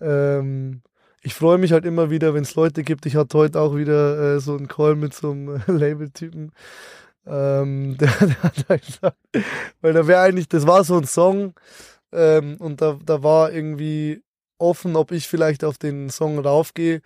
ähm, 0.00 0.80
ich 1.24 1.34
freue 1.34 1.56
mich 1.56 1.72
halt 1.72 1.86
immer 1.86 2.10
wieder, 2.10 2.34
wenn 2.34 2.42
es 2.42 2.54
Leute 2.54 2.84
gibt. 2.84 3.06
Ich 3.06 3.16
hatte 3.16 3.38
heute 3.38 3.60
auch 3.60 3.74
wieder 3.74 4.36
äh, 4.36 4.40
so 4.40 4.56
einen 4.56 4.68
Call 4.68 4.94
mit 4.94 5.14
so 5.14 5.30
einem 5.30 5.56
äh, 5.56 5.60
Label-Typen. 5.72 6.52
Ähm, 7.26 7.96
der, 7.98 8.10
der 8.10 8.42
hat 8.42 8.68
halt 8.68 8.86
gesagt, 8.86 9.16
weil 9.80 9.94
da 9.94 10.06
wäre 10.06 10.20
eigentlich, 10.20 10.48
das 10.48 10.66
war 10.66 10.84
so 10.84 10.98
ein 10.98 11.06
Song 11.06 11.54
ähm, 12.12 12.56
und 12.58 12.82
da, 12.82 12.98
da 13.02 13.22
war 13.22 13.50
irgendwie 13.52 14.22
offen, 14.58 14.96
ob 14.96 15.12
ich 15.12 15.26
vielleicht 15.26 15.64
auf 15.64 15.78
den 15.78 16.10
Song 16.10 16.38
raufgehe. 16.38 17.00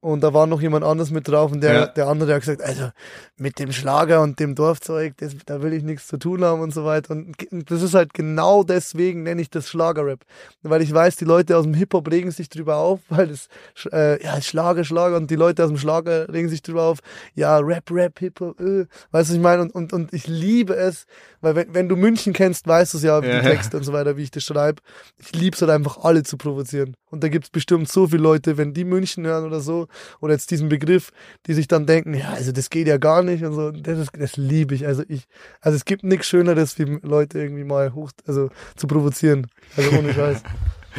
Und 0.00 0.20
da 0.22 0.32
war 0.32 0.46
noch 0.46 0.60
jemand 0.60 0.84
anderes 0.84 1.10
mit 1.10 1.26
drauf 1.26 1.50
und 1.50 1.62
der, 1.62 1.72
Ja. 1.72 1.86
der 1.86 2.06
andere 2.06 2.34
hat 2.34 2.40
gesagt, 2.40 2.62
also 2.62 2.90
mit 3.38 3.58
dem 3.58 3.72
Schlager 3.72 4.20
und 4.22 4.38
dem 4.38 4.54
Dorfzeug, 4.54 5.14
das, 5.16 5.34
da 5.46 5.62
will 5.62 5.72
ich 5.72 5.82
nichts 5.82 6.06
zu 6.06 6.16
tun 6.18 6.44
haben 6.44 6.60
und 6.60 6.72
so 6.72 6.84
weiter. 6.84 7.10
Und 7.12 7.34
das 7.70 7.82
ist 7.82 7.94
halt 7.94 8.14
genau 8.14 8.62
deswegen 8.62 9.24
nenne 9.24 9.42
ich 9.42 9.50
das 9.50 9.68
Schlagerrap. 9.68 10.20
Weil 10.62 10.82
ich 10.82 10.92
weiß, 10.92 11.16
die 11.16 11.24
Leute 11.24 11.56
aus 11.56 11.64
dem 11.64 11.74
Hip-Hop 11.74 12.08
regen 12.10 12.30
sich 12.30 12.48
drüber 12.48 12.76
auf, 12.76 13.00
weil 13.08 13.28
das, 13.28 13.48
äh, 13.92 14.22
ja, 14.22 14.40
Schlager, 14.40 14.84
Schlager 14.84 15.16
und 15.16 15.30
die 15.30 15.34
Leute 15.36 15.64
aus 15.64 15.70
dem 15.70 15.78
Schlager 15.78 16.32
regen 16.32 16.48
sich 16.50 16.62
drüber 16.62 16.84
auf, 16.84 16.98
ja, 17.34 17.58
Rap, 17.58 17.90
Rap, 17.90 18.18
Hip-Hop, 18.20 18.60
äh. 18.60 18.84
weißt 18.84 18.84
du, 18.84 18.86
was 19.12 19.30
ich 19.30 19.40
meine? 19.40 19.62
Und, 19.62 19.74
und, 19.74 19.92
und 19.92 20.12
ich 20.12 20.26
liebe 20.28 20.76
es, 20.76 21.06
weil 21.40 21.56
wenn, 21.56 21.74
wenn 21.74 21.88
du 21.88 21.96
München 21.96 22.32
kennst, 22.32 22.68
weißt 22.68 22.92
du 22.94 22.98
es 22.98 23.02
ja, 23.04 23.20
Ja. 23.22 23.40
die 23.40 23.48
Texte 23.48 23.76
und 23.76 23.82
so 23.82 23.92
weiter, 23.92 24.16
wie 24.16 24.22
ich 24.22 24.30
das 24.30 24.44
schreibe. 24.44 24.82
Ich 25.18 25.32
lieb's 25.34 25.60
halt 25.62 25.70
einfach, 25.70 25.98
alle 26.04 26.22
zu 26.22 26.36
provozieren. 26.36 26.94
Und 27.10 27.24
da 27.24 27.28
gibt's 27.28 27.50
bestimmt 27.50 27.88
so 27.90 28.06
viele 28.06 28.22
Leute, 28.22 28.56
wenn 28.58 28.74
die 28.74 28.84
München 28.84 29.26
hören 29.26 29.44
oder 29.44 29.60
so, 29.60 29.85
oder 30.20 30.32
jetzt 30.34 30.50
diesen 30.50 30.68
Begriff, 30.68 31.10
die 31.46 31.54
sich 31.54 31.68
dann 31.68 31.86
denken, 31.86 32.14
ja, 32.14 32.30
also 32.32 32.52
das 32.52 32.70
geht 32.70 32.86
ja 32.88 32.96
gar 32.98 33.22
nicht 33.22 33.44
und 33.44 33.54
so. 33.54 33.70
Das, 33.70 33.98
ist, 33.98 34.10
das 34.18 34.36
liebe 34.36 34.74
ich. 34.74 34.86
Also 34.86 35.02
ich, 35.08 35.26
also 35.60 35.76
es 35.76 35.84
gibt 35.84 36.04
nichts 36.04 36.26
Schöneres, 36.26 36.78
wie 36.78 36.98
Leute 37.02 37.38
irgendwie 37.40 37.64
mal 37.64 37.94
hoch, 37.94 38.10
also 38.26 38.50
zu 38.76 38.86
provozieren. 38.86 39.46
Also 39.76 39.90
ohne 39.98 40.12
Scheiß. 40.14 40.42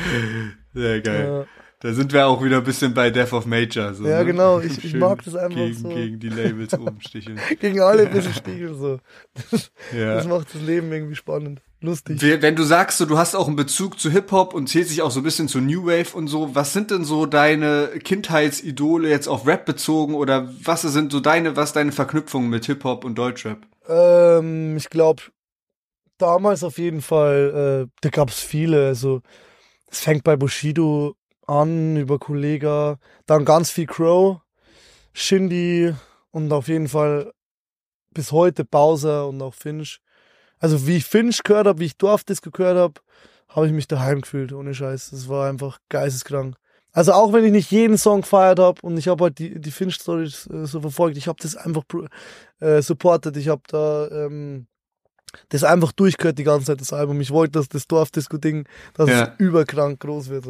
Sehr 0.73 1.02
geil. 1.02 1.26
Ja. 1.26 1.45
Da 1.80 1.93
sind 1.93 2.12
wir 2.12 2.26
auch 2.26 2.43
wieder 2.43 2.58
ein 2.58 2.63
bisschen 2.63 2.93
bei 2.95 3.12
Death 3.12 3.34
of 3.34 3.45
Major. 3.45 3.93
So, 3.93 4.08
Ja, 4.08 4.19
ne? 4.19 4.26
genau. 4.26 4.60
Ich- 4.60 4.84
ich 4.84 4.95
mag 4.95 5.23
das 5.23 5.36
einfach 5.36 5.56
gegen, 5.58 5.73
so. 5.78 5.89
Gegen 5.89 6.19
die 6.19 6.30
Labels 6.30 6.73
umsticheln. 6.73 7.39
Gegen 7.60 7.82
alle 7.82 8.08
ein 8.08 8.12
bisschen 8.13 8.34
sticheln 8.34 8.73
so. 8.76 9.00
Das, 9.52 9.71
Ja. 9.95 10.15
das 10.15 10.28
macht 10.28 10.54
das 10.56 10.62
Leben 10.62 10.91
irgendwie 10.91 11.15
spannend. 11.15 11.62
Lustig. 11.80 12.22
We- 12.22 12.42
Wenn 12.42 12.56
du 12.56 12.63
sagst, 12.63 12.98
so, 12.98 13.06
du 13.06 13.18
hast 13.18 13.36
auch 13.36 13.48
einen 13.48 13.56
Bezug 13.56 14.00
zu 14.00 14.10
Hip-Hop 14.10 14.54
und 14.54 14.68
zählst 14.68 14.90
dich 14.92 15.02
auch 15.04 15.12
so 15.12 15.20
ein 15.20 15.24
bisschen 15.24 15.48
zu 15.48 15.60
New 15.62 15.86
Wave 15.86 16.16
und 16.16 16.28
so, 16.28 16.56
was 16.56 16.74
sind 16.74 16.90
denn 16.90 17.06
so 17.06 17.26
deine 17.28 17.90
Kindheitsidole 18.04 19.10
jetzt 19.10 19.28
auf 19.28 19.46
Rap 19.46 19.66
bezogen 19.66 20.16
oder 20.16 20.52
was 20.63 20.82
sind 20.82 21.12
so 21.12 21.20
deine, 21.20 21.56
was 21.56 21.74
deine 21.74 21.92
Verknüpfungen 21.92 22.50
mit 22.50 22.66
Hip-Hop 22.66 23.04
und 23.06 23.16
Deutschrap? 23.16 23.60
Ähm, 23.88 24.76
ich 24.76 24.90
glaube, 24.90 25.22
damals 26.18 26.63
auf 26.63 26.80
jeden 26.80 27.02
Fall, 27.02 27.86
äh, 27.86 27.92
da 28.02 28.10
gab's 28.10 28.42
viele. 28.42 28.88
Also, 28.88 29.22
es 29.90 30.00
fängt 30.00 30.24
bei 30.24 30.36
Bushido 30.36 31.16
an, 31.46 31.96
über 31.96 32.18
Kollega, 32.18 32.98
dann 33.28 33.46
ganz 33.46 33.70
viel 33.70 33.86
Crow, 33.86 34.42
Shindy 35.13 35.94
und 36.32 36.52
auf 36.52 36.68
jeden 36.68 36.88
Fall 36.88 37.32
bis 38.12 38.32
heute 38.32 38.66
Bowser 38.66 39.28
und 39.28 39.42
auch 39.42 39.54
Finch. 39.54 40.00
Also, 40.60 40.88
wie 40.88 40.98
ich 40.98 41.06
Finch 41.06 41.43
gehört 41.43 41.67
habe, 41.67 41.80
wie 41.80 41.86
ich 41.86 41.98
Dorfdisco 41.98 42.50
gehört 42.52 42.78
habe, 42.78 42.93
habe 43.50 43.67
ich 43.67 43.74
mich 43.74 43.88
daheim 43.88 44.22
gefühlt, 44.22 44.52
ohne 44.54 44.74
Scheiß. 44.74 45.12
Das 45.12 45.30
war 45.30 45.50
einfach 45.50 45.80
geisteskrank. 45.89 46.56
Also 46.93 47.13
auch 47.13 47.32
wenn 47.32 47.43
ich 47.46 47.52
nicht 47.52 47.70
jeden 47.72 47.98
Song 47.98 48.22
gefeiert 48.22 48.60
habe 48.60 48.82
und 48.82 48.98
ich 48.98 49.08
habe 49.08 49.26
halt 49.26 49.38
die, 49.38 49.60
die 49.60 49.72
Finch-Stories 49.72 50.48
äh, 50.48 50.65
so 50.65 50.82
verfolgt, 50.82 51.15
ich 51.17 51.28
habe 51.28 51.38
das 51.41 51.56
einfach 51.56 51.84
äh, 52.60 52.82
supportet. 52.82 53.38
Ich 53.38 53.50
habe 53.50 53.62
da 53.67 54.08
ähm, 54.08 54.65
das 55.50 55.63
einfach 55.63 55.91
durchgehört 55.91 56.39
die 56.39 56.43
ganze 56.43 56.67
Zeit, 56.67 56.82
das 56.82 56.93
Album. 56.93 57.22
Ich 57.22 57.30
wollte, 57.30 57.52
dass 57.60 57.70
das 57.70 57.86
Dorfdisco-Ding, 57.88 58.67
dass 58.96 59.10
Ja. 59.10 59.24
es 59.24 59.30
überkrank 59.39 60.00
groß 60.00 60.30
wird. 60.30 60.46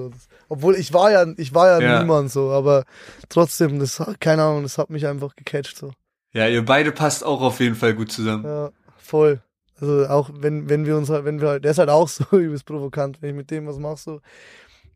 Obwohl 0.48 0.76
ich 0.76 0.94
war 0.94 1.12
ja, 1.12 1.26
ich 1.36 1.54
war 1.54 1.68
ja, 1.68 1.80
Ja. 1.86 2.00
niemand 2.02 2.32
so, 2.32 2.52
aber 2.52 2.86
trotzdem, 3.28 3.80
das 3.80 4.00
hat- 4.00 4.22
keine 4.22 4.44
Ahnung, 4.44 4.64
das 4.64 4.78
hat 4.78 4.90
mich 4.90 5.06
einfach 5.06 5.36
gecatcht 5.36 5.78
so. 5.78 5.92
Ja, 6.32 6.48
ihr 6.48 6.64
beide 6.64 6.92
passt 6.94 7.26
auch 7.26 7.42
auf 7.42 7.60
jeden 7.60 7.76
Fall 7.76 7.94
gut 7.94 8.12
zusammen. 8.12 8.46
Ja, 8.46 8.70
voll. 8.98 9.42
Also 9.80 10.08
auch 10.08 10.30
wenn, 10.34 10.70
wenn 10.70 10.86
wir 10.86 10.98
uns 10.98 11.10
halt, 11.10 11.26
wenn 11.26 11.40
wir 11.42 11.50
halt, 11.50 11.64
der 11.64 11.72
ist 11.72 11.78
halt 11.78 11.90
auch 11.90 12.08
so 12.08 12.24
übelst 12.32 12.66
provokant, 12.66 13.22
wenn 13.22 13.30
ich 13.32 13.36
mit 13.36 13.52
dem 13.52 13.68
was 13.68 13.78
mache, 13.78 13.98
so. 13.98 14.22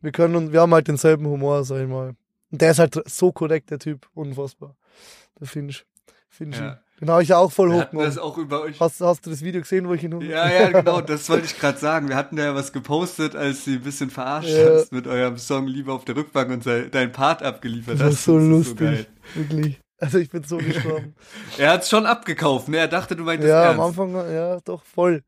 Wir 0.00 0.10
können 0.12 0.34
und 0.34 0.52
wir 0.52 0.60
haben 0.62 0.74
halt 0.74 0.88
denselben 0.88 1.26
Humor, 1.26 1.62
sag 1.64 1.80
ich 1.82 1.88
mal. 1.88 2.14
Und 2.50 2.60
der 2.60 2.72
ist 2.72 2.78
halt 2.80 3.00
so 3.08 3.30
korrekt, 3.32 3.70
der 3.70 3.78
Typ. 3.78 4.06
Unfassbar. 4.14 4.74
Der 5.38 5.46
Finch. 5.46 5.84
Finch. 6.28 6.58
Ja. 6.58 6.80
Den 7.00 7.10
habe 7.10 7.22
ich 7.22 7.28
ja 7.30 7.38
auch 7.38 7.50
voll 7.50 7.72
hatten 7.72 7.96
das 7.98 8.16
hochgenommen. 8.16 8.32
auch 8.32 8.38
über 8.38 8.62
euch. 8.62 8.78
Hast, 8.80 9.00
hast 9.00 9.26
du 9.26 9.30
das 9.30 9.42
Video 9.42 9.60
gesehen, 9.60 9.88
wo 9.88 9.94
ich 9.94 10.02
ihn 10.04 10.14
hoch- 10.14 10.22
Ja, 10.22 10.48
ja, 10.50 10.70
genau, 10.70 11.00
das 11.00 11.28
wollte 11.30 11.46
ich 11.46 11.58
gerade 11.58 11.78
sagen. 11.78 12.08
Wir 12.08 12.16
hatten 12.16 12.36
da 12.36 12.44
ja 12.44 12.54
was 12.54 12.72
gepostet, 12.72 13.34
als 13.36 13.64
sie 13.64 13.74
ein 13.76 13.82
bisschen 13.82 14.10
verarscht 14.10 14.48
Ja. 14.50 14.70
hast 14.74 14.92
mit 14.92 15.06
eurem 15.06 15.36
Song 15.38 15.66
Liebe 15.66 15.92
auf 15.92 16.04
der 16.04 16.16
Rückbank 16.16 16.50
und 16.50 16.66
dein 16.66 17.12
Part 17.12 17.42
abgeliefert 17.42 17.94
Das 18.00 18.02
hast. 18.06 18.12
ist 18.14 18.24
so 18.24 18.38
Das 18.38 18.48
lustig. 18.48 18.78
geil. 18.78 19.06
Wirklich. 19.34 19.80
Also 20.02 20.18
ich 20.18 20.30
bin 20.30 20.42
so 20.42 20.56
gestorben. 20.56 21.14
Er 21.58 21.70
hat's 21.70 21.88
schon 21.88 22.06
abgekauft, 22.06 22.68
ne? 22.68 22.78
Er 22.78 22.88
dachte, 22.88 23.14
du 23.14 23.22
meintest 23.22 23.50
ja, 23.50 23.66
ernst. 23.66 23.78
am 23.78 23.86
Anfang, 23.86 24.14
ja, 24.32 24.58
doch, 24.64 24.82
voll. 24.84 25.22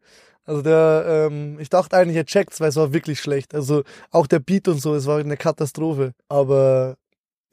Also 0.45 0.63
der, 0.63 1.29
ähm, 1.31 1.61
ich 1.61 1.69
dachte 1.71 1.97
eigentlich, 1.97 2.17
er 2.17 2.27
checkt's, 2.27 2.61
weil 2.61 2.71
es 2.71 2.77
war 2.77 2.93
wirklich 2.93 3.21
schlecht. 3.21 3.55
Also 3.55 3.85
auch 4.11 4.27
der 4.27 4.41
Beat 4.41 4.67
und 4.67 4.81
so, 4.81 4.97
es 4.97 5.07
war 5.07 5.21
eine 5.21 5.37
Katastrophe. 5.37 6.13
Aber 6.29 6.97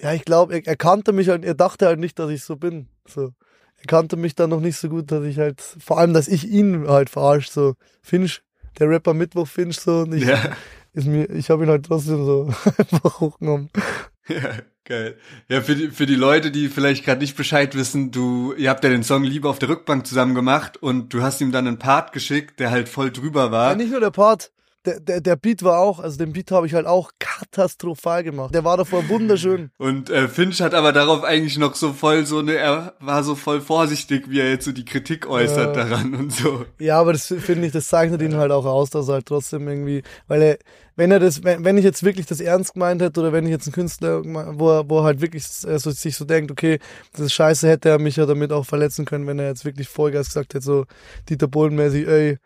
ja, 0.02 0.14
ich 0.14 0.26
glaube, 0.26 0.56
er, 0.56 0.66
er 0.66 0.76
kannte 0.76 1.14
mich 1.14 1.30
halt, 1.30 1.46
er 1.46 1.54
dachte 1.54 1.86
halt 1.86 2.00
nicht, 2.00 2.18
dass 2.18 2.32
ich 2.32 2.44
so 2.44 2.56
bin. 2.56 2.88
So. 3.06 3.34
Er 3.78 3.86
kannte 3.86 4.18
mich 4.18 4.34
dann 4.34 4.50
noch 4.50 4.60
nicht 4.60 4.78
so 4.78 4.90
gut, 4.90 5.12
dass 5.12 5.24
ich 5.24 5.38
halt, 5.38 5.62
vor 5.62 6.00
allem, 6.00 6.16
dass 6.16 6.28
ich 6.28 6.48
ihn 6.48 6.88
halt 6.88 7.12
verarscht, 7.12 7.52
so. 7.52 7.76
Finch, 8.02 8.42
der 8.80 8.90
Rapper 8.90 9.14
Mittwoch 9.14 9.48
Finch, 9.48 9.80
so. 9.80 10.00
Und 10.00 10.14
ich, 10.16 10.26
Ja, 10.26 10.56
ist 10.94 11.06
mir, 11.06 11.30
ich 11.30 11.52
habe 11.52 11.66
ihn 11.66 11.70
halt 11.70 11.86
trotzdem 11.86 12.26
so 12.26 12.52
einfach 12.80 13.20
hochgenommen. 13.20 13.70
ja, 14.28 14.54
geil. 14.86 15.18
Ja, 15.48 15.62
für 15.62 15.76
die, 15.76 15.90
für 15.90 16.06
die 16.06 16.16
Leute, 16.16 16.52
die 16.52 16.70
vielleicht 16.70 17.06
gerade 17.06 17.22
nicht 17.22 17.36
Bescheid 17.38 17.76
wissen, 17.76 18.12
du, 18.12 18.54
ihr 18.54 18.70
habt 18.70 18.84
ja 18.84 18.90
den 18.90 19.04
Song 19.04 19.24
Liebe 19.24 19.50
auf 19.50 19.60
der 19.60 19.70
Rückbank 19.70 20.06
zusammen 20.08 20.36
gemacht 20.36 20.78
und 20.78 21.14
du 21.14 21.22
hast 21.22 21.42
ihm 21.42 21.52
dann 21.52 21.68
einen 21.68 21.80
Part 21.80 22.12
geschickt, 22.14 22.60
der 22.60 22.72
halt 22.72 22.90
voll 22.90 23.12
drüber 23.12 23.46
Ja, 23.46 23.52
war. 23.52 23.76
nicht 23.76 23.92
nur 23.92 24.00
der 24.00 24.12
Part, 24.12 24.52
der, 24.86 25.00
der, 25.00 25.22
der 25.22 25.36
Beat 25.36 25.64
war 25.64 25.80
auch, 25.80 26.00
also 26.00 26.18
den 26.18 26.34
Beat 26.34 26.52
habe 26.52 26.66
ich 26.66 26.74
halt 26.74 26.88
auch 26.88 27.12
katastrophal 27.20 28.24
gemacht. 28.24 28.54
Der 28.54 28.64
war 28.64 28.78
davor 28.78 29.08
wunderschön. 29.10 29.72
Und 29.78 30.10
äh, 30.10 30.28
Finch 30.28 30.62
hat 30.62 30.74
aber 30.74 30.92
darauf 30.92 31.24
eigentlich 31.24 31.58
noch 31.58 31.76
so 31.76 31.94
voll 31.94 32.26
so 32.26 32.40
eine, 32.40 32.56
er 32.56 32.94
war 33.00 33.24
so 33.24 33.36
voll 33.36 33.62
vorsichtig, 33.62 34.30
wie 34.30 34.40
er 34.40 34.50
jetzt 34.50 34.66
so 34.66 34.72
die 34.72 34.86
Kritik 34.86 35.28
äußert 35.28 35.76
Ja. 35.76 35.84
daran 35.86 36.16
und 36.16 36.32
so. 36.34 36.66
Ja, 36.80 37.00
aber 37.00 37.14
das 37.14 37.28
finde 37.28 37.68
ich, 37.68 37.74
das 37.74 37.88
zeichnet 37.88 38.22
ihn 38.22 38.36
halt 38.36 38.52
auch 38.52 38.66
aus, 38.66 38.90
dass 38.90 39.08
er 39.08 39.16
halt 39.16 39.26
trotzdem 39.26 39.68
irgendwie, 39.68 40.04
weil 40.28 40.42
er, 40.42 40.58
wenn 40.96 41.12
er 41.12 41.20
das, 41.20 41.44
wenn, 41.44 41.64
wenn 41.64 41.78
ich 41.78 41.84
jetzt 41.84 42.04
wirklich 42.04 42.26
das 42.26 42.40
ernst 42.40 42.74
gemeint 42.74 43.02
hätte 43.02 43.20
oder 43.20 43.34
wenn 43.34 43.46
ich 43.46 43.52
jetzt 43.52 43.68
einen 43.68 43.74
Künstler, 43.74 44.22
wo 44.24 44.70
er, 44.72 44.90
wo 44.90 45.00
er 45.00 45.04
halt 45.04 45.22
wirklich 45.22 45.44
äh, 45.66 45.80
so, 45.80 45.92
sich 45.92 46.16
so 46.16 46.26
denkt, 46.26 46.52
okay, 46.52 46.80
das 47.14 47.22
ist 47.22 47.34
scheiße, 47.34 47.68
hätte 47.68 47.90
er 47.90 48.00
mich 48.00 48.16
ja 48.18 48.26
damit 48.26 48.52
auch 48.52 48.66
verletzen 48.66 49.06
können, 49.06 49.28
wenn 49.28 49.40
er 49.40 49.48
jetzt 49.48 49.66
wirklich 49.66 49.88
Vollgas 49.88 50.28
gesagt 50.28 50.54
hätte, 50.54 50.66
so 50.66 50.86
Dieter 51.30 51.48
Bohlen-mäßig, 51.48 52.08
ey, 52.08 52.38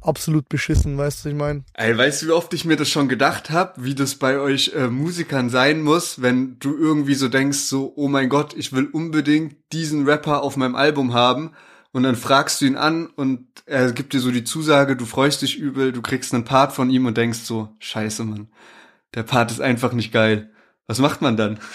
absolut 0.00 0.48
beschissen, 0.48 0.96
weißt 0.96 1.18
du, 1.18 1.24
was 1.24 1.32
ich 1.32 1.38
meine? 1.38 1.64
Ey, 1.74 1.96
weißt 1.96 2.22
du, 2.22 2.26
wie 2.26 2.32
oft 2.32 2.52
ich 2.54 2.64
mir 2.64 2.76
das 2.76 2.88
schon 2.88 3.08
gedacht 3.08 3.50
habe, 3.50 3.84
wie 3.84 3.94
das 3.94 4.14
bei 4.14 4.38
euch 4.38 4.72
äh, 4.74 4.88
Musikern 4.88 5.50
sein 5.50 5.82
muss, 5.82 6.22
wenn 6.22 6.58
du 6.58 6.76
irgendwie 6.76 7.14
so 7.14 7.28
denkst, 7.28 7.58
so, 7.58 7.92
oh 7.96 8.08
mein 8.08 8.28
Gott, 8.28 8.54
ich 8.56 8.72
will 8.72 8.86
unbedingt 8.86 9.56
diesen 9.72 10.08
Rapper 10.08 10.42
auf 10.42 10.56
meinem 10.56 10.74
Album 10.74 11.14
haben. 11.14 11.52
Und 11.90 12.02
dann 12.02 12.16
fragst 12.16 12.60
du 12.60 12.66
ihn 12.66 12.76
an 12.76 13.06
und 13.06 13.46
er 13.64 13.92
gibt 13.92 14.12
dir 14.12 14.20
so 14.20 14.30
die 14.30 14.44
Zusage, 14.44 14.94
du 14.94 15.06
freust 15.06 15.40
dich 15.42 15.58
übel, 15.58 15.90
du 15.90 16.02
kriegst 16.02 16.34
einen 16.34 16.44
Part 16.44 16.72
von 16.72 16.90
ihm 16.90 17.06
und 17.06 17.16
denkst 17.16 17.40
so, 17.40 17.70
scheiße, 17.78 18.24
Mann, 18.24 18.48
der 19.14 19.22
Part 19.22 19.50
ist 19.50 19.60
einfach 19.60 19.92
nicht 19.92 20.12
geil. 20.12 20.50
Was 20.86 20.98
macht 20.98 21.22
man 21.22 21.36
dann? 21.36 21.58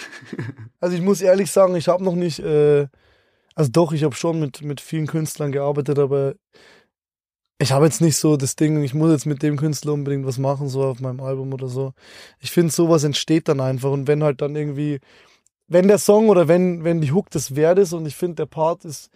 Also 0.80 0.96
ich 0.96 1.02
muss 1.02 1.22
ehrlich 1.22 1.50
sagen, 1.50 1.74
ich 1.76 1.88
habe 1.88 2.04
noch 2.04 2.14
nicht, 2.14 2.40
äh, 2.40 2.88
also 3.54 3.70
doch, 3.70 3.92
ich 3.92 4.04
habe 4.04 4.14
schon 4.14 4.38
mit, 4.38 4.60
mit 4.60 4.82
vielen 4.82 5.06
Künstlern 5.06 5.50
gearbeitet, 5.50 5.98
aber 5.98 6.34
ich 7.58 7.72
habe 7.72 7.84
jetzt 7.84 8.00
nicht 8.00 8.16
so 8.16 8.36
das 8.36 8.56
Ding, 8.56 8.82
ich 8.82 8.94
muss 8.94 9.12
jetzt 9.12 9.26
mit 9.26 9.42
dem 9.42 9.56
Künstler 9.56 9.92
unbedingt 9.92 10.26
was 10.26 10.38
machen, 10.38 10.68
so 10.68 10.84
auf 10.84 11.00
meinem 11.00 11.20
Album 11.20 11.52
oder 11.52 11.68
so. 11.68 11.92
Ich 12.40 12.50
finde, 12.50 12.72
sowas 12.72 13.04
entsteht 13.04 13.48
dann 13.48 13.60
einfach 13.60 13.90
und 13.90 14.08
wenn 14.08 14.24
halt 14.24 14.40
dann 14.40 14.56
irgendwie, 14.56 15.00
wenn 15.68 15.88
der 15.88 15.98
Song 15.98 16.28
oder 16.28 16.48
wenn, 16.48 16.84
wenn 16.84 17.00
die 17.00 17.12
Hook 17.12 17.30
das 17.30 17.54
wert 17.54 17.78
ist 17.78 17.92
und 17.92 18.06
ich 18.06 18.16
finde, 18.16 18.36
der 18.36 18.46
Part 18.46 18.84
ist 18.84 19.10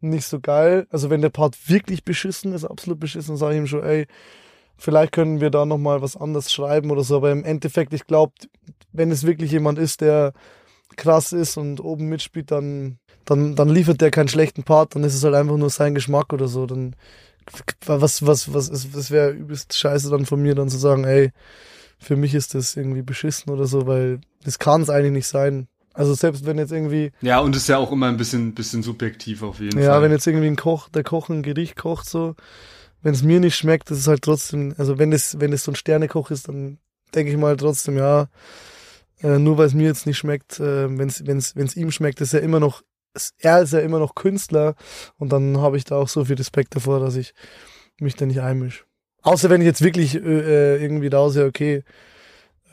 nicht 0.00 0.26
so 0.26 0.40
geil, 0.40 0.86
also 0.90 1.10
wenn 1.10 1.22
der 1.22 1.30
Part 1.30 1.68
wirklich 1.68 2.04
beschissen 2.04 2.52
ist, 2.54 2.64
absolut 2.64 2.98
beschissen, 2.98 3.36
sage 3.36 3.54
ich 3.54 3.60
ihm 3.60 3.66
schon, 3.66 3.84
ey, 3.84 4.06
vielleicht 4.76 5.12
können 5.12 5.40
wir 5.40 5.50
da 5.50 5.64
nochmal 5.64 6.02
was 6.02 6.16
anderes 6.16 6.50
schreiben 6.50 6.90
oder 6.90 7.04
so, 7.04 7.16
aber 7.16 7.30
im 7.30 7.44
Endeffekt, 7.44 7.92
ich 7.92 8.06
glaube, 8.06 8.32
wenn 8.92 9.10
es 9.10 9.24
wirklich 9.24 9.52
jemand 9.52 9.78
ist, 9.78 10.00
der 10.00 10.32
krass 10.96 11.32
ist 11.32 11.56
und 11.56 11.80
oben 11.80 12.08
mitspielt, 12.08 12.50
dann, 12.50 12.98
dann, 13.24 13.54
dann 13.54 13.68
liefert 13.68 14.00
der 14.00 14.10
keinen 14.10 14.28
schlechten 14.28 14.62
Part, 14.62 14.94
dann 14.94 15.04
ist 15.04 15.14
es 15.14 15.24
halt 15.24 15.34
einfach 15.34 15.56
nur 15.56 15.70
sein 15.70 15.94
Geschmack 15.94 16.32
oder 16.32 16.48
so. 16.48 16.66
Dann 16.66 16.96
was, 17.86 18.26
was, 18.26 18.52
was 18.52 18.68
ist, 18.68 18.94
das 18.94 19.10
wäre 19.10 19.30
übelst 19.30 19.76
scheiße 19.76 20.10
dann 20.10 20.26
von 20.26 20.40
mir, 20.42 20.54
dann 20.54 20.68
zu 20.68 20.78
sagen, 20.78 21.04
ey, 21.04 21.30
für 21.98 22.16
mich 22.16 22.34
ist 22.34 22.54
das 22.54 22.76
irgendwie 22.76 23.02
beschissen 23.02 23.52
oder 23.52 23.66
so, 23.66 23.86
weil 23.86 24.20
das 24.44 24.58
kann 24.58 24.82
es 24.82 24.90
eigentlich 24.90 25.12
nicht 25.12 25.26
sein. 25.28 25.68
Also 25.94 26.14
selbst 26.14 26.46
wenn 26.46 26.58
jetzt 26.58 26.72
irgendwie, 26.72 27.12
Ja, 27.20 27.40
und 27.40 27.54
ist 27.54 27.68
ja 27.68 27.78
auch 27.78 27.92
immer 27.92 28.08
ein 28.08 28.16
bisschen, 28.16 28.54
bisschen 28.54 28.82
subjektiv 28.82 29.42
auf 29.42 29.60
jeden 29.60 29.78
ja, 29.78 29.92
Fall. 29.92 30.02
wenn 30.02 30.10
jetzt 30.12 30.26
irgendwie 30.26 30.46
ein 30.46 30.56
Koch, 30.56 30.88
der 30.88 31.04
Koch 31.04 31.28
ein 31.28 31.42
Gericht 31.42 31.76
kocht, 31.76 32.08
so, 32.08 32.34
wenn 33.02 33.12
es 33.14 33.22
mir 33.22 33.40
nicht 33.40 33.56
schmeckt, 33.56 33.90
das 33.90 33.98
ist 33.98 34.06
halt 34.08 34.22
trotzdem, 34.22 34.74
also 34.78 34.98
wenn 34.98 35.12
es, 35.12 35.38
wenn 35.38 35.52
es 35.52 35.64
so 35.64 35.72
ein 35.72 35.76
Sternekoch 35.76 36.30
ist, 36.30 36.48
dann 36.48 36.78
denke 37.14 37.30
ich 37.30 37.36
mal 37.38 37.56
trotzdem, 37.56 37.98
ja, 37.98 38.28
äh, 39.22 39.38
nur 39.38 39.58
weil 39.58 39.66
es 39.66 39.74
mir 39.74 39.84
jetzt 39.86 40.06
nicht 40.06 40.18
schmeckt, 40.18 40.58
äh, 40.60 40.88
wenn 40.96 41.08
es 41.08 41.76
ihm 41.76 41.90
schmeckt, 41.90 42.20
ist 42.20 42.32
er 42.32 42.40
immer 42.40 42.58
noch, 42.58 42.82
er 43.38 43.62
ist 43.62 43.72
ja 43.72 43.80
immer 43.80 43.98
noch 43.98 44.14
Künstler 44.14 44.74
und 45.18 45.32
dann 45.32 45.58
habe 45.58 45.76
ich 45.76 45.84
da 45.84 45.96
auch 45.96 46.08
so 46.08 46.24
viel 46.24 46.36
Respekt 46.36 46.74
davor, 46.76 47.00
dass 47.00 47.16
ich 47.16 47.34
mich 48.00 48.16
da 48.16 48.26
nicht 48.26 48.40
einmische. 48.40 48.84
Außer 49.22 49.50
wenn 49.50 49.60
ich 49.60 49.66
jetzt 49.66 49.82
wirklich 49.82 50.14
äh, 50.16 50.18
äh, 50.18 50.82
irgendwie 50.82 51.10
da 51.10 51.28
sehe, 51.30 51.46
okay, 51.46 51.84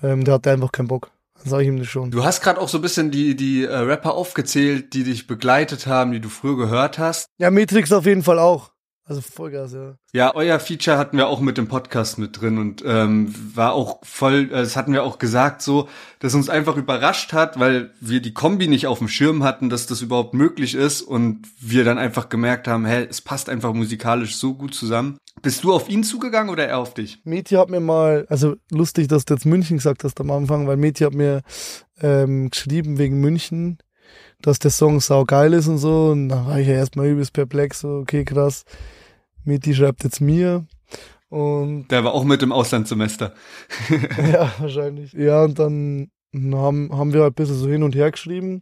ähm, 0.01 0.23
der 0.23 0.35
hat 0.35 0.45
da 0.45 0.53
einfach 0.53 0.71
keinen 0.71 0.87
Bock. 0.87 1.11
Dann 1.35 1.49
sage 1.49 1.63
ich 1.63 1.69
ihm 1.69 1.77
das 1.77 1.87
schon. 1.87 2.11
Du 2.11 2.23
hast 2.23 2.41
gerade 2.41 2.59
auch 2.59 2.67
so 2.67 2.79
ein 2.79 2.81
bisschen 2.81 3.11
die, 3.11 3.35
die 3.35 3.63
äh, 3.63 3.75
Rapper 3.75 4.13
aufgezählt, 4.13 4.93
die 4.93 5.03
dich 5.03 5.27
begleitet 5.27 5.87
haben, 5.87 6.11
die 6.11 6.19
du 6.19 6.29
früher 6.29 6.57
gehört 6.57 6.99
hast. 6.99 7.27
Ja, 7.37 7.51
Matrix 7.51 7.91
auf 7.91 8.05
jeden 8.05 8.23
Fall 8.23 8.39
auch. 8.39 8.71
Also 9.09 9.21
Vollgas, 9.21 9.73
ja. 9.73 9.95
Ja, 10.13 10.35
euer 10.35 10.59
Feature 10.59 10.99
hatten 10.99 11.17
wir 11.17 11.29
auch 11.29 11.39
mit 11.39 11.57
dem 11.57 11.67
Podcast 11.67 12.19
mit 12.19 12.39
drin 12.39 12.59
und 12.59 12.83
ähm, 12.85 13.33
war 13.55 13.73
auch 13.73 14.01
voll, 14.03 14.49
äh, 14.51 14.61
das 14.61 14.75
hatten 14.75 14.93
wir 14.93 15.03
auch 15.03 15.17
gesagt 15.17 15.63
so, 15.63 15.89
dass 16.19 16.35
uns 16.35 16.47
einfach 16.47 16.77
überrascht 16.77 17.33
hat, 17.33 17.59
weil 17.59 17.89
wir 17.99 18.21
die 18.21 18.35
Kombi 18.35 18.67
nicht 18.67 18.85
auf 18.85 18.99
dem 18.99 19.07
Schirm 19.07 19.43
hatten, 19.43 19.71
dass 19.71 19.87
das 19.87 20.03
überhaupt 20.03 20.35
möglich 20.35 20.75
ist 20.75 21.01
und 21.01 21.41
wir 21.59 21.83
dann 21.83 21.97
einfach 21.97 22.29
gemerkt 22.29 22.67
haben, 22.67 22.85
hä, 22.85 23.07
es 23.09 23.21
passt 23.21 23.49
einfach 23.49 23.73
musikalisch 23.73 24.35
so 24.35 24.53
gut 24.53 24.75
zusammen. 24.75 25.17
Bist 25.41 25.63
du 25.63 25.73
auf 25.73 25.89
ihn 25.89 26.03
zugegangen 26.03 26.51
oder 26.51 26.67
er 26.67 26.77
auf 26.77 26.93
dich? 26.93 27.19
Meti 27.23 27.55
hat 27.55 27.71
mir 27.71 27.79
mal, 27.79 28.27
also 28.29 28.57
lustig, 28.69 29.07
dass 29.07 29.25
du 29.25 29.33
jetzt 29.33 29.45
München 29.45 29.77
gesagt 29.77 30.03
hast 30.03 30.21
am 30.21 30.29
Anfang, 30.29 30.67
weil 30.67 30.77
Meti 30.77 31.03
hat 31.03 31.15
mir 31.15 31.41
ähm, 31.99 32.51
geschrieben 32.51 32.99
wegen 32.99 33.19
München, 33.19 33.79
dass 34.43 34.59
der 34.59 34.69
Song 34.69 34.99
sau 34.99 35.25
geil 35.25 35.53
ist 35.53 35.67
und 35.67 35.79
so. 35.79 36.09
Und 36.11 36.29
da 36.29 36.45
war 36.45 36.59
ich 36.59 36.67
ja 36.67 36.75
erstmal 36.75 37.07
übelst 37.07 37.33
perplex, 37.33 37.79
so, 37.79 37.87
okay, 38.03 38.23
krass. 38.23 38.65
Meti 39.49 39.73
schreibt 39.73 40.03
jetzt 40.03 40.21
mir. 40.21 40.65
Und 41.29 41.87
Der 41.89 42.03
war 42.03 42.13
auch 42.13 42.23
mit 42.23 42.41
im 42.41 42.51
Auslandssemester. 42.51 43.33
ja, 44.31 44.51
wahrscheinlich. 44.59 45.13
Ja, 45.13 45.43
und 45.43 45.59
dann 45.59 46.09
haben, 46.35 46.89
haben 46.91 47.13
wir 47.13 47.21
halt 47.23 47.33
ein 47.33 47.35
bisschen 47.35 47.55
so 47.57 47.67
hin 47.69 47.83
und 47.83 47.95
her 47.95 48.11
geschrieben. 48.11 48.61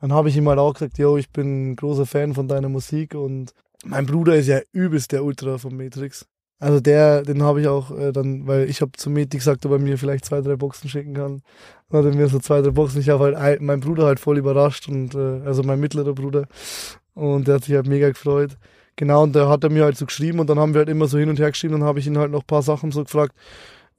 Dann 0.00 0.12
habe 0.12 0.28
ich 0.28 0.36
ihm 0.36 0.48
halt 0.48 0.58
auch 0.58 0.74
gesagt, 0.74 0.98
yo, 0.98 1.16
ich 1.16 1.30
bin 1.30 1.70
ein 1.72 1.76
großer 1.76 2.04
Fan 2.04 2.34
von 2.34 2.48
deiner 2.48 2.68
Musik 2.68 3.14
und 3.14 3.52
mein 3.84 4.04
Bruder 4.06 4.36
ist 4.36 4.46
ja 4.46 4.60
übelst 4.72 5.12
der 5.12 5.24
Ultra 5.24 5.56
von 5.58 5.74
Matrix. 5.76 6.26
Also 6.58 6.80
der, 6.80 7.22
den 7.22 7.42
habe 7.42 7.60
ich 7.60 7.68
auch 7.68 7.90
äh, 7.90 8.12
dann, 8.12 8.46
weil 8.46 8.68
ich 8.68 8.80
habe 8.80 8.92
zu 8.96 9.10
Meti 9.10 9.36
gesagt, 9.38 9.64
ob 9.66 9.72
er 9.72 9.78
mir 9.78 9.96
vielleicht 9.98 10.24
zwei, 10.24 10.40
drei 10.40 10.56
Boxen 10.56 10.88
schicken 10.90 11.14
kann. 11.14 11.42
Dann 11.90 11.98
hat 12.04 12.12
er 12.12 12.16
mir 12.16 12.28
so 12.28 12.38
zwei, 12.40 12.60
drei 12.62 12.70
Boxen. 12.70 13.00
Ich 13.00 13.08
habe 13.10 13.24
halt 13.24 13.36
ein- 13.36 13.58
mein 13.64 13.80
Bruder 13.80 14.04
halt 14.06 14.20
voll 14.20 14.38
überrascht 14.38 14.88
und 14.88 15.14
äh, 15.14 15.40
also 15.46 15.62
mein 15.62 15.80
mittlerer 15.80 16.14
Bruder. 16.14 16.46
Und 17.14 17.46
der 17.48 17.56
hat 17.56 17.64
sich 17.64 17.74
halt 17.74 17.86
mega 17.86 18.08
gefreut. 18.08 18.56
Genau, 18.96 19.22
und 19.24 19.36
da 19.36 19.48
hat 19.48 19.62
er 19.62 19.70
mir 19.70 19.84
halt 19.84 19.96
so 19.98 20.06
geschrieben 20.06 20.40
und 20.40 20.48
dann 20.48 20.58
haben 20.58 20.72
wir 20.74 20.80
halt 20.80 20.88
immer 20.88 21.06
so 21.06 21.18
hin 21.18 21.28
und 21.28 21.38
her 21.38 21.50
geschrieben. 21.50 21.74
Dann 21.74 21.84
habe 21.84 21.98
ich 21.98 22.06
ihn 22.06 22.18
halt 22.18 22.30
noch 22.30 22.40
ein 22.42 22.46
paar 22.46 22.62
Sachen 22.62 22.92
so 22.92 23.04
gefragt, 23.04 23.34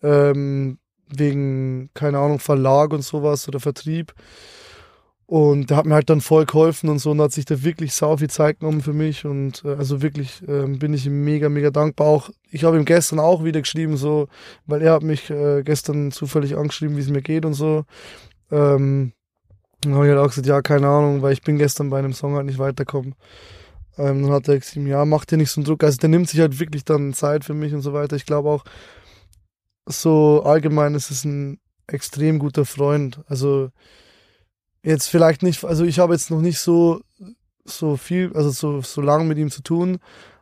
ähm, 0.01 0.79
wegen, 1.07 1.89
keine 1.93 2.19
Ahnung, 2.19 2.39
Verlag 2.39 2.93
und 2.93 3.03
sowas 3.03 3.47
oder 3.47 3.59
Vertrieb. 3.59 4.13
Und 5.27 5.69
der 5.69 5.77
hat 5.77 5.85
mir 5.85 5.93
halt 5.95 6.09
dann 6.09 6.21
voll 6.21 6.45
geholfen 6.45 6.89
und 6.89 6.99
so 6.99 7.11
und 7.11 7.19
hat 7.19 7.33
sich 7.33 7.43
da 7.43 7.61
wirklich 7.61 7.93
sau 7.93 8.15
viel 8.15 8.29
Zeit 8.29 8.61
genommen 8.61 8.81
für 8.81 8.93
mich 8.93 9.25
und 9.25 9.61
äh, 9.65 9.75
also 9.75 10.01
wirklich 10.01 10.41
ähm, 10.47 10.79
bin 10.79 10.93
ich 10.93 11.05
ihm 11.05 11.25
mega, 11.25 11.49
mega 11.49 11.69
dankbar. 11.69 12.07
Auch 12.07 12.29
ich 12.49 12.63
habe 12.63 12.77
ihm 12.77 12.85
gestern 12.85 13.19
auch 13.19 13.43
wieder 13.43 13.59
geschrieben, 13.61 13.97
so, 13.97 14.29
weil 14.67 14.81
er 14.81 14.93
hat 14.93 15.03
mich 15.03 15.29
äh, 15.29 15.63
gestern 15.63 16.13
zufällig 16.13 16.55
angeschrieben, 16.55 16.95
wie 16.95 17.01
es 17.01 17.09
mir 17.09 17.21
geht 17.21 17.43
und 17.45 17.55
so. 17.55 17.83
Ähm, 18.51 19.11
dann 19.81 19.95
habe 19.95 20.05
ich 20.05 20.11
halt 20.11 20.21
auch 20.21 20.29
gesagt, 20.29 20.47
ja, 20.47 20.61
keine 20.61 20.87
Ahnung, 20.87 21.21
weil 21.21 21.33
ich 21.33 21.41
bin 21.41 21.57
gestern 21.57 21.89
bei 21.89 21.99
einem 21.99 22.13
Song 22.13 22.35
halt 22.35 22.45
nicht 22.45 22.57
weitergekommen. 22.59 23.13
Ähm, 23.97 24.23
dann 24.23 24.31
hat 24.31 24.47
er 24.47 24.59
gesagt, 24.59 24.75
ja, 24.75 25.05
mach 25.05 25.25
dir 25.25 25.37
nicht 25.37 25.51
so 25.51 25.61
einen 25.61 25.65
Druck. 25.65 25.83
Also 25.83 25.97
der 25.97 26.09
nimmt 26.09 26.29
sich 26.29 26.39
halt 26.39 26.59
wirklich 26.59 26.85
dann 26.85 27.13
Zeit 27.13 27.43
für 27.45 27.53
mich 27.53 27.73
und 27.73 27.81
so 27.81 27.93
weiter. 27.93 28.15
Ich 28.15 28.25
glaube 28.25 28.49
auch, 28.49 28.63
so 29.85 30.43
allgemein 30.43 30.95
ist 30.95 31.11
es 31.11 31.25
ein 31.25 31.59
extrem 31.87 32.39
guter 32.39 32.65
Freund. 32.65 33.21
Also 33.27 33.71
jetzt 34.83 35.07
vielleicht 35.07 35.43
nicht, 35.43 35.63
also 35.63 35.83
ich 35.85 35.99
habe 35.99 36.13
jetzt 36.13 36.31
noch 36.31 36.41
nicht 36.41 36.59
so, 36.59 37.01
so 37.65 37.97
viel, 37.97 38.31
also 38.33 38.49
so, 38.49 38.81
so 38.81 39.01
lange 39.01 39.25
mit 39.25 39.37
ihm 39.37 39.51
zu 39.51 39.61
tun, 39.61 39.99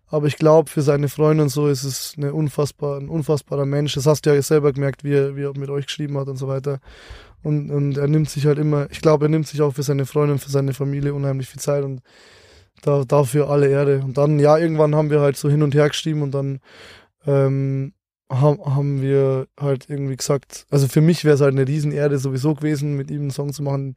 aber 0.07 0.27
ich 0.27 0.37
glaube, 0.37 0.69
für 0.69 0.81
seine 0.81 1.09
Freunde 1.09 1.43
und 1.43 1.49
so 1.49 1.67
ist 1.67 1.83
es 1.83 2.13
eine 2.17 2.33
unfassbar, 2.33 2.99
ein 2.99 3.09
unfassbarer 3.09 3.65
Mensch. 3.65 3.95
Das 3.95 4.05
hast 4.05 4.25
du 4.25 4.33
ja 4.33 4.41
selber 4.41 4.71
gemerkt, 4.71 5.03
wie 5.03 5.13
er, 5.13 5.35
wie 5.35 5.43
er 5.43 5.57
mit 5.57 5.69
euch 5.69 5.87
geschrieben 5.87 6.17
hat 6.17 6.27
und 6.27 6.37
so 6.37 6.47
weiter. 6.47 6.79
Und, 7.43 7.71
und 7.71 7.97
er 7.97 8.07
nimmt 8.07 8.29
sich 8.29 8.45
halt 8.45 8.59
immer, 8.59 8.89
ich 8.91 9.01
glaube, 9.01 9.25
er 9.25 9.29
nimmt 9.29 9.47
sich 9.47 9.61
auch 9.61 9.73
für 9.73 9.83
seine 9.83 10.05
Freunde 10.05 10.33
und 10.33 10.39
für 10.39 10.51
seine 10.51 10.73
Familie 10.73 11.13
unheimlich 11.13 11.49
viel 11.49 11.59
Zeit 11.59 11.83
und 11.83 12.01
da, 12.85 13.03
dafür 13.05 13.49
alle 13.49 13.67
Erde. 13.69 14.01
Und 14.03 14.17
dann, 14.17 14.39
ja, 14.39 14.57
irgendwann 14.57 14.95
haben 14.95 15.09
wir 15.09 15.21
halt 15.21 15.37
so 15.37 15.49
hin 15.49 15.63
und 15.63 15.73
her 15.75 15.87
geschrieben 15.89 16.21
und 16.21 16.31
dann 16.31 16.59
ähm, 17.25 17.93
haben, 18.31 18.59
haben 18.75 19.01
wir 19.01 19.47
halt 19.59 19.89
irgendwie 19.89 20.15
gesagt, 20.15 20.65
also 20.69 20.87
für 20.87 21.01
mich 21.01 21.23
wäre 21.25 21.35
es 21.35 21.41
halt 21.41 21.53
eine 21.53 21.67
Riesenerde 21.67 22.17
sowieso 22.17 22.53
gewesen, 22.55 22.95
mit 22.95 23.09
ihm 23.11 23.21
einen 23.21 23.31
Song 23.31 23.53
zu 23.53 23.63
machen. 23.63 23.95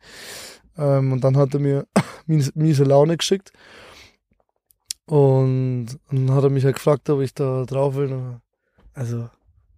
Ähm, 0.77 1.13
und 1.13 1.25
dann 1.25 1.37
hat 1.37 1.55
er 1.55 1.61
mir 1.61 1.87
mies- 2.27 2.53
miese 2.55 2.85
Laune 2.85 3.17
geschickt. 3.17 3.53
Und 5.07 5.99
dann 6.11 6.31
hat 6.33 6.45
er 6.45 6.51
mich 6.51 6.65
halt 6.65 6.77
gefragt, 6.77 7.09
ob 7.11 7.21
ich 7.21 7.35
da 7.35 7.65
drauf 7.65 7.95
will. 7.95 8.13
Und 8.13 8.41
Also 8.95 9.29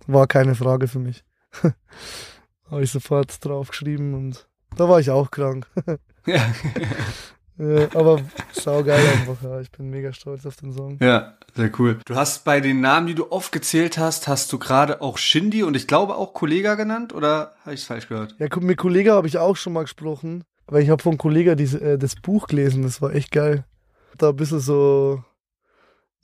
war 0.06 0.26
keine 0.26 0.54
Frage 0.54 0.88
für 0.88 0.98
mich. 0.98 1.24
Habe 2.70 2.82
ich 2.82 2.90
sofort 2.90 3.44
drauf 3.44 3.68
geschrieben 3.70 4.14
und 4.14 4.48
da 4.76 4.88
war 4.88 5.00
ich 5.00 5.10
auch 5.10 5.30
krank. 5.30 5.66
Ja. 6.26 6.52
Ja, 7.60 7.88
aber 7.94 8.22
saugeil 8.52 9.06
einfach, 9.06 9.42
ja. 9.42 9.60
Ich 9.60 9.70
bin 9.70 9.90
mega 9.90 10.14
stolz 10.14 10.46
auf 10.46 10.56
den 10.56 10.72
Song. 10.72 10.96
Ja, 11.00 11.34
sehr 11.54 11.70
cool. 11.78 11.98
Du 12.06 12.14
hast 12.14 12.44
bei 12.44 12.60
den 12.60 12.80
Namen, 12.80 13.06
die 13.06 13.14
du 13.14 13.26
aufgezählt 13.26 13.98
hast, 13.98 14.28
hast 14.28 14.50
du 14.52 14.58
gerade 14.58 15.02
auch 15.02 15.18
Shindy 15.18 15.62
und 15.62 15.76
ich 15.76 15.86
glaube 15.86 16.14
auch 16.16 16.32
Kollega 16.32 16.74
genannt 16.74 17.12
oder 17.14 17.52
habe 17.64 17.74
ich 17.74 17.80
es 17.80 17.86
falsch 17.86 18.08
gehört? 18.08 18.34
Ja, 18.38 18.48
mit 18.60 18.78
Kollega 18.78 19.14
habe 19.14 19.26
ich 19.28 19.36
auch 19.36 19.56
schon 19.56 19.74
mal 19.74 19.82
gesprochen. 19.82 20.44
Aber 20.66 20.80
ich 20.80 20.88
habe 20.88 21.02
von 21.02 21.18
Kollega 21.18 21.54
diese, 21.54 21.80
äh, 21.80 21.98
das 21.98 22.16
Buch 22.16 22.46
gelesen, 22.46 22.82
das 22.82 23.02
war 23.02 23.12
echt 23.12 23.30
geil. 23.32 23.64
Da 24.16 24.30
ein 24.30 24.36
bisschen 24.36 24.60
so 24.60 25.22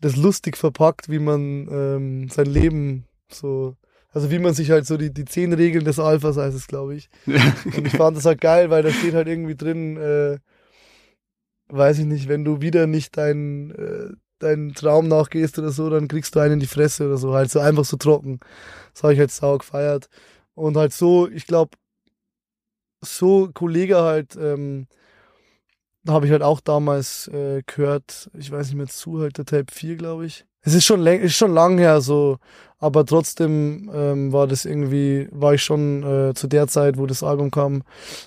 das 0.01 0.17
lustig 0.17 0.57
verpackt, 0.57 1.11
wie 1.11 1.19
man 1.19 1.69
ähm, 1.71 2.29
sein 2.29 2.47
Leben 2.47 3.05
so 3.31 3.77
Also 4.13 4.31
wie 4.31 4.39
man 4.39 4.55
sich 4.55 4.71
halt 4.71 4.87
so 4.87 4.97
die, 4.97 5.13
die 5.13 5.27
zehn 5.27 5.53
Regeln 5.53 5.85
des 5.85 5.99
Alphas 5.99 6.39
heißt 6.39 6.57
es, 6.57 6.67
glaube 6.67 6.95
ich. 6.95 7.11
Und 7.27 7.87
ich 7.87 7.93
fand 7.93 8.17
das 8.17 8.25
halt 8.25 8.41
geil, 8.41 8.71
weil 8.71 8.83
da 8.83 8.91
steht 8.91 9.15
halt 9.15 9.29
irgendwie 9.29 9.57
drin, 9.57 9.97
äh, 9.99 10.39
weiß 11.69 12.01
ich 12.01 12.07
nicht, 12.07 12.29
wenn 12.29 12.45
du 12.45 12.61
wieder 12.61 12.87
nicht 12.87 13.17
deinen 13.17 13.71
äh, 13.73 14.15
deinen 14.39 14.75
Traum 14.75 15.09
nachgehst 15.09 15.59
oder 15.59 15.71
so, 15.71 15.89
dann 15.91 16.09
kriegst 16.09 16.35
du 16.35 16.41
einen 16.41 16.55
in 16.55 16.61
die 16.61 16.67
Fresse 16.67 17.07
oder 17.07 17.17
so. 17.17 17.35
Halt 17.35 17.51
so 17.51 17.61
einfach 17.61 17.85
so 17.85 17.97
trocken. 17.97 18.41
Das 18.93 19.03
habe 19.03 19.15
ich 19.15 19.19
halt 19.19 19.31
sau 19.31 19.59
gefeiert. 19.59 20.09
Und 20.55 20.77
halt 20.77 20.93
so, 20.93 21.29
ich 21.29 21.47
glaube, 21.47 21.77
so 23.03 23.51
Kollege 23.53 24.03
halt, 24.03 24.37
ähm, 24.37 24.87
habe 26.09 26.27
ich 26.27 26.33
halt 26.33 26.43
auch 26.43 26.61
damals 26.61 27.29
äh, 27.29 27.63
gehört, 27.67 28.31
ich 28.35 28.51
weiß 28.51 28.69
nicht 28.69 28.77
mehr, 28.77 28.87
Zuhälter 28.87 29.45
Tape 29.45 29.73
4, 29.73 29.97
glaube 29.97 30.27
ich. 30.27 30.45
Es 30.63 30.75
ist 30.75 30.85
schon, 30.85 31.07
ist 31.07 31.37
schon 31.37 31.53
lang 31.53 31.79
her 31.79 32.01
so, 32.01 32.39
aber 32.79 33.05
trotzdem 33.07 33.91
ähm, 33.93 34.33
war 34.33 34.47
das 34.47 34.65
irgendwie, 34.65 35.29
war 35.31 35.55
ich 35.55 35.63
schon 35.63 36.03
äh, 36.03 36.35
zu 36.35 36.49
der 36.49 36.67
Zeit, 36.69 36.97
wo 36.99 37.07
das 37.07 37.23
Album 37.23 37.51
kam, 37.51 37.83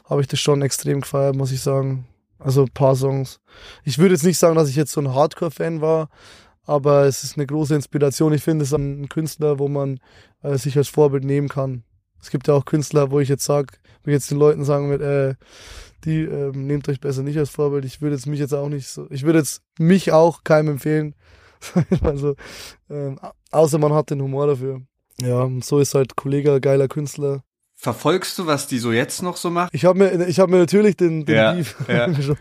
habe 0.06 0.22
ich 0.22 0.28
das 0.28 0.40
schon 0.40 0.62
extrem 0.62 1.02
gefeiert, 1.02 1.36
muss 1.36 1.52
ich 1.52 1.62
sagen. 1.62 2.06
Also 2.40 2.64
ein 2.64 2.74
paar 2.74 2.96
Songs. 2.96 3.40
Ich 3.84 3.98
würde 3.98 4.16
jetzt 4.16 4.24
nicht 4.24 4.38
sagen, 4.38 4.56
dass 4.56 4.70
ich 4.70 4.76
jetzt 4.76 4.92
so 4.92 5.02
ein 5.02 5.14
Hardcore-Fan 5.14 5.82
war, 5.82 6.10
aber 6.64 7.06
es 7.06 7.24
ist 7.24 7.38
eine 7.38 7.46
große 7.46 7.76
Inspiration. 7.76 8.34
Ich 8.34 8.44
finde 8.44 8.64
es 8.64 8.74
ein 8.74 9.10
Künstler, 9.10 9.60
wo 9.60 9.68
man 9.68 10.00
äh, 10.42 10.58
sich 10.58 10.78
als 10.78 10.88
Vorbild 10.88 11.26
nehmen 11.26 11.50
kann. 11.50 11.84
Es 12.22 12.30
gibt 12.30 12.48
ja 12.48 12.54
auch 12.54 12.66
Künstler, 12.66 13.12
wo 13.12 13.20
ich 13.20 13.30
jetzt 13.30 13.46
sage, 13.46 13.74
wo 14.04 14.10
ich 14.10 14.14
jetzt 14.14 14.32
den 14.32 14.40
Leuten 14.40 14.64
sagen 14.64 14.90
würde, 14.90 15.38
äh, 15.40 15.46
die 16.06 16.22
ähm, 16.22 16.68
nehmt 16.68 16.88
euch 16.88 17.02
besser 17.02 17.24
nicht 17.24 17.38
als 17.38 17.50
Vorbild. 17.50 17.86
Ich 17.86 18.02
würde 18.02 18.16
jetzt 18.16 18.26
mich 18.26 18.40
jetzt 18.40 18.54
auch 18.54 18.70
nicht 18.70 18.88
so, 18.88 19.08
ich 19.10 19.24
würde 19.24 19.40
jetzt 19.40 19.62
mich 19.78 20.12
auch 20.12 20.44
keinem 20.44 20.74
empfehlen. 20.74 21.16
also, 22.02 22.36
ähm, 22.90 23.20
außer 23.52 23.78
man 23.80 23.94
hat 23.94 24.12
den 24.12 24.22
Humor 24.22 24.48
dafür. 24.48 24.82
Ja, 25.22 25.42
und 25.42 25.66
so 25.66 25.80
ist 25.80 25.96
halt 25.96 26.16
Kollege 26.16 26.62
geiler 26.62 26.88
Künstler. 26.88 27.44
Verfolgst 27.82 28.38
du, 28.38 28.46
was 28.46 28.68
die 28.68 28.78
so 28.78 28.92
jetzt 28.92 29.24
noch 29.24 29.38
so 29.38 29.50
macht? 29.50 29.74
Ich 29.74 29.86
habe 29.86 29.98
mir, 29.98 30.28
ich 30.28 30.42
habe 30.42 30.52
mir 30.52 30.58
natürlich 30.58 30.98
den, 30.98 31.24
den 31.24 31.36
Ja, 31.38 31.54
Beef 31.54 31.78
ja. 31.88 32.04
angeschaut. 32.04 32.38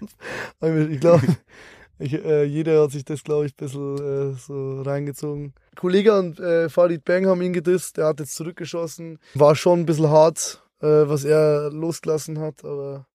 Ich 0.91 0.99
glaube, 0.99 1.23
äh, 2.01 2.43
jeder 2.43 2.83
hat 2.83 2.91
sich 2.91 3.05
das, 3.05 3.23
glaube 3.23 3.47
ich, 3.47 3.53
ein 3.53 3.57
bisschen 3.57 4.33
äh, 4.33 4.37
so 4.37 4.83
reingezogen. 4.83 5.55
Kollege 5.77 6.19
und 6.19 6.41
äh, 6.41 6.69
Farid 6.69 7.05
Bang 7.05 7.27
haben 7.27 7.41
ihn 7.41 7.53
gedisst, 7.53 7.99
der 7.99 8.07
hat 8.07 8.19
jetzt 8.19 8.35
zurückgeschossen. 8.35 9.21
War 9.35 9.55
schon 9.55 9.79
ein 9.79 9.87
bisschen 9.87 10.11
hart, 10.11 10.61
äh, 10.81 10.87
was 10.87 11.23
er 11.23 11.71
losgelassen 11.71 12.41
hat, 12.41 12.65
aber 12.65 13.07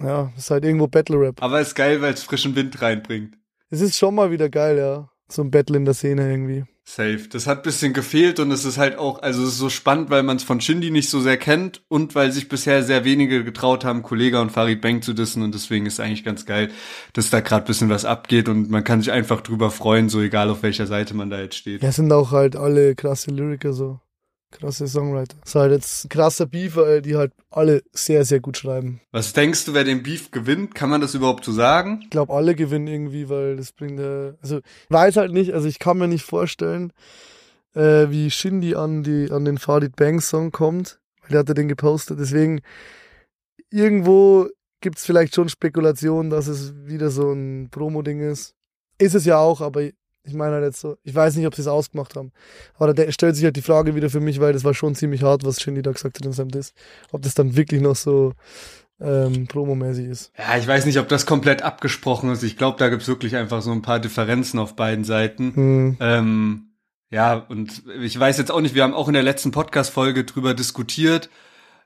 ja, 0.00 0.32
ist 0.38 0.50
halt 0.50 0.64
irgendwo 0.64 0.86
Battle 0.86 1.20
Rap. 1.20 1.42
Aber 1.42 1.60
ist 1.60 1.74
geil, 1.74 2.00
weil 2.00 2.14
es 2.14 2.22
frischen 2.22 2.56
Wind 2.56 2.80
reinbringt. 2.80 3.36
Es 3.68 3.82
ist 3.82 3.98
schon 3.98 4.14
mal 4.14 4.30
wieder 4.30 4.48
geil, 4.48 4.78
ja. 4.78 5.10
So 5.30 5.42
ein 5.42 5.50
Battle 5.50 5.76
in 5.76 5.84
der 5.84 5.94
Szene 5.94 6.30
irgendwie. 6.30 6.64
Safe. 6.84 7.28
Das 7.30 7.46
hat 7.46 7.64
bisschen 7.64 7.92
gefehlt 7.92 8.40
und 8.40 8.50
es 8.50 8.64
ist 8.64 8.78
halt 8.78 8.96
auch, 8.96 9.20
also 9.20 9.42
es 9.42 9.50
ist 9.50 9.58
so 9.58 9.68
spannend, 9.68 10.08
weil 10.08 10.22
man 10.22 10.38
es 10.38 10.42
von 10.42 10.58
Shindy 10.58 10.90
nicht 10.90 11.10
so 11.10 11.20
sehr 11.20 11.36
kennt 11.36 11.82
und 11.88 12.14
weil 12.14 12.32
sich 12.32 12.48
bisher 12.48 12.82
sehr 12.82 13.04
wenige 13.04 13.44
getraut 13.44 13.84
haben, 13.84 14.02
Kollega 14.02 14.40
und 14.40 14.50
Farid 14.50 14.80
Bang 14.80 15.02
zu 15.02 15.12
dissen 15.12 15.42
und 15.42 15.54
deswegen 15.54 15.84
ist 15.84 16.00
eigentlich 16.00 16.24
ganz 16.24 16.46
geil, 16.46 16.70
dass 17.12 17.28
da 17.28 17.40
gerade 17.40 17.66
bisschen 17.66 17.90
was 17.90 18.06
abgeht 18.06 18.48
und 18.48 18.70
man 18.70 18.84
kann 18.84 19.00
sich 19.00 19.12
einfach 19.12 19.42
drüber 19.42 19.70
freuen, 19.70 20.08
so 20.08 20.22
egal 20.22 20.48
auf 20.48 20.62
welcher 20.62 20.86
Seite 20.86 21.12
man 21.12 21.28
da 21.28 21.42
jetzt 21.42 21.56
steht. 21.56 21.82
Ja, 21.82 21.92
sind 21.92 22.10
auch 22.10 22.30
halt 22.30 22.56
alle 22.56 22.94
krasse 22.94 23.30
Lyriker 23.32 23.74
so. 23.74 24.00
Krasse 24.50 24.88
Songwriter. 24.88 25.36
Ist 25.44 25.54
halt 25.54 25.72
jetzt 25.72 26.04
ein 26.04 26.08
krasser 26.08 26.46
Beef, 26.46 26.76
weil 26.76 27.02
die 27.02 27.16
halt 27.16 27.32
alle 27.50 27.82
sehr, 27.92 28.24
sehr 28.24 28.40
gut 28.40 28.56
schreiben. 28.56 29.00
Was 29.12 29.32
denkst 29.34 29.66
du, 29.66 29.74
wer 29.74 29.84
den 29.84 30.02
Beef 30.02 30.30
gewinnt? 30.30 30.74
Kann 30.74 30.88
man 30.88 31.00
das 31.00 31.14
überhaupt 31.14 31.44
so 31.44 31.52
sagen? 31.52 32.00
Ich 32.02 32.10
glaube, 32.10 32.32
alle 32.32 32.54
gewinnen 32.54 32.86
irgendwie, 32.86 33.28
weil 33.28 33.56
das 33.56 33.72
bringt 33.72 34.00
ja. 34.00 34.34
Also, 34.40 34.58
ich 34.58 34.90
weiß 34.90 35.16
halt 35.16 35.32
nicht, 35.32 35.52
also 35.52 35.68
ich 35.68 35.78
kann 35.78 35.98
mir 35.98 36.08
nicht 36.08 36.24
vorstellen, 36.24 36.92
äh, 37.74 38.08
wie 38.08 38.30
Shindy 38.30 38.74
an, 38.74 39.02
die, 39.02 39.30
an 39.30 39.44
den 39.44 39.58
Farid 39.58 39.96
Bang 39.96 40.20
Song 40.20 40.50
kommt. 40.50 40.98
Weil 41.22 41.30
der 41.30 41.40
hatte 41.40 41.54
den 41.54 41.68
gepostet. 41.68 42.18
Deswegen, 42.18 42.62
irgendwo 43.70 44.48
gibt's 44.80 45.04
vielleicht 45.04 45.34
schon 45.34 45.48
Spekulationen, 45.48 46.30
dass 46.30 46.46
es 46.46 46.74
wieder 46.86 47.10
so 47.10 47.32
ein 47.32 47.68
Promo-Ding 47.70 48.20
ist. 48.20 48.54
Ist 48.98 49.14
es 49.14 49.24
ja 49.24 49.38
auch, 49.38 49.60
aber 49.60 49.90
ich 50.24 50.34
meine 50.34 50.54
halt 50.54 50.64
jetzt 50.64 50.80
so, 50.80 50.96
ich 51.02 51.14
weiß 51.14 51.36
nicht, 51.36 51.46
ob 51.46 51.54
sie 51.54 51.62
es 51.62 51.68
ausgemacht 51.68 52.16
haben. 52.16 52.32
Aber 52.74 52.92
da 52.92 53.10
stellt 53.10 53.36
sich 53.36 53.44
halt 53.44 53.56
die 53.56 53.62
Frage 53.62 53.94
wieder 53.94 54.10
für 54.10 54.20
mich, 54.20 54.40
weil 54.40 54.52
das 54.52 54.64
war 54.64 54.74
schon 54.74 54.94
ziemlich 54.94 55.22
hart, 55.22 55.44
was 55.44 55.60
Shindy 55.60 55.82
da 55.82 55.92
gesagt 55.92 56.18
hat 56.18 56.26
in 56.26 56.32
seinem 56.32 56.50
Diss. 56.50 56.72
Ob 57.12 57.22
das 57.22 57.34
dann 57.34 57.56
wirklich 57.56 57.80
noch 57.80 57.96
so 57.96 58.34
ähm, 59.00 59.46
promomäßig 59.46 60.06
ist. 60.06 60.32
Ja, 60.36 60.56
ich 60.58 60.66
weiß 60.66 60.86
nicht, 60.86 60.98
ob 60.98 61.08
das 61.08 61.26
komplett 61.26 61.62
abgesprochen 61.62 62.30
ist. 62.30 62.42
Ich 62.42 62.56
glaube, 62.56 62.78
da 62.78 62.88
gibt's 62.88 63.08
wirklich 63.08 63.36
einfach 63.36 63.62
so 63.62 63.70
ein 63.72 63.82
paar 63.82 64.00
Differenzen 64.00 64.58
auf 64.58 64.76
beiden 64.76 65.04
Seiten. 65.04 65.54
Hm. 65.54 65.96
Ähm, 66.00 66.68
ja, 67.10 67.34
und 67.34 67.84
ich 68.00 68.18
weiß 68.18 68.38
jetzt 68.38 68.50
auch 68.50 68.60
nicht, 68.60 68.74
wir 68.74 68.82
haben 68.82 68.94
auch 68.94 69.08
in 69.08 69.14
der 69.14 69.22
letzten 69.22 69.50
Podcast-Folge 69.50 70.24
drüber 70.24 70.52
diskutiert, 70.52 71.30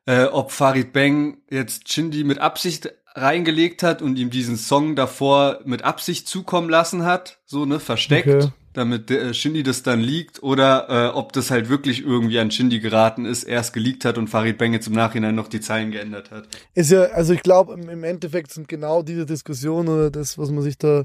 äh, 0.07 0.25
ob 0.25 0.51
Farid 0.51 0.93
Bang 0.93 1.39
jetzt 1.49 1.93
Shindy 1.93 2.25
mit 2.25 2.39
Absicht 2.39 2.93
reingelegt 3.15 3.83
hat 3.83 4.03
und 4.03 4.19
ihm 4.19 4.31
diesen 4.31 4.57
Song 4.57 4.97
davor 4.97 5.61
mit 5.65 5.83
Absicht 5.85 6.29
zukommen 6.29 6.69
lassen 6.69 7.05
hat, 7.05 7.39
so, 7.47 7.65
ne, 7.65 7.79
versteckt, 7.81 8.29
Okay. 8.29 8.49
damit 8.73 9.11
äh, 9.11 9.35
Shindy 9.35 9.63
das 9.63 9.83
dann 9.83 10.01
liegt, 10.01 10.43
oder 10.43 10.89
äh, 10.89 11.17
ob 11.17 11.33
das 11.33 11.51
halt 11.51 11.69
wirklich 11.69 12.03
irgendwie 12.05 12.39
an 12.39 12.51
Shindy 12.51 12.81
geraten 12.81 13.27
ist, 13.27 13.45
erst 13.45 13.75
geleakt 13.75 14.05
hat 14.05 14.17
und 14.17 14.29
Farid 14.29 14.57
Bang 14.59 14.73
jetzt 14.73 14.87
im 14.87 14.95
Nachhinein 14.95 15.35
noch 15.35 15.49
die 15.49 15.61
Zeilen 15.61 15.91
geändert 15.91 16.31
hat. 16.31 16.49
Ist 16.75 16.91
ja, 16.91 17.03
also 17.03 17.35
ich 17.35 17.43
glaube, 17.43 17.75
im, 17.75 17.89
im 17.89 18.05
Endeffekt 18.05 18.51
sind 18.53 18.69
genau 18.69 19.03
diese 19.03 19.27
Diskussionen 19.27 19.89
oder 19.89 20.11
das, 20.11 20.39
was 20.39 20.51
man 20.51 20.63
sich 20.63 20.79
da, 20.79 21.05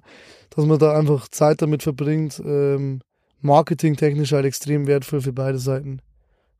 dass 0.51 0.65
man 0.65 0.79
da 0.79 0.97
einfach 0.97 1.27
Zeit 1.27 1.61
damit 1.61 1.83
verbringt, 1.83 2.41
ähm, 2.45 3.01
marketingtechnisch 3.41 4.31
halt 4.31 4.45
extrem 4.45 4.87
wertvoll 4.87 5.21
für 5.21 5.33
beide 5.33 5.59
Seiten. 5.59 6.01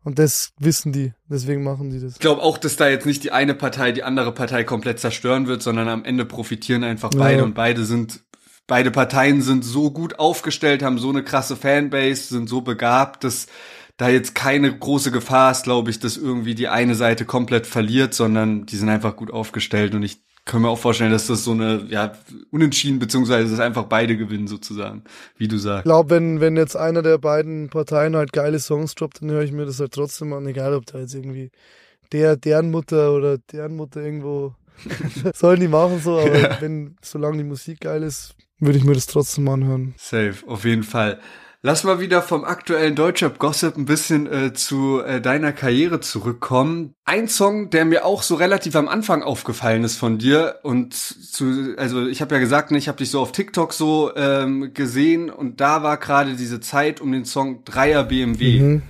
Und 0.07 0.19
das 0.19 0.53
wissen 0.57 0.93
die, 0.93 1.11
deswegen 1.29 1.65
machen 1.65 1.89
die 1.89 1.99
das. 1.99 2.13
Ich 2.13 2.19
glaube 2.19 2.41
auch, 2.41 2.57
dass 2.57 2.77
da 2.77 2.87
jetzt 2.87 3.05
nicht 3.05 3.25
die 3.25 3.31
eine 3.33 3.53
Partei 3.53 3.91
die 3.91 4.03
andere 4.03 4.33
Partei 4.33 4.63
komplett 4.63 5.01
zerstören 5.01 5.47
wird, 5.47 5.61
sondern 5.61 5.89
am 5.89 6.05
Ende 6.05 6.23
profitieren 6.23 6.85
einfach 6.85 7.11
Ja. 7.13 7.19
beide 7.19 7.43
und 7.43 7.55
beide 7.55 7.83
sind 7.83 8.21
beide 8.67 8.89
Parteien 8.89 9.41
sind 9.41 9.65
so 9.65 9.91
gut 9.91 10.17
aufgestellt, 10.17 10.81
haben 10.81 10.97
so 10.97 11.09
eine 11.09 11.23
krasse 11.23 11.57
Fanbase, 11.57 12.29
sind 12.29 12.47
so 12.47 12.61
begabt, 12.61 13.25
dass 13.25 13.47
da 13.97 14.07
jetzt 14.07 14.33
keine 14.33 14.73
große 14.77 15.11
Gefahr 15.11 15.51
ist, 15.51 15.63
glaube 15.63 15.89
ich, 15.89 15.99
dass 15.99 16.15
irgendwie 16.15 16.55
die 16.55 16.69
eine 16.69 16.95
Seite 16.95 17.25
komplett 17.25 17.67
verliert, 17.67 18.13
sondern 18.13 18.65
die 18.65 18.77
sind 18.77 18.87
einfach 18.87 19.17
gut 19.17 19.31
aufgestellt 19.31 19.93
und 19.93 20.03
ich 20.03 20.21
kann 20.47 20.61
mir 20.63 20.69
auch 20.69 20.79
vorstellen, 20.79 21.11
dass 21.11 21.27
das 21.27 21.43
so 21.43 21.51
eine, 21.51 21.85
ja, 21.89 22.13
unentschieden, 22.51 22.97
beziehungsweise 22.99 23.51
dass 23.51 23.59
einfach 23.59 23.83
beide 23.85 24.17
gewinnen 24.17 24.47
sozusagen, 24.47 25.03
wie 25.37 25.47
du 25.47 25.57
Ich 25.57 25.61
sagst. 25.61 25.83
glaube, 25.83 26.09
wenn, 26.09 26.39
wenn 26.39 26.57
jetzt 26.57 26.75
einer 26.75 27.01
der 27.03 27.17
beiden 27.19 27.69
Parteien 27.69 28.15
halt 28.15 28.33
geile 28.33 28.59
Songs 28.59 28.95
droppt, 28.95 29.21
dann 29.21 29.29
höre 29.31 29.43
ich 29.43 29.51
mir 29.51 29.65
das 29.65 29.79
halt 29.79 29.91
trotzdem 29.93 30.33
an, 30.33 30.47
egal 30.47 30.73
ob 30.73 30.85
da 30.85 30.99
jetzt 30.99 31.13
irgendwie 31.13 31.51
der, 32.11 32.37
deren 32.37 32.71
Mutter 32.71 33.13
oder 33.13 33.37
deren 33.37 33.75
Mutter 33.75 34.01
irgendwo 34.01 34.55
sollen 35.35 35.59
die 35.59 35.67
machen 35.67 35.99
so, 35.99 36.17
aber 36.17 36.37
Ja. 36.39 36.61
wenn, 36.61 36.95
solange 37.03 37.37
die 37.37 37.43
Musik 37.43 37.81
geil 37.81 38.03
ist, 38.03 38.35
würde 38.59 38.77
ich 38.77 38.83
mir 38.85 38.93
das 38.93 39.05
trotzdem 39.07 39.47
anhören. 39.49 39.93
Safe, 39.97 40.35
auf 40.47 40.65
jeden 40.65 40.83
Fall. 40.83 41.19
Lass 41.67 41.83
mal 41.83 41.99
wieder 41.99 42.21
vom 42.21 42.45
aktuellen 42.45 42.95
Deutschrap-Gossip 42.95 43.75
ein 43.75 43.83
bisschen 43.83 44.25
äh, 44.25 44.53
zu 44.53 45.01
äh, 45.01 45.19
deiner 45.19 45.51
Karriere 45.51 45.99
zurückkommen. 45.99 46.93
Ein 47.03 47.27
Song, 47.27 47.69
der 47.71 47.83
mir 47.83 48.05
auch 48.05 48.23
so 48.23 48.35
relativ 48.35 48.77
am 48.77 48.87
Anfang 48.87 49.21
aufgefallen 49.21 49.83
ist 49.83 49.97
von 49.97 50.17
dir 50.17 50.59
und 50.63 50.93
zu, 50.93 51.75
also 51.75 52.07
ich 52.07 52.21
habe 52.21 52.35
ja 52.35 52.39
gesagt, 52.39 52.71
ne, 52.71 52.77
ich 52.77 52.87
habe 52.87 52.99
dich 52.99 53.11
so 53.11 53.19
auf 53.19 53.33
TikTok 53.33 53.73
so 53.73 54.15
ähm, 54.15 54.73
gesehen 54.73 55.29
und 55.29 55.59
da 55.59 55.83
war 55.83 55.97
gerade 55.97 56.35
diese 56.35 56.61
Zeit 56.61 57.01
um 57.01 57.11
den 57.11 57.25
Song 57.25 57.65
Dreier 57.65 58.05
BMW 58.05 58.59
Mhm. 58.61 58.81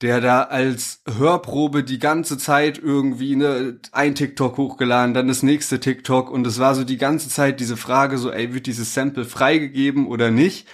der 0.00 0.20
da 0.20 0.44
als 0.44 1.02
Hörprobe 1.18 1.82
die 1.82 1.98
ganze 1.98 2.38
Zeit 2.38 2.78
irgendwie 2.78 3.34
ne, 3.34 3.80
ein 3.90 4.14
TikTok 4.14 4.56
hochgeladen, 4.56 5.14
dann 5.14 5.26
das 5.26 5.42
nächste 5.42 5.80
TikTok 5.80 6.30
und 6.30 6.46
es 6.46 6.60
war 6.60 6.76
so 6.76 6.84
die 6.84 6.96
ganze 6.96 7.28
Zeit 7.28 7.58
diese 7.58 7.76
Frage 7.76 8.18
so, 8.18 8.30
ey, 8.30 8.54
wird 8.54 8.66
dieses 8.66 8.94
Sample 8.94 9.24
freigegeben 9.24 10.06
oder 10.06 10.30
nicht? 10.30 10.68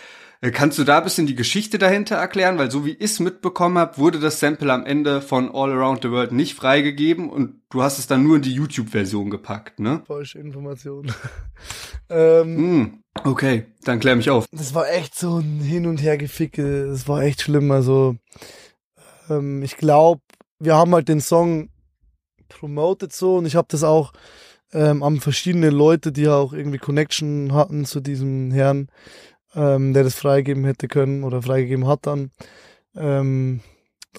Äh, 0.46 0.50
Kannst 0.50 0.78
du 0.78 0.84
da 0.84 0.98
ein 0.98 1.04
bisschen 1.04 1.26
die 1.26 1.34
Geschichte 1.34 1.78
dahinter 1.78 2.16
erklären? 2.16 2.58
Weil 2.58 2.70
so 2.70 2.84
wie 2.84 2.92
ich 2.92 3.00
es 3.00 3.20
mitbekommen 3.20 3.78
habe, 3.78 3.98
wurde 3.98 4.20
das 4.20 4.38
Sample 4.40 4.72
am 4.72 4.86
Ende 4.86 5.20
von 5.20 5.50
All 5.52 5.72
Around 5.72 6.02
the 6.02 6.10
World 6.10 6.32
nicht 6.32 6.54
freigegeben 6.54 7.28
und 7.30 7.62
du 7.70 7.82
hast 7.82 7.98
es 7.98 8.06
dann 8.06 8.22
nur 8.22 8.36
in 8.36 8.42
die 8.42 8.52
YouTube-Version 8.52 9.30
gepackt, 9.30 9.80
ne? 9.80 10.02
Falsche 10.06 10.38
Information. 10.38 11.12
ähm, 12.10 12.56
Hm, 12.56 13.02
okay, 13.24 13.66
dann 13.82 13.98
klär 14.00 14.16
mich 14.16 14.30
auf. 14.30 14.46
das 14.52 14.74
war 14.74 14.88
echt 14.90 15.14
so 15.16 15.38
ein 15.38 15.60
Hin- 15.60 15.86
und 15.86 16.02
Hergeficke. 16.02 16.86
Das 16.86 17.08
war 17.08 17.22
echt 17.22 17.42
schlimm. 17.42 17.70
Also, 17.70 18.16
ähm, 19.28 19.62
ich 19.62 19.76
glaube, 19.76 20.20
wir 20.58 20.74
haben 20.76 20.94
halt 20.94 21.08
den 21.08 21.20
Song 21.20 21.70
promoted 22.48 23.12
so 23.12 23.36
und 23.38 23.46
ich 23.46 23.56
habe 23.56 23.66
das 23.70 23.82
auch 23.82 24.12
ähm, 24.72 25.02
an 25.02 25.20
verschiedene 25.20 25.70
Leute, 25.70 26.12
die 26.12 26.28
auch 26.28 26.52
irgendwie 26.52 26.78
Connection 26.78 27.52
hatten 27.52 27.84
zu 27.84 28.00
diesem 28.00 28.50
Herrn, 28.52 28.88
ähm, 29.56 29.94
der 29.94 30.04
das 30.04 30.14
freigeben 30.14 30.64
hätte 30.64 30.86
können 30.86 31.24
oder 31.24 31.42
freigegeben 31.42 31.86
hat 31.86 32.06
dann. 32.06 32.30
Ähm, 32.94 33.60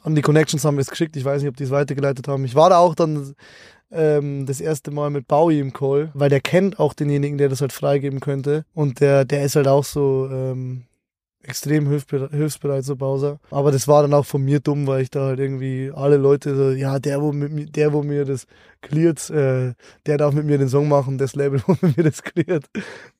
an 0.03 0.15
die 0.15 0.21
Connections 0.21 0.65
haben 0.65 0.77
wir 0.77 0.81
es 0.81 0.89
geschickt. 0.89 1.15
Ich 1.15 1.25
weiß 1.25 1.41
nicht, 1.41 1.49
ob 1.49 1.57
die 1.57 1.63
es 1.63 1.71
weitergeleitet 1.71 2.27
haben. 2.27 2.45
Ich 2.45 2.55
war 2.55 2.69
da 2.69 2.77
auch 2.79 2.95
dann 2.95 3.33
ähm, 3.91 4.45
das 4.45 4.61
erste 4.61 4.91
Mal 4.91 5.09
mit 5.09 5.27
Bowie 5.27 5.59
im 5.59 5.73
Call, 5.73 6.11
weil 6.13 6.29
der 6.29 6.41
kennt 6.41 6.79
auch 6.79 6.93
denjenigen, 6.93 7.37
der 7.37 7.49
das 7.49 7.61
halt 7.61 7.73
freigeben 7.73 8.19
könnte. 8.19 8.65
Und 8.73 8.99
der, 8.99 9.25
der 9.25 9.43
ist 9.43 9.55
halt 9.55 9.67
auch 9.67 9.83
so, 9.83 10.29
ähm, 10.31 10.83
extrem 11.43 11.87
hilfsbereit, 11.89 12.83
so 12.83 12.95
Bowser. 12.95 13.39
Aber 13.51 13.71
das 13.71 13.87
war 13.87 14.01
dann 14.01 14.13
auch 14.13 14.25
von 14.25 14.43
mir 14.43 14.59
dumm, 14.59 14.85
weil 14.87 15.03
ich 15.03 15.09
da 15.09 15.27
halt 15.27 15.39
irgendwie 15.39 15.91
alle 15.93 16.17
Leute 16.17 16.55
so, 16.55 16.71
ja, 16.71 16.99
der, 16.99 17.21
wo 17.21 17.31
mit 17.31 17.75
der, 17.75 17.93
wo 17.93 18.03
mir 18.03 18.25
das 18.25 18.47
cleart, 18.81 19.29
äh, 19.29 19.73
der 20.05 20.17
darf 20.17 20.33
mit 20.33 20.45
mir 20.45 20.57
den 20.57 20.69
Song 20.69 20.87
machen, 20.87 21.17
das 21.17 21.35
Label, 21.35 21.61
wo 21.67 21.75
mir 21.81 22.03
das 22.03 22.21
cleart. 22.23 22.65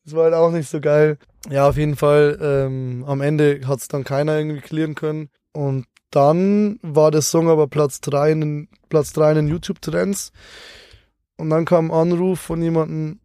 Das 0.03 0.13
war 0.13 0.25
halt 0.25 0.33
auch 0.33 0.51
nicht 0.51 0.69
so 0.69 0.81
geil. 0.81 1.17
Ja, 1.49 1.69
auf 1.69 1.77
jeden 1.77 1.95
Fall, 1.95 2.37
ähm, 2.41 3.05
am 3.07 3.21
Ende 3.21 3.61
hat 3.65 3.79
es 3.79 3.87
dann 3.87 4.03
keiner 4.03 4.37
irgendwie 4.37 4.61
clearen 4.61 4.95
können. 4.95 5.29
Und 5.53 5.85
dann 6.11 6.79
war 6.81 7.11
der 7.11 7.21
Song 7.21 7.49
aber 7.49 7.67
Platz 7.67 8.01
drei 8.01 8.31
in 8.31 8.41
den, 8.41 8.67
Platz 8.89 9.13
drei 9.13 9.31
in 9.31 9.37
den 9.37 9.47
YouTube-Trends. 9.47 10.31
Und 11.37 11.49
dann 11.49 11.65
kam 11.65 11.91
ein 11.91 11.97
Anruf 11.97 12.39
von 12.39 12.61
jemandem, 12.61 13.19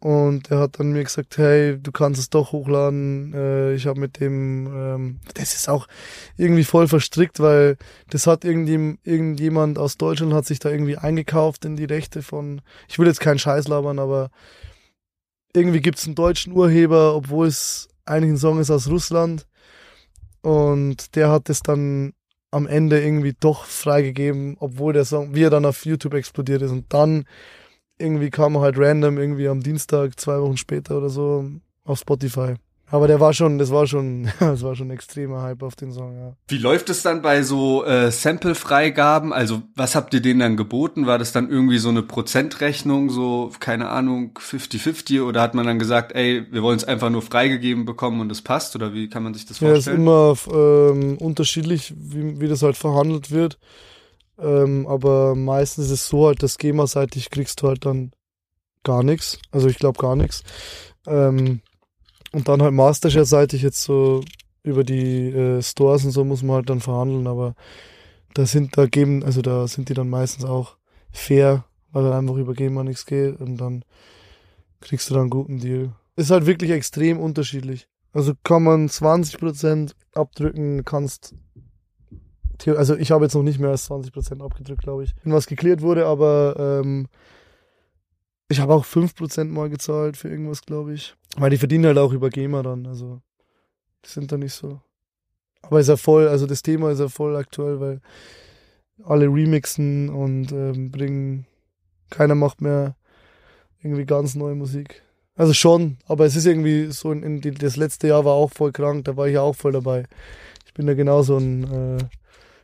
und 0.00 0.50
er 0.50 0.60
hat 0.60 0.80
dann 0.80 0.92
mir 0.92 1.04
gesagt, 1.04 1.36
hey, 1.36 1.78
du 1.78 1.92
kannst 1.92 2.18
es 2.18 2.30
doch 2.30 2.52
hochladen. 2.52 3.34
Äh, 3.34 3.74
ich 3.74 3.86
habe 3.86 4.00
mit 4.00 4.18
dem, 4.18 4.66
ähm, 4.66 5.20
das 5.34 5.54
ist 5.54 5.68
auch 5.68 5.86
irgendwie 6.38 6.64
voll 6.64 6.88
verstrickt, 6.88 7.38
weil 7.40 7.76
das 8.08 8.26
hat 8.26 8.44
irgendwie, 8.44 8.98
irgendjemand 9.04 9.78
aus 9.78 9.98
Deutschland 9.98 10.32
hat 10.32 10.46
sich 10.46 10.58
da 10.58 10.70
irgendwie 10.70 10.96
eingekauft 10.96 11.66
in 11.66 11.76
die 11.76 11.84
Rechte 11.84 12.22
von, 12.22 12.62
ich 12.88 12.98
will 12.98 13.06
jetzt 13.06 13.20
keinen 13.20 13.38
Scheiß 13.38 13.68
labern, 13.68 13.98
aber 13.98 14.30
irgendwie 15.52 15.80
gibt's 15.80 16.06
einen 16.06 16.14
deutschen 16.14 16.54
Urheber, 16.54 17.14
obwohl 17.14 17.46
es 17.46 17.88
eigentlich 18.06 18.32
ein 18.32 18.38
Song 18.38 18.58
ist 18.58 18.70
aus 18.70 18.88
Russland. 18.88 19.46
Und 20.40 21.14
der 21.16 21.28
hat 21.28 21.50
es 21.50 21.60
dann 21.60 22.14
am 22.50 22.66
Ende 22.66 23.02
irgendwie 23.02 23.34
doch 23.38 23.64
freigegeben, 23.64 24.56
obwohl 24.58 24.94
der 24.94 25.04
Song, 25.04 25.34
wie 25.34 25.42
er 25.42 25.50
dann 25.50 25.66
auf 25.66 25.84
YouTube 25.84 26.14
explodiert 26.14 26.62
ist. 26.62 26.70
Und 26.70 26.92
dann 26.92 27.24
irgendwie 28.00 28.30
kam 28.30 28.56
er 28.56 28.62
halt 28.62 28.78
random 28.78 29.18
irgendwie 29.18 29.48
am 29.48 29.62
Dienstag, 29.62 30.18
zwei 30.18 30.40
Wochen 30.40 30.56
später 30.56 30.98
oder 30.98 31.10
so, 31.10 31.44
auf 31.84 31.98
Spotify. 31.98 32.54
Aber 32.92 33.06
der 33.06 33.20
war 33.20 33.32
schon, 33.32 33.58
das 33.58 33.70
war 33.70 33.86
schon, 33.86 34.28
das 34.40 34.62
war 34.62 34.74
schon 34.74 34.88
ein 34.88 34.92
extremer 34.92 35.42
Hype 35.42 35.62
auf 35.62 35.76
den 35.76 35.92
Song, 35.92 36.16
ja. 36.16 36.32
Wie 36.48 36.58
läuft 36.58 36.90
es 36.90 37.02
dann 37.02 37.22
bei 37.22 37.42
so 37.42 37.84
äh, 37.84 38.10
Sample-Freigaben? 38.10 39.32
Also 39.32 39.62
was 39.76 39.94
habt 39.94 40.12
ihr 40.12 40.20
denen 40.20 40.40
dann 40.40 40.56
geboten? 40.56 41.06
War 41.06 41.18
das 41.18 41.32
dann 41.32 41.48
irgendwie 41.48 41.78
so 41.78 41.88
eine 41.88 42.02
Prozentrechnung, 42.02 43.10
so, 43.10 43.52
keine 43.60 43.88
Ahnung, 43.90 44.32
50-50? 44.36 45.22
Oder 45.22 45.40
hat 45.40 45.54
man 45.54 45.66
dann 45.66 45.78
gesagt, 45.78 46.12
ey, 46.12 46.44
wir 46.50 46.62
wollen 46.62 46.78
es 46.78 46.84
einfach 46.84 47.10
nur 47.10 47.22
freigegeben 47.22 47.84
bekommen 47.84 48.20
und 48.20 48.32
es 48.32 48.42
passt? 48.42 48.74
Oder 48.74 48.92
wie 48.92 49.08
kann 49.08 49.22
man 49.22 49.34
sich 49.34 49.46
das 49.46 49.58
vorstellen? 49.58 50.04
Ja, 50.04 50.32
ist 50.32 50.46
immer 50.48 50.56
ähm, 50.58 51.18
unterschiedlich, 51.18 51.94
wie, 51.96 52.40
wie 52.40 52.48
das 52.48 52.62
halt 52.62 52.76
verhandelt 52.76 53.30
wird. 53.30 53.58
Ähm, 54.40 54.86
aber 54.86 55.34
meistens 55.34 55.86
ist 55.86 55.90
es 55.92 56.08
so 56.08 56.26
halt, 56.26 56.42
dass 56.42 56.58
GEMA-seitig 56.58 57.30
kriegst 57.30 57.62
du 57.62 57.68
halt 57.68 57.84
dann 57.84 58.12
gar 58.84 59.02
nichts. 59.02 59.38
Also 59.50 59.68
ich 59.68 59.78
glaube 59.78 60.00
gar 60.00 60.16
nichts. 60.16 60.42
Ähm, 61.06 61.60
und 62.32 62.48
dann 62.48 62.62
halt 62.62 62.72
Mastershare-seitig 62.72 63.62
jetzt 63.62 63.82
so 63.82 64.22
über 64.62 64.84
die 64.84 65.28
äh, 65.28 65.62
Stores 65.62 66.04
und 66.04 66.12
so 66.12 66.24
muss 66.24 66.42
man 66.42 66.56
halt 66.56 66.70
dann 66.70 66.80
verhandeln, 66.80 67.26
aber 67.26 67.54
da 68.34 68.46
sind, 68.46 68.76
da 68.76 68.86
geben, 68.86 69.24
also 69.24 69.42
da 69.42 69.66
sind 69.66 69.88
die 69.88 69.94
dann 69.94 70.08
meistens 70.08 70.44
auch 70.44 70.76
fair, 71.10 71.64
weil 71.92 72.04
dann 72.04 72.12
einfach 72.12 72.36
über 72.36 72.54
GEMA 72.54 72.84
nichts 72.84 73.06
geht 73.06 73.40
und 73.40 73.56
dann 73.56 73.84
kriegst 74.80 75.10
du 75.10 75.14
dann 75.14 75.22
einen 75.22 75.30
guten 75.30 75.58
Deal. 75.58 75.92
Ist 76.16 76.30
halt 76.30 76.46
wirklich 76.46 76.70
extrem 76.70 77.18
unterschiedlich. 77.18 77.88
Also 78.12 78.34
kann 78.42 78.62
man 78.62 78.88
20% 78.88 79.92
abdrücken, 80.14 80.84
kannst 80.84 81.34
also 82.68 82.96
ich 82.96 83.10
habe 83.10 83.24
jetzt 83.24 83.34
noch 83.34 83.42
nicht 83.42 83.58
mehr 83.58 83.70
als 83.70 83.90
20% 83.90 84.44
abgedrückt, 84.44 84.82
glaube 84.82 85.04
ich. 85.04 85.14
Was 85.24 85.46
geklärt 85.46 85.82
wurde, 85.82 86.06
aber 86.06 86.80
ähm, 86.82 87.08
ich 88.48 88.60
habe 88.60 88.74
auch 88.74 88.84
5% 88.84 89.44
mal 89.44 89.70
gezahlt 89.70 90.16
für 90.16 90.28
irgendwas, 90.28 90.62
glaube 90.62 90.92
ich. 90.94 91.14
Weil 91.36 91.50
die 91.50 91.58
verdienen 91.58 91.86
halt 91.86 91.98
auch 91.98 92.12
über 92.12 92.30
GEMA 92.30 92.62
dann, 92.62 92.86
also 92.86 93.20
die 94.04 94.10
sind 94.10 94.32
da 94.32 94.36
nicht 94.36 94.54
so. 94.54 94.80
Aber 95.62 95.80
ist 95.80 95.88
ja 95.88 95.96
voll, 95.96 96.28
also 96.28 96.46
das 96.46 96.62
Thema 96.62 96.90
ist 96.90 97.00
ja 97.00 97.08
voll 97.08 97.36
aktuell, 97.36 97.80
weil 97.80 98.00
alle 99.04 99.26
remixen 99.26 100.08
und 100.08 100.52
ähm, 100.52 100.90
bringen, 100.90 101.46
keiner 102.10 102.34
macht 102.34 102.60
mehr 102.60 102.96
irgendwie 103.82 104.04
ganz 104.04 104.34
neue 104.34 104.54
Musik. 104.54 105.02
Also 105.36 105.54
schon, 105.54 105.98
aber 106.06 106.26
es 106.26 106.36
ist 106.36 106.46
irgendwie 106.46 106.90
so, 106.90 107.12
in, 107.12 107.22
in 107.22 107.54
das 107.54 107.76
letzte 107.76 108.08
Jahr 108.08 108.24
war 108.24 108.34
auch 108.34 108.50
voll 108.50 108.72
krank, 108.72 109.04
da 109.04 109.16
war 109.16 109.26
ich 109.26 109.34
ja 109.34 109.42
auch 109.42 109.56
voll 109.56 109.72
dabei. 109.72 110.04
Ich 110.66 110.74
bin 110.74 110.86
da 110.86 110.94
genauso 110.94 111.38
ein 111.38 111.64
äh, 111.64 111.98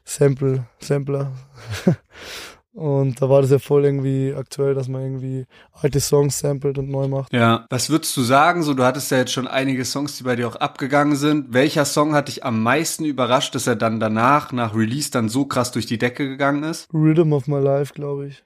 Sample, 0.06 0.64
Sampler. 0.78 1.32
Und 2.76 3.22
da 3.22 3.30
war 3.30 3.40
das 3.40 3.50
ja 3.50 3.58
voll 3.58 3.86
irgendwie 3.86 4.34
aktuell, 4.36 4.74
dass 4.74 4.86
man 4.86 5.00
irgendwie 5.00 5.46
alte 5.72 5.98
Songs 5.98 6.38
samplet 6.38 6.76
und 6.76 6.90
neu 6.90 7.08
macht. 7.08 7.32
Ja, 7.32 7.64
was 7.70 7.88
würdest 7.88 8.14
du 8.18 8.20
sagen? 8.20 8.62
So, 8.62 8.74
du 8.74 8.84
hattest 8.84 9.10
ja 9.10 9.16
jetzt 9.16 9.32
schon 9.32 9.48
einige 9.48 9.82
Songs, 9.86 10.18
die 10.18 10.24
bei 10.24 10.36
dir 10.36 10.46
auch 10.46 10.56
abgegangen 10.56 11.16
sind. 11.16 11.54
Welcher 11.54 11.86
Song 11.86 12.14
hat 12.14 12.28
dich 12.28 12.44
am 12.44 12.62
meisten 12.62 13.06
überrascht, 13.06 13.54
dass 13.54 13.66
er 13.66 13.76
dann 13.76 13.98
danach, 13.98 14.52
nach 14.52 14.74
Release, 14.74 15.10
dann 15.10 15.30
so 15.30 15.46
krass 15.46 15.72
durch 15.72 15.86
die 15.86 15.96
Decke 15.96 16.28
gegangen 16.28 16.64
ist? 16.64 16.86
Rhythm 16.92 17.32
of 17.32 17.46
My 17.46 17.60
Life, 17.60 17.94
glaube 17.94 18.26
ich. 18.26 18.44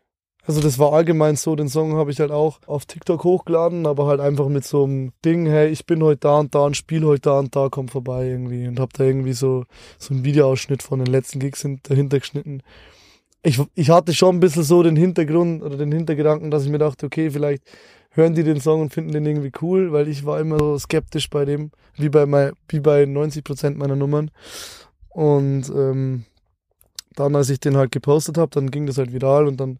Also 0.50 0.62
das 0.62 0.80
war 0.80 0.92
allgemein 0.92 1.36
so, 1.36 1.54
den 1.54 1.68
Song 1.68 1.94
habe 1.94 2.10
ich 2.10 2.18
halt 2.18 2.32
auch 2.32 2.58
auf 2.66 2.84
TikTok 2.84 3.22
hochgeladen, 3.22 3.86
aber 3.86 4.08
halt 4.08 4.18
einfach 4.18 4.48
mit 4.48 4.64
so 4.64 4.82
einem 4.82 5.12
Ding, 5.24 5.46
hey, 5.46 5.68
ich 5.68 5.86
bin 5.86 6.02
heute 6.02 6.22
da 6.22 6.40
und 6.40 6.56
da 6.56 6.64
und 6.64 6.76
spiel 6.76 7.04
heute 7.04 7.20
da 7.20 7.38
und 7.38 7.54
da, 7.54 7.68
komm 7.70 7.86
vorbei 7.86 8.30
irgendwie 8.30 8.66
und 8.66 8.80
hab 8.80 8.92
da 8.94 9.04
irgendwie 9.04 9.32
so 9.32 9.62
so 9.96 10.12
einen 10.12 10.24
Videoausschnitt 10.24 10.82
von 10.82 10.98
den 10.98 11.06
letzten 11.06 11.38
Gigs 11.38 11.64
dahinter 11.84 12.18
geschnitten. 12.18 12.64
Ich, 13.44 13.62
ich 13.76 13.90
hatte 13.90 14.12
schon 14.12 14.38
ein 14.38 14.40
bisschen 14.40 14.64
so 14.64 14.82
den 14.82 14.96
Hintergrund 14.96 15.62
oder 15.62 15.76
den 15.76 15.92
Hintergedanken, 15.92 16.50
dass 16.50 16.64
ich 16.64 16.70
mir 16.70 16.78
dachte, 16.78 17.06
okay, 17.06 17.30
vielleicht 17.30 17.62
hören 18.10 18.34
die 18.34 18.42
den 18.42 18.60
Song 18.60 18.80
und 18.80 18.92
finden 18.92 19.12
den 19.12 19.26
irgendwie 19.26 19.52
cool, 19.62 19.92
weil 19.92 20.08
ich 20.08 20.26
war 20.26 20.40
immer 20.40 20.58
so 20.58 20.76
skeptisch 20.80 21.30
bei 21.30 21.44
dem, 21.44 21.70
wie 21.94 22.08
bei, 22.08 22.26
mein, 22.26 22.54
wie 22.66 22.80
bei 22.80 23.06
90 23.06 23.44
Prozent 23.44 23.78
meiner 23.78 23.94
Nummern. 23.94 24.32
Und 25.10 25.68
ähm, 25.68 26.24
dann, 27.14 27.36
als 27.36 27.50
ich 27.50 27.60
den 27.60 27.76
halt 27.76 27.92
gepostet 27.92 28.36
habe, 28.36 28.50
dann 28.50 28.72
ging 28.72 28.86
das 28.86 28.98
halt 28.98 29.12
viral 29.12 29.46
und 29.46 29.60
dann 29.60 29.78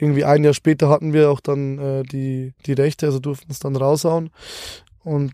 irgendwie 0.00 0.24
ein 0.24 0.44
Jahr 0.44 0.54
später 0.54 0.88
hatten 0.88 1.12
wir 1.12 1.30
auch 1.30 1.40
dann 1.40 1.78
äh, 1.78 2.02
die, 2.02 2.54
die 2.66 2.72
Rechte, 2.72 3.06
also 3.06 3.18
durften 3.18 3.50
es 3.50 3.58
dann 3.58 3.76
raushauen. 3.76 4.30
Und 5.04 5.32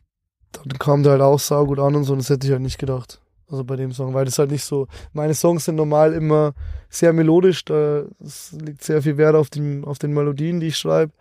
dann 0.52 0.78
kam 0.78 1.02
der 1.02 1.12
halt 1.12 1.22
auch 1.22 1.38
saugut 1.38 1.78
an 1.78 1.94
und 1.94 2.04
so, 2.04 2.12
und 2.12 2.20
das 2.20 2.30
hätte 2.30 2.46
ich 2.46 2.52
halt 2.52 2.62
nicht 2.62 2.78
gedacht. 2.78 3.20
Also 3.48 3.62
bei 3.62 3.76
dem 3.76 3.92
Song, 3.92 4.12
weil 4.12 4.24
das 4.24 4.38
halt 4.38 4.50
nicht 4.50 4.64
so. 4.64 4.88
Meine 5.12 5.34
Songs 5.34 5.64
sind 5.64 5.76
normal 5.76 6.14
immer 6.14 6.54
sehr 6.88 7.12
melodisch, 7.12 7.64
da 7.64 8.04
liegt 8.52 8.82
sehr 8.82 9.02
viel 9.02 9.18
Wert 9.18 9.36
auf, 9.36 9.50
den, 9.50 9.84
auf 9.84 9.98
den 9.98 10.12
Melodien, 10.12 10.58
die 10.58 10.68
ich 10.68 10.78
schreibe. 10.78 11.12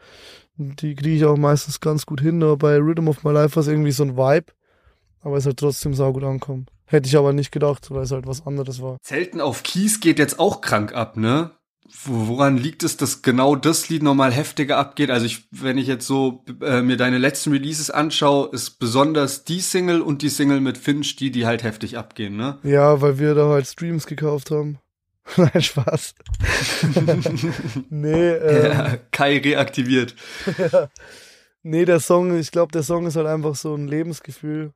Die 0.58 0.96
kriege 0.96 1.16
ich 1.18 1.26
auch 1.26 1.38
meistens 1.38 1.80
ganz 1.82 2.06
gut 2.06 2.22
hin, 2.22 2.42
aber 2.42 2.58
bei 2.58 2.78
Rhythm 2.78 3.10
of 3.10 3.24
My 3.24 3.32
Life 3.32 3.56
war 3.56 3.62
es 3.62 3.68
irgendwie 3.68 3.92
so 3.92 4.04
ein 4.04 4.18
Vibe, 4.18 4.54
aber 5.22 5.38
es 5.38 5.46
halt 5.46 5.58
trotzdem 5.58 5.94
saugut 5.94 6.24
ankommt. 6.24 6.72
Hätte 6.86 7.08
ich 7.08 7.18
aber 7.18 7.34
nicht 7.34 7.52
gedacht, 7.52 7.92
weil 7.92 8.04
es 8.04 8.12
halt 8.12 8.26
was 8.26 8.46
anderes 8.46 8.82
war. 8.82 8.98
Zelten 9.02 9.42
auf 9.42 9.64
Kies 9.64 10.00
geht 10.00 10.18
jetzt 10.18 10.40
auch 10.40 10.62
krank 10.62 10.96
ab, 10.96 11.18
ne? 11.18 11.52
Woran 12.04 12.58
liegt 12.58 12.82
es, 12.82 12.98
dass 12.98 13.22
genau 13.22 13.56
das 13.56 13.90
Lied 13.90 14.02
nochmal 14.02 14.32
heftiger 14.32 14.78
abgeht? 14.78 15.12
Also 15.12 15.28
ich, 15.28 15.48
wenn 15.52 15.78
ich 15.78 15.88
jetzt 15.88 16.08
so 16.08 16.44
äh, 16.62 16.82
mir 16.82 16.98
deine 16.98 17.20
letzten 17.20 17.52
Releases 17.52 17.92
anschaue, 17.92 18.50
ist 18.54 18.80
besonders 18.80 19.44
die 19.44 19.60
Single 19.60 20.02
und 20.02 20.24
die 20.24 20.30
Single 20.30 20.62
mit 20.62 20.80
Finch 20.80 21.16
die, 21.16 21.30
die 21.30 21.46
halt 21.46 21.64
heftig 21.64 21.98
abgehen, 21.98 22.38
ne? 22.38 22.58
Ja, 22.64 23.02
weil 23.02 23.20
wir 23.20 23.36
da 23.36 23.50
halt 23.50 23.68
Streams 23.68 24.08
gekauft 24.08 24.50
haben. 24.50 24.80
Nein, 25.38 25.62
Spaß. 25.62 26.16
nee, 27.90 28.32
ähm, 28.32 28.72
ja, 28.72 28.98
Kai 29.12 29.38
reaktiviert. 29.38 30.16
ja. 30.72 30.90
Nee, 31.62 31.86
der 31.86 32.00
Song, 32.00 32.38
ich 32.38 32.52
glaube, 32.52 32.72
der 32.72 32.84
Song 32.84 33.06
ist 33.06 33.16
halt 33.16 33.28
einfach 33.28 33.56
so 33.56 33.76
ein 33.76 33.88
Lebensgefühl. 33.88 34.72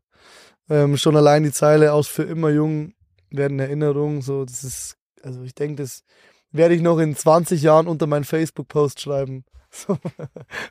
Ähm, 0.70 0.98
schon 0.98 1.16
allein 1.16 1.44
die 1.44 1.52
Zeile 1.52 1.94
aus 1.94 2.08
für 2.08 2.24
immer 2.24 2.50
jung 2.50 2.94
werden 3.32 3.60
Erinnerungen, 3.60 4.22
so, 4.22 4.46
das 4.46 4.64
ist, 4.64 4.98
also 5.24 5.44
ich 5.44 5.54
denke, 5.54 5.84
das 5.84 6.04
werde 6.52 6.76
ich 6.76 6.82
noch 6.82 7.00
in 7.00 7.16
20 7.16 7.62
Jahren 7.62 7.88
unter 7.88 8.08
meinen 8.08 8.24
Facebook-Post 8.24 9.02
schreiben. 9.02 9.46
So, 9.72 10.00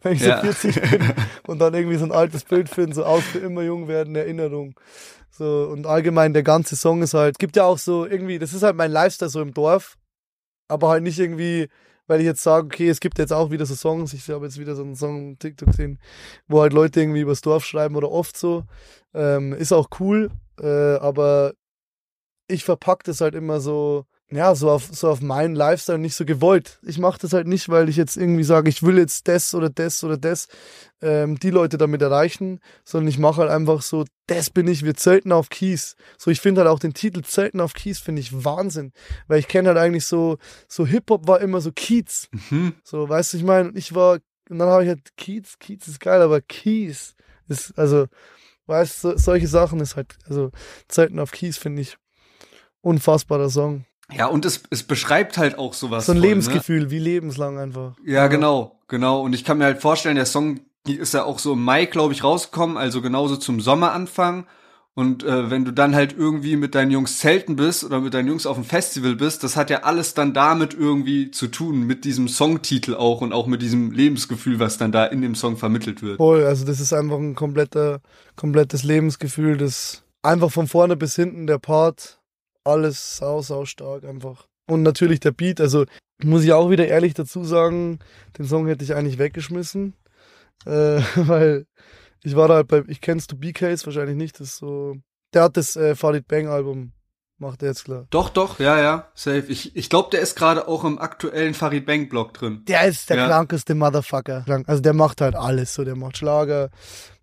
wenn 0.03 0.15
ich 0.15 0.23
so 0.25 0.31
ja. 0.31 0.41
40 0.41 0.91
bin 0.91 1.15
und 1.47 1.61
dann 1.61 1.73
irgendwie 1.73 1.99
so 1.99 2.05
ein 2.05 2.11
altes 2.11 2.43
Bild 2.43 2.69
finde, 2.69 2.97
so 2.97 3.05
aus 3.05 3.23
für 3.23 3.39
immer 3.39 3.63
jung 3.63 3.87
werden, 3.87 4.17
Erinnerung. 4.17 4.75
So, 5.31 5.69
und 5.71 5.87
allgemein 5.87 6.33
der 6.33 6.43
ganze 6.43 6.75
Song 6.75 7.03
ist 7.03 7.15
halt, 7.15 7.39
gibt 7.39 7.55
ja 7.55 7.63
auch 7.63 7.79
so 7.79 8.05
irgendwie, 8.07 8.41
das 8.41 8.53
ist 8.53 8.65
halt 8.65 8.75
mein 8.75 8.91
Lifestyle 8.91 9.29
so 9.29 9.41
im 9.41 9.55
Dorf, 9.55 9.97
aber 10.67 10.89
halt 10.89 11.05
nicht 11.05 11.21
irgendwie, 11.21 11.69
weil 12.09 12.19
ich 12.19 12.27
jetzt 12.27 12.43
sage, 12.43 12.67
okay, 12.67 12.89
es 12.89 12.99
gibt 12.99 13.21
jetzt 13.21 13.33
auch 13.33 13.53
wieder 13.53 13.67
so 13.67 13.77
Songs, 13.77 14.15
ich 14.15 14.29
habe 14.31 14.47
jetzt 14.47 14.59
wieder 14.59 14.75
so 14.75 14.83
einen 14.83 14.97
Song 14.97 15.35
auf 15.35 15.39
TikTok 15.39 15.69
gesehen, 15.69 16.01
wo 16.49 16.61
halt 16.61 16.73
Leute 16.73 17.01
irgendwie 17.01 17.21
übers 17.21 17.41
Dorf 17.41 17.65
schreiben 17.65 17.95
oder 17.95 18.11
oft 18.11 18.37
so. 18.37 18.65
Ähm, 19.15 19.53
ist 19.53 19.73
auch 19.73 19.91
cool, 20.01 20.31
äh, 20.61 20.97
aber 20.97 21.53
ich 22.49 22.65
verpacke 22.65 23.05
das 23.05 23.21
halt 23.21 23.37
immer 23.37 23.61
so, 23.61 24.07
ja, 24.31 24.55
so 24.55 24.71
auf, 24.71 24.89
so 24.93 25.09
auf 25.09 25.21
meinen 25.21 25.55
Lifestyle 25.55 25.99
nicht 25.99 26.15
so 26.15 26.25
gewollt. 26.25 26.79
Ich 26.83 26.99
mache 26.99 27.19
das 27.21 27.33
halt 27.33 27.47
nicht, 27.47 27.69
weil 27.69 27.89
ich 27.89 27.97
jetzt 27.97 28.17
irgendwie 28.17 28.45
sage, 28.45 28.69
ich 28.69 28.83
will 28.83 28.99
jetzt 28.99 29.27
das 29.29 29.55
oder 29.55 29.71
das 29.71 30.05
oder 30.05 30.17
das, 30.17 30.49
ähm, 31.01 31.39
die 31.39 31.51
Leute 31.51 31.79
damit 31.79 32.03
erreichen, 32.03 32.61
sondern 32.85 33.09
ich 33.09 33.19
mache 33.19 33.41
halt 33.41 33.51
einfach 33.51 33.81
so, 33.83 34.05
das 34.27 34.51
bin 34.51 34.69
ich, 34.69 34.85
wir 34.85 34.95
zelten 34.95 35.33
auf 35.33 35.49
Kies. 35.49 35.97
So, 36.19 36.31
ich 36.31 36.41
finde 36.41 36.61
halt 36.61 36.71
auch 36.71 36.79
den 36.79 36.95
Titel 36.95 37.23
Zelten 37.23 37.61
auf 37.61 37.73
Kies 37.73 37.99
finde 37.99 38.21
ich 38.21 38.45
Wahnsinn, 38.45 38.93
weil 39.29 39.39
ich 39.39 39.49
kenne 39.49 39.69
halt 39.69 39.79
eigentlich 39.79 40.07
so, 40.07 40.39
so 40.69 40.87
Hip-Hop 40.87 41.27
war 41.27 41.41
immer 41.41 41.61
so 41.61 41.73
Kiez. 41.73 42.29
Mhm. 42.51 42.75
So, 42.85 43.09
weißt 43.09 43.33
du, 43.33 43.37
ich 43.39 43.45
meine, 43.45 43.71
ich 43.75 43.95
war, 43.95 44.19
und 44.51 44.59
dann 44.59 44.69
habe 44.69 44.83
ich 44.83 44.89
halt 44.89 45.17
Kiez, 45.17 45.59
Kiez 45.59 45.89
ist 45.89 46.01
geil, 46.01 46.21
aber 46.21 46.41
Kies 46.41 47.15
ist, 47.49 47.79
also, 47.79 48.07
Weißt 48.69 49.03
du, 49.03 49.19
solche 49.19 49.49
Sachen 49.49 49.81
ist 49.81 49.97
halt, 49.97 50.19
also 50.29 50.51
Zelten 50.89 51.19
auf 51.19 51.33
Kies 51.33 51.57
finde 51.57 51.81
ich 51.81 51.97
unfassbarer 52.83 53.49
Song. 53.49 53.87
Ja, 54.13 54.27
und 54.27 54.45
es, 54.45 54.63
es 54.71 54.83
beschreibt 54.83 55.37
halt 55.37 55.59
auch 55.59 55.75
sowas. 55.75 56.07
So 56.07 56.13
ein 56.13 56.17
von, 56.17 56.23
ne? 56.23 56.29
Lebensgefühl, 56.29 56.91
wie 56.91 56.99
lebenslang 56.99 57.59
einfach. 57.59 57.97
Ja, 58.05 58.27
genau, 58.29 58.81
genau. 58.89 59.21
Und 59.21 59.35
ich 59.35 59.45
kann 59.45 59.59
mir 59.59 59.65
halt 59.65 59.81
vorstellen, 59.81 60.17
der 60.17 60.27
Song 60.27 60.61
ist 60.87 61.15
ja 61.15 61.25
auch 61.25 61.39
so 61.39 61.53
im 61.53 61.63
Mai, 61.63 61.85
glaube 61.85 62.15
ich, 62.15 62.25
rausgekommen, 62.25 62.77
also 62.77 63.03
genauso 63.03 63.37
zum 63.37 63.61
Sommeranfang. 63.61 64.47
Und 64.95 65.23
äh, 65.23 65.49
wenn 65.49 65.65
du 65.65 65.73
dann 65.73 65.95
halt 65.95 66.17
irgendwie 66.19 66.57
mit 66.57 66.75
deinen 66.75 66.91
Jungs 66.91 67.19
zelten 67.19 67.55
bist 67.55 67.85
oder 67.85 68.01
mit 68.01 68.15
deinen 68.15 68.27
Jungs 68.27 68.47
auf 68.47 68.57
dem 68.57 68.65
Festival 68.65 69.15
bist, 69.15 69.45
das 69.45 69.57
hat 69.57 69.71
ja 69.71 69.85
alles 69.85 70.15
dann 70.15 70.35
damit 70.35 70.75
irgendwie 70.75 71.31
zu 71.31 71.47
tun, 71.47 71.87
mit 71.87 72.05
diesem 72.05 72.27
Songtitel 72.27 72.97
auch 72.97 73.21
und 73.21 73.33
auch 73.33 73.47
mit 73.47 73.63
diesem 73.63 73.93
Lebensgefühl, 73.93 74.59
was 74.59 74.77
dann 74.77 74.91
da 74.91 75.05
in 75.05 75.23
dem 75.23 75.37
Song 75.37 75.57
vermittelt 75.57 76.03
wird. 76.03 76.17
Voll, 76.17 76.45
also 76.45 76.65
das 76.65 76.81
ist 76.81 76.93
einfach 76.93 77.19
ein 77.19 77.37
kompletter, 77.37 78.01
komplettes 78.35 78.83
Lebensgefühl, 78.83 79.57
das 79.57 80.03
einfach 80.23 80.51
von 80.51 80.67
vorne 80.67 80.97
bis 80.97 81.15
hinten 81.15 81.47
der 81.47 81.59
Part, 81.59 82.19
alles 82.69 83.17
sau, 83.17 83.43
sau 83.43 83.65
stark 83.65 84.05
einfach. 84.05 84.47
Und 84.71 84.83
natürlich 84.83 85.21
der 85.21 85.33
Beat, 85.33 85.61
also 85.61 85.85
muss 86.23 86.45
ich 86.45 86.53
auch 86.53 86.71
wieder 86.71 86.87
ehrlich 86.87 87.15
dazu 87.15 87.45
sagen, 87.45 87.99
den 88.37 88.45
Song 88.47 88.67
hätte 88.67 88.85
ich 88.85 88.95
eigentlich 88.95 89.19
weggeschmissen, 89.19 89.95
äh, 90.67 91.01
weil 91.17 91.67
ich 92.23 92.37
war 92.37 92.49
da 92.49 92.55
halt 92.55 92.69
bei, 92.69 92.83
ich 92.89 93.01
kennst 93.01 93.33
du 93.33 93.37
BKs 93.37 93.87
wahrscheinlich 93.87 94.17
nicht, 94.17 94.41
das 94.41 94.49
ist 94.49 94.57
so, 94.59 94.97
der 95.33 95.45
hat 95.45 95.57
das 95.57 95.77
äh, 95.77 95.95
Farid 95.95 96.27
Bang 96.29 96.49
Album, 96.49 96.93
macht 97.39 97.63
er 97.63 97.69
jetzt 97.69 97.85
klar. 97.85 98.07
Doch, 98.11 98.29
doch, 98.31 98.59
ja, 98.59 98.79
ja, 98.81 99.09
safe. 99.15 99.45
Ich, 99.49 99.77
ich 99.77 99.89
glaube, 99.89 100.11
der 100.11 100.21
ist 100.21 100.35
gerade 100.35 100.67
auch 100.67 100.85
im 100.85 100.99
aktuellen 100.99 101.55
Farid 101.55 101.87
Bang 101.87 102.09
Blog 102.09 102.35
drin. 102.35 102.65
Der 102.67 102.85
ist 102.87 103.09
der 103.09 103.17
Ja. 103.19 103.27
krankeste 103.29 103.75
Motherfucker. 103.77 104.45
Also 104.67 104.83
der 104.83 104.95
macht 104.95 105.21
halt 105.21 105.37
alles 105.37 105.73
so, 105.75 105.85
der 105.85 105.97
macht 105.97 106.19
Schlager 106.19 106.71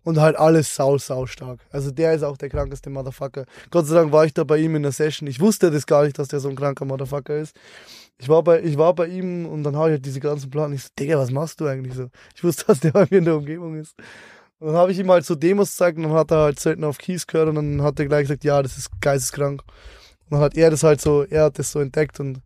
und 0.06 0.22
halt 0.22 0.38
alles 0.38 0.74
sau, 0.74 0.98
sau 0.98 1.26
stark. 1.26 1.60
Also 1.72 1.92
der 1.92 2.14
ist 2.14 2.24
auch 2.24 2.38
der 2.38 2.50
krankeste 2.50 2.90
Motherfucker. 2.90 3.46
Gott 3.72 3.88
sei 3.88 3.96
Dank 3.96 4.14
war 4.14 4.24
ich 4.26 4.34
da 4.34 4.44
bei 4.44 4.58
ihm 4.58 4.76
in 4.76 4.84
der 4.84 4.92
Session. 4.92 5.28
Ich 5.28 5.42
wusste 5.42 5.72
das 5.72 5.86
gar 5.86 6.06
nicht, 6.06 6.18
dass 6.18 6.30
der 6.30 6.40
so 6.40 6.48
ein 6.48 6.56
kranker 6.56 6.86
Motherfucker 6.86 7.36
ist. 7.36 7.56
Ich 8.18 8.30
war 8.30 8.44
bei, 8.44 8.62
ich 8.62 8.78
war 8.78 8.94
bei 8.94 9.08
ihm 9.08 9.46
und 9.46 9.64
dann 9.64 9.76
habe 9.76 9.90
ich 9.90 9.94
halt 9.94 10.06
diese 10.06 10.20
ganzen 10.20 10.50
Platten. 10.50 10.74
Ich 10.74 10.84
so, 10.84 10.90
Digga, 10.98 11.18
was 11.18 11.32
machst 11.32 11.60
du 11.60 11.66
eigentlich 11.66 11.96
so? 11.96 12.08
Ich 12.36 12.44
wusste, 12.44 12.66
dass 12.68 12.80
der 12.80 12.92
bei 12.94 13.08
mir 13.10 13.18
in 13.18 13.26
der 13.26 13.36
Umgebung 13.36 13.76
ist. 13.76 13.96
Und 14.60 14.68
dann 14.68 14.78
habe 14.78 14.92
ich 14.92 15.00
ihm 15.00 15.10
halt 15.10 15.26
so 15.26 15.36
Demos 15.36 15.72
gezeigt 15.72 15.98
und 15.98 16.04
dann 16.04 16.14
hat 16.14 16.32
er 16.32 16.38
halt 16.38 16.60
selten 16.60 16.84
auf 16.84 17.00
Keys 17.00 17.28
gehört 17.28 17.50
und 17.50 17.56
dann 17.56 17.82
hat 17.82 18.00
er 18.00 18.06
gleich 18.06 18.22
gesagt, 18.22 18.44
ja, 18.44 18.62
das 18.62 18.78
ist 18.78 18.90
geisteskrank. 19.02 19.64
Und 19.64 20.32
dann 20.32 20.40
hat 20.40 20.56
er 20.56 20.70
das 20.70 20.84
halt 20.84 21.02
so, 21.02 21.24
er 21.24 21.46
hat 21.46 21.60
das 21.60 21.72
so 21.72 21.80
entdeckt 21.80 22.20
und 22.20 22.42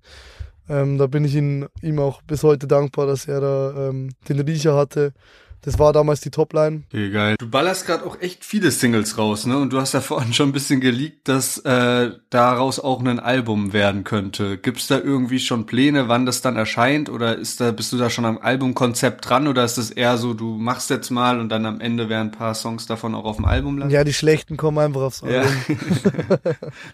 ähm, 0.70 0.97
da 0.97 1.07
bin 1.07 1.26
ich 1.26 1.36
ihn, 1.36 1.68
ihm 1.82 1.99
auch 1.99 2.22
bis 2.22 2.43
heute 2.43 2.68
dankbar, 2.68 3.05
dass 3.05 3.28
er 3.28 3.41
da 3.41 3.89
ähm, 3.89 4.12
den 4.28 4.39
Riecher 4.39 4.76
hatte. 4.76 5.14
Das 5.62 5.78
war 5.78 5.91
damals 5.91 6.22
die 6.22 6.32
Topline. 6.32 6.84
Okay, 6.88 7.12
geil. 7.12 7.36
Du 7.38 7.49
ballerst 7.49 7.86
gerade 7.86 8.05
auch 8.05 8.20
echt 8.22 8.45
viele 8.45 8.72
Singles 8.72 9.18
raus, 9.18 9.45
ne? 9.45 9.57
Und 9.57 9.74
du 9.74 9.80
hast 9.82 9.93
ja 9.93 10.01
vorhin 10.01 10.34
schon 10.34 10.49
ein 10.49 10.53
bisschen 10.53 10.80
geleakt, 10.80 11.28
dass 11.28 11.57
äh, 11.60 12.12
daraus 12.30 12.80
auch 12.80 13.01
ein 13.03 13.20
Album 13.20 13.74
werden 13.74 14.03
könnte. 14.03 14.57
Gibt's 14.57 14.88
da 14.88 14.97
irgendwie 14.99 15.39
schon 15.39 15.66
Pläne, 15.66 16.07
wann 16.07 16.26
das 16.26 16.41
dann 16.41 16.55
erscheint? 16.55 17.10
Oder 17.10 17.38
ist 17.38 17.60
da, 17.60 17.72
bist 17.72 17.91
du 17.91 17.97
da 17.97 18.10
schon 18.10 18.26
am 18.26 18.38
Albumkonzept 18.38 19.30
dran? 19.30 19.47
Oder 19.47 19.66
ist 19.66 19.78
das 19.78 19.91
eher 19.91 20.18
so, 20.18 20.34
du 20.34 20.57
machst 20.57 20.89
jetzt 20.89 21.10
mal 21.10 21.39
und 21.39 21.49
dann 21.49 21.66
am 21.66 21.82
Ende 21.82 22.07
werden 22.10 22.30
ein 22.30 22.32
paar 22.32 22.55
Songs 22.55 22.86
davon 22.86 23.14
auch 23.14 23.26
auf 23.26 23.36
dem 23.36 23.45
Album 23.45 23.78
landen? 23.78 23.93
Ja, 23.93 24.03
die 24.03 24.14
schlechten 24.14 24.55
kommen 24.57 24.78
einfach 24.78 25.01
aufs 25.01 25.22
Ja. 25.22 25.41
Album. 25.41 25.53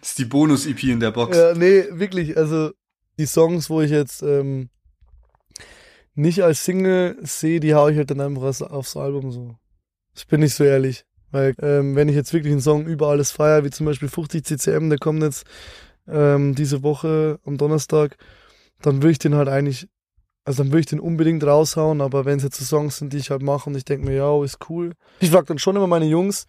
das 0.01 0.09
ist 0.09 0.18
die 0.20 0.26
Bonus-EP 0.26 0.84
in 0.86 0.99
der 0.99 1.11
Box. 1.11 1.38
Ja, 1.38 1.53
nee, 1.53 1.86
wirklich. 1.91 2.36
Also 2.36 2.72
die 3.20 3.26
Songs, 3.28 3.70
wo 3.70 3.82
ich 3.82 3.91
jetzt 3.91 4.24
ähm, 4.24 4.70
nicht 6.16 6.43
als 6.43 6.63
Single 6.63 7.18
sehe, 7.22 7.59
die 7.59 7.76
hau 7.76 7.88
ich 7.89 7.97
halt 7.97 8.11
dann 8.11 8.22
einfach 8.22 8.61
aufs- 8.72 8.97
Album 8.97 9.32
so. 9.32 9.55
Ich 10.16 10.28
bin 10.28 10.39
nicht 10.41 10.55
so 10.55 10.63
ehrlich. 10.63 11.05
Weil 11.32 11.53
ähm, 11.61 11.95
wenn 11.95 12.07
ich 12.07 12.16
jetzt 12.16 12.34
wirklich 12.34 12.51
einen 12.53 12.61
Song 12.61 12.86
über 12.86 13.09
alles 13.09 13.32
feier, 13.32 13.63
wie 13.66 13.70
zum 13.70 13.86
Beispiel 13.86 14.07
50 14.07 14.45
CCM, 14.45 14.89
der 14.89 14.99
kommt 14.99 15.22
jetzt 15.22 15.45
ähm, 16.07 16.55
diese 16.55 16.84
Woche 16.84 17.39
am 17.45 17.57
Donnerstag, 17.57 18.16
dann 18.82 19.01
will 19.01 19.11
ich 19.11 19.20
den 19.20 19.36
halt 19.36 19.49
eigentlich, 19.49 19.89
also 20.45 20.63
dann 20.63 20.72
will 20.72 20.80
ich 20.80 20.86
den 20.86 20.99
unbedingt 21.01 21.43
raushauen, 21.43 21.99
aber 21.99 22.24
wenn 22.24 22.38
es 22.38 22.43
jetzt 22.43 22.57
so 22.57 22.63
Songs 22.63 22.97
sind, 22.97 23.11
die 23.11 23.18
ich 23.18 23.32
halt 23.32 23.41
mache 23.41 23.70
und 23.70 23.76
ich 23.76 23.84
denke 23.84 24.05
mir, 24.05 24.16
ja, 24.16 24.43
ist 24.43 24.70
cool. 24.70 24.93
Ich 25.20 25.32
frag 25.32 25.45
dann 25.47 25.59
schon 25.59 25.76
immer 25.76 25.88
meine 25.88 26.05
Jungs 26.05 26.45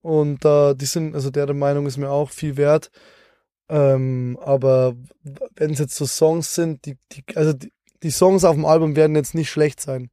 und 0.00 0.44
äh, 0.44 0.74
die 0.74 0.86
sind, 0.86 1.14
also 1.14 1.30
deren 1.30 1.58
Meinung 1.58 1.86
ist 1.86 1.98
mir 1.98 2.10
auch 2.10 2.30
viel 2.30 2.56
wert. 2.56 2.90
Ähm, 3.68 4.38
aber 4.42 4.94
wenn 5.56 5.72
es 5.72 5.78
jetzt 5.78 5.96
so 5.96 6.06
Songs 6.06 6.54
sind, 6.54 6.84
die, 6.84 6.96
die, 7.12 7.24
also 7.34 7.52
die, 7.52 7.72
die 8.04 8.10
Songs 8.10 8.44
auf 8.44 8.54
dem 8.54 8.66
Album 8.66 8.94
werden 8.94 9.16
jetzt 9.16 9.34
nicht 9.34 9.50
schlecht 9.50 9.80
sein. 9.80 10.10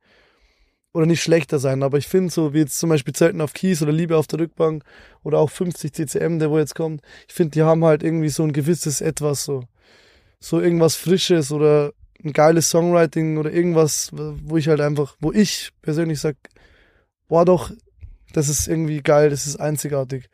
Oder 0.93 1.05
nicht 1.05 1.21
schlechter 1.21 1.59
sein, 1.59 1.83
aber 1.83 1.97
ich 1.97 2.07
finde 2.07 2.33
so, 2.33 2.53
wie 2.53 2.59
jetzt 2.59 2.77
zum 2.77 2.89
Beispiel 2.89 3.13
Zelten 3.13 3.39
auf 3.39 3.53
Kies 3.53 3.81
oder 3.81 3.93
Liebe 3.93 4.17
auf 4.17 4.27
der 4.27 4.39
Rückbank 4.39 4.83
oder 5.23 5.39
auch 5.39 5.49
50 5.49 5.93
CCM, 5.93 6.39
der 6.39 6.49
wo 6.49 6.57
jetzt 6.57 6.75
kommt, 6.75 7.01
ich 7.29 7.33
finde, 7.33 7.51
die 7.51 7.63
haben 7.63 7.85
halt 7.85 8.03
irgendwie 8.03 8.27
so 8.27 8.43
ein 8.43 8.51
gewisses 8.51 8.99
Etwas 8.99 9.45
so. 9.45 9.63
So 10.41 10.59
irgendwas 10.59 10.95
Frisches 10.95 11.51
oder 11.51 11.93
ein 12.23 12.33
geiles 12.33 12.69
Songwriting 12.69 13.37
oder 13.37 13.53
irgendwas, 13.53 14.09
wo 14.11 14.57
ich 14.57 14.67
halt 14.67 14.81
einfach, 14.81 15.15
wo 15.21 15.31
ich 15.31 15.69
persönlich 15.81 16.19
sag, 16.19 16.35
boah 17.29 17.45
doch, 17.45 17.71
das 18.33 18.49
ist 18.49 18.67
irgendwie 18.67 19.01
geil, 19.01 19.29
das 19.29 19.47
ist 19.47 19.61
einzigartig. 19.61 20.29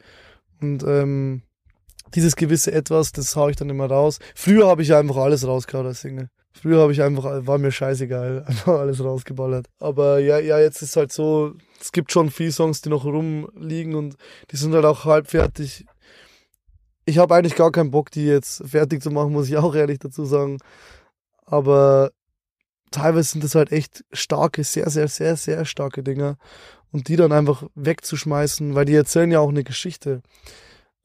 Und 0.59 0.83
ähm, 0.83 1.43
dieses 2.15 2.35
gewisse 2.35 2.71
Etwas, 2.71 3.11
das 3.11 3.35
hau 3.35 3.49
ich 3.49 3.57
dann 3.57 3.69
immer 3.69 3.87
raus. 3.87 4.17
Früher 4.33 4.67
habe 4.67 4.81
ich 4.81 4.93
einfach 4.93 5.17
alles 5.17 5.45
rausgehauen 5.45 5.87
als 5.87 6.01
Single. 6.01 6.29
Früher 6.59 6.81
habe 6.81 6.91
ich 6.91 7.01
einfach, 7.01 7.45
war 7.45 7.57
mir 7.57 7.71
scheißegal, 7.71 8.43
einfach 8.47 8.79
alles 8.79 9.03
rausgeballert. 9.03 9.67
Aber 9.79 10.19
ja, 10.19 10.39
ja, 10.39 10.59
jetzt 10.59 10.81
ist 10.81 10.95
halt 10.95 11.11
so, 11.11 11.53
es 11.79 11.91
gibt 11.91 12.11
schon 12.11 12.31
viele 12.31 12.51
Songs, 12.51 12.81
die 12.81 12.89
noch 12.89 13.05
rumliegen 13.05 13.95
und 13.95 14.15
die 14.51 14.57
sind 14.57 14.73
halt 14.73 14.85
auch 14.85 15.05
halb 15.05 15.27
fertig. 15.27 15.85
Ich 17.05 17.19
habe 17.19 17.35
eigentlich 17.35 17.55
gar 17.55 17.71
keinen 17.71 17.91
Bock, 17.91 18.11
die 18.11 18.25
jetzt 18.25 18.63
fertig 18.67 19.01
zu 19.01 19.11
machen, 19.11 19.31
muss 19.33 19.47
ich 19.47 19.57
auch 19.57 19.75
ehrlich 19.75 19.99
dazu 19.99 20.25
sagen. 20.25 20.57
Aber 21.45 22.11
teilweise 22.91 23.31
sind 23.31 23.43
das 23.43 23.55
halt 23.55 23.71
echt 23.71 24.03
starke, 24.11 24.63
sehr, 24.63 24.89
sehr, 24.89 25.07
sehr, 25.07 25.37
sehr 25.37 25.63
starke 25.65 26.03
Dinger. 26.03 26.37
Und 26.91 27.07
die 27.07 27.17
dann 27.17 27.31
einfach 27.31 27.63
wegzuschmeißen, 27.75 28.73
weil 28.73 28.85
die 28.85 28.95
erzählen 28.95 29.31
ja 29.31 29.39
auch 29.39 29.49
eine 29.49 29.63
Geschichte 29.63 30.21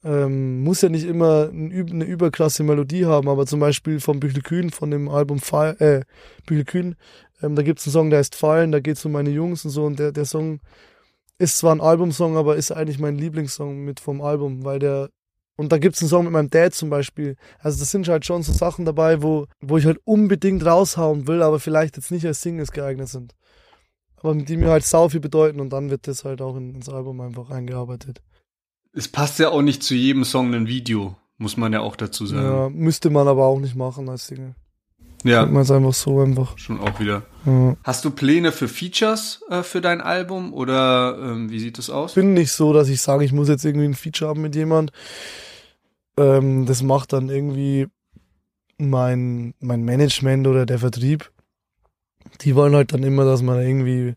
ähm, 0.05 0.63
muss 0.63 0.83
ja 0.83 0.89
nicht 0.89 1.07
immer 1.07 1.49
eine 1.51 2.05
überklasse 2.05 2.65
Melodie 2.65 3.07
haben, 3.07 3.29
aber 3.29 3.47
zum 3.47 3.61
Beispiel 3.61 4.01
von 4.01 4.21
Büchel 4.21 4.43
Kühn, 4.43 4.71
von 4.71 4.91
dem 4.91 5.09
Album 5.09 5.39
Fall, 5.39 5.77
äh, 5.79 6.03
Büchel 6.47 6.65
Kühn, 6.65 6.97
ähm, 7.43 7.57
da 7.57 7.63
gibt's 7.63 7.87
einen 7.87 7.93
Song, 7.93 8.11
der 8.11 8.19
heißt 8.19 8.35
Fallen, 8.35 8.73
da 8.73 8.81
geht's 8.81 9.05
um 9.05 9.13
meine 9.13 9.31
Jungs 9.31 9.65
und 9.65 9.71
so 9.71 9.85
und 9.85 9.99
der, 9.99 10.13
der 10.13 10.25
Song 10.25 10.61
ist 11.39 11.59
zwar 11.59 11.75
ein 11.75 11.81
Albumsong, 11.81 12.37
aber 12.37 12.57
ist 12.57 12.73
eigentlich 12.73 12.99
mein 12.99 13.17
Lieblingssong 13.17 13.85
mit 13.85 14.01
vom 14.01 14.21
Album, 14.21 14.65
weil 14.65 14.79
der 14.79 15.11
und 15.57 15.71
da 15.71 15.79
gibt's 15.79 16.01
einen 16.01 16.09
Song 16.09 16.25
mit 16.25 16.33
meinem 16.33 16.51
Dad 16.51 16.75
zum 16.75 16.89
Beispiel. 16.89 17.37
Also 17.59 17.79
das 17.79 17.91
sind 17.91 18.09
halt 18.09 18.25
schon 18.25 18.43
so 18.43 18.53
Sachen 18.53 18.85
dabei, 18.85 19.23
wo, 19.23 19.47
wo 19.61 19.77
ich 19.77 19.85
halt 19.85 19.99
unbedingt 20.05 20.65
raushauen 20.65 21.27
will, 21.29 21.43
aber 21.43 21.61
vielleicht 21.61 21.97
jetzt 21.97 22.11
nicht 22.11 22.27
als 22.27 22.41
Singles 22.41 22.73
geeignet 22.73 23.09
sind. 23.09 23.35
Aber 24.17 24.35
die 24.35 24.57
mir 24.57 24.71
halt 24.71 24.85
sau 24.85 25.09
viel 25.09 25.21
bedeuten 25.21 25.61
und 25.61 25.71
dann 25.71 25.91
wird 25.91 26.09
das 26.09 26.25
halt 26.25 26.41
auch 26.41 26.57
in, 26.57 26.75
ins 26.75 26.89
Album 26.89 27.21
einfach 27.21 27.51
eingearbeitet. 27.51 28.23
Es 28.95 29.09
passt 29.09 29.39
ja 29.39 29.51
auch 29.51 29.63
nicht 29.63 29.83
zu 29.83 29.95
jedem 29.95 30.25
Song 30.25 30.55
ein 30.55 30.67
Video, 30.67 31.17
muss 31.39 31.57
man 31.57 31.73
ja 31.73 31.81
auch 31.81 31.97
dazu 31.97 32.27
sagen. 32.27 32.45
Ja, 32.45 32.69
müsste 32.69 33.11
man 33.11 33.27
aber 33.29 33.47
auch 33.47 33.59
nicht 33.59 33.75
machen 33.75 34.09
als 34.09 34.27
Single. 34.27 34.55
Ja, 35.25 35.47
Man 35.47 35.63
es 35.63 35.71
einfach 35.71 35.95
so 35.95 36.21
einfach. 36.21 36.59
schon 36.59 36.81
auch 36.81 36.99
wieder. 36.99 37.23
Ja. 37.47 37.77
Hast 37.85 38.05
du 38.05 38.11
Pläne 38.11 38.51
für 38.51 38.67
Features 38.67 39.41
äh, 39.51 39.63
für 39.63 39.81
dein 39.81 40.01
Album 40.01 40.53
oder 40.53 41.17
ähm, 41.21 41.49
wie 41.49 41.61
sieht 41.61 41.79
es 41.79 41.91
aus? 41.91 42.15
bin 42.15 42.35
nicht 42.35 42.51
so, 42.51 42.73
dass 42.73 42.89
ich 42.89 43.01
sage, 43.01 43.25
ich 43.25 43.33
muss 43.33 43.49
jetzt 43.49 43.65
irgendwie 43.65 43.87
ein 43.87 43.95
Feature 43.95 44.31
haben 44.31 44.43
mit 44.43 44.57
jemand. 44.57 44.91
Ähm, 46.17 46.67
das 46.67 46.83
macht 46.83 47.13
dann 47.13 47.29
irgendwie 47.29 47.87
mein, 48.79 49.55
mein 49.61 49.85
Management 49.85 50.47
oder 50.49 50.67
der 50.67 50.81
Vertrieb. 50.81 51.31
Die 52.41 52.57
wollen 52.57 52.75
halt 52.75 52.93
dann 52.93 53.05
immer, 53.05 53.25
dass 53.25 53.43
man 53.43 53.61
irgendwie 53.63 54.15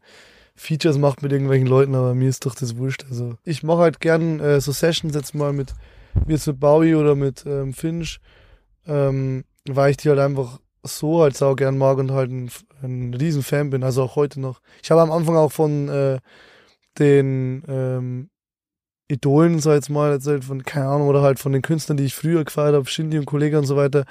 Features 0.56 0.98
macht 0.98 1.22
mit 1.22 1.32
irgendwelchen 1.32 1.68
Leuten, 1.68 1.96
aber 1.96 2.16
mir 2.16 2.30
ist 2.30 2.46
doch 2.46 2.56
das 2.56 2.78
wurscht. 2.78 3.06
Also 3.10 3.36
ich 3.44 3.64
mache 3.64 3.80
halt 3.80 4.00
gern 4.00 4.40
äh, 4.40 4.62
so 4.62 4.72
Sessions 4.72 5.14
jetzt 5.14 5.36
mal 5.36 5.54
mit, 5.54 5.74
wie 6.26 6.34
jetzt 6.34 6.48
mit 6.48 6.60
Bowie 6.60 6.96
oder 6.96 7.16
mit 7.16 7.46
ähm, 7.46 7.74
Finch, 7.74 8.20
ähm, 8.88 9.44
weil 9.68 9.92
ich 9.92 9.98
die 9.98 10.10
halt 10.10 10.20
einfach 10.20 10.60
so 10.84 11.22
halt 11.22 11.36
sau 11.36 11.56
gern 11.56 11.78
mag 11.78 11.98
und 11.98 12.12
halt 12.12 12.32
ein, 12.32 12.50
ein 12.82 13.14
riesen 13.14 13.44
Fan 13.44 13.70
bin, 13.70 13.84
also 13.84 14.04
auch 14.04 14.16
heute 14.16 14.40
noch. 14.40 14.62
Ich 14.82 14.92
habe 14.92 15.02
am 15.02 15.12
Anfang 15.12 15.36
auch 15.36 15.52
von 15.52 15.90
äh, 15.90 16.20
den 17.00 17.64
ähm, 17.68 18.30
Idolen, 19.08 19.60
sag 19.60 19.74
jetzt 19.74 19.90
mal, 19.90 20.12
erzählt 20.12 20.46
von, 20.46 20.64
keine 20.64 20.88
Ahnung, 20.88 21.08
oder 21.08 21.22
halt 21.22 21.40
von 21.40 21.52
den 21.52 21.62
Künstlern, 21.62 21.98
die 21.98 22.06
ich 22.06 22.16
früher 22.16 22.44
gefeiert 22.44 22.76
habe, 22.76 22.86
Shindy 22.86 23.18
und 23.18 23.26
Kollege 23.26 23.58
und 23.58 23.66
so 23.66 23.76
weiter. 23.76 24.06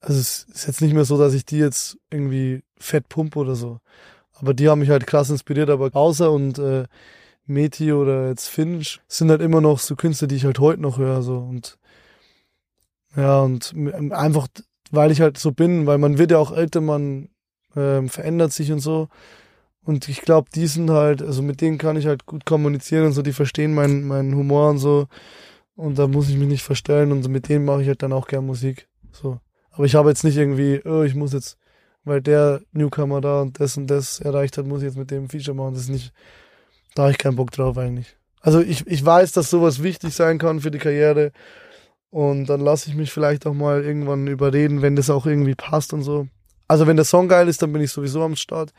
Also 0.00 0.20
es 0.20 0.46
ist 0.52 0.66
jetzt 0.66 0.80
nicht 0.80 0.94
mehr 0.94 1.04
so, 1.04 1.18
dass 1.18 1.34
ich 1.34 1.44
die 1.44 1.58
jetzt 1.58 1.98
irgendwie 2.10 2.62
fett 2.78 3.08
pumpe 3.08 3.38
oder 3.38 3.56
so. 3.56 3.80
Aber 4.38 4.54
die 4.54 4.68
haben 4.68 4.80
mich 4.80 4.90
halt 4.90 5.06
krass 5.06 5.30
inspiriert, 5.30 5.70
aber 5.70 5.90
außer 5.94 6.30
und 6.30 6.58
äh, 6.58 6.84
Meti 7.46 7.92
oder 7.92 8.28
jetzt 8.28 8.48
Finch 8.48 9.00
sind 9.08 9.30
halt 9.30 9.40
immer 9.40 9.60
noch 9.60 9.78
so 9.78 9.96
Künstler, 9.96 10.28
die 10.28 10.36
ich 10.36 10.44
halt 10.44 10.58
heute 10.58 10.82
noch 10.82 10.98
höre, 10.98 11.22
so 11.22 11.38
und 11.38 11.78
ja, 13.16 13.40
und 13.40 13.72
einfach, 14.12 14.48
weil 14.90 15.10
ich 15.10 15.22
halt 15.22 15.38
so 15.38 15.52
bin, 15.52 15.86
weil 15.86 15.96
man 15.98 16.18
wird 16.18 16.32
ja 16.32 16.38
auch 16.38 16.52
älter, 16.52 16.82
man 16.82 17.30
ähm, 17.74 18.08
verändert 18.10 18.52
sich 18.52 18.72
und 18.72 18.80
so. 18.80 19.08
Und 19.82 20.08
ich 20.08 20.20
glaube, 20.20 20.50
die 20.54 20.66
sind 20.66 20.90
halt, 20.90 21.22
also 21.22 21.42
mit 21.42 21.60
denen 21.60 21.78
kann 21.78 21.96
ich 21.96 22.06
halt 22.06 22.26
gut 22.26 22.44
kommunizieren 22.44 23.06
und 23.06 23.12
so, 23.12 23.22
die 23.22 23.32
verstehen 23.32 23.74
meinen 23.74 24.06
meinen 24.06 24.34
Humor 24.34 24.70
und 24.70 24.78
so. 24.78 25.06
Und 25.76 25.98
da 25.98 26.08
muss 26.08 26.28
ich 26.28 26.36
mich 26.36 26.48
nicht 26.48 26.62
verstellen 26.62 27.12
und 27.12 27.26
mit 27.28 27.48
denen 27.48 27.64
mache 27.64 27.82
ich 27.82 27.88
halt 27.88 28.02
dann 28.02 28.12
auch 28.12 28.26
gern 28.26 28.46
Musik. 28.46 28.88
So. 29.12 29.40
Aber 29.70 29.84
ich 29.84 29.94
habe 29.94 30.08
jetzt 30.08 30.24
nicht 30.24 30.36
irgendwie, 30.36 30.80
oh, 30.84 31.02
ich 31.02 31.14
muss 31.14 31.32
jetzt, 31.32 31.58
weil 32.06 32.22
der 32.22 32.62
Newcomer 32.72 33.20
da 33.20 33.42
und 33.42 33.60
das 33.60 33.76
und 33.76 33.88
das 33.88 34.20
erreicht 34.20 34.56
hat, 34.56 34.66
muss 34.66 34.80
ich 34.80 34.86
jetzt 34.86 34.96
mit 34.96 35.10
dem 35.10 35.28
Feature 35.28 35.56
machen. 35.56 35.74
Das 35.74 35.82
ist 35.82 35.88
nicht, 35.90 36.12
da 36.94 37.02
habe 37.02 37.12
ich 37.12 37.18
keinen 37.18 37.36
Bock 37.36 37.50
drauf 37.50 37.76
eigentlich. 37.76 38.16
Also 38.40 38.60
ich, 38.60 38.86
ich 38.86 39.04
weiß, 39.04 39.32
dass 39.32 39.50
sowas 39.50 39.82
wichtig 39.82 40.14
sein 40.14 40.38
kann 40.38 40.60
für 40.60 40.70
die 40.70 40.78
Karriere. 40.78 41.32
Und 42.10 42.46
dann 42.46 42.60
lasse 42.60 42.88
ich 42.88 42.96
mich 42.96 43.12
vielleicht 43.12 43.44
auch 43.44 43.52
mal 43.52 43.84
irgendwann 43.84 44.28
überreden, 44.28 44.82
wenn 44.82 44.94
das 44.94 45.10
auch 45.10 45.26
irgendwie 45.26 45.56
passt 45.56 45.92
und 45.92 46.02
so. 46.02 46.28
Also 46.68 46.86
wenn 46.86 46.96
der 46.96 47.04
Song 47.04 47.28
geil 47.28 47.48
ist, 47.48 47.60
dann 47.60 47.72
bin 47.72 47.82
ich 47.82 47.90
sowieso 47.90 48.22
am 48.22 48.36
Start. 48.36 48.72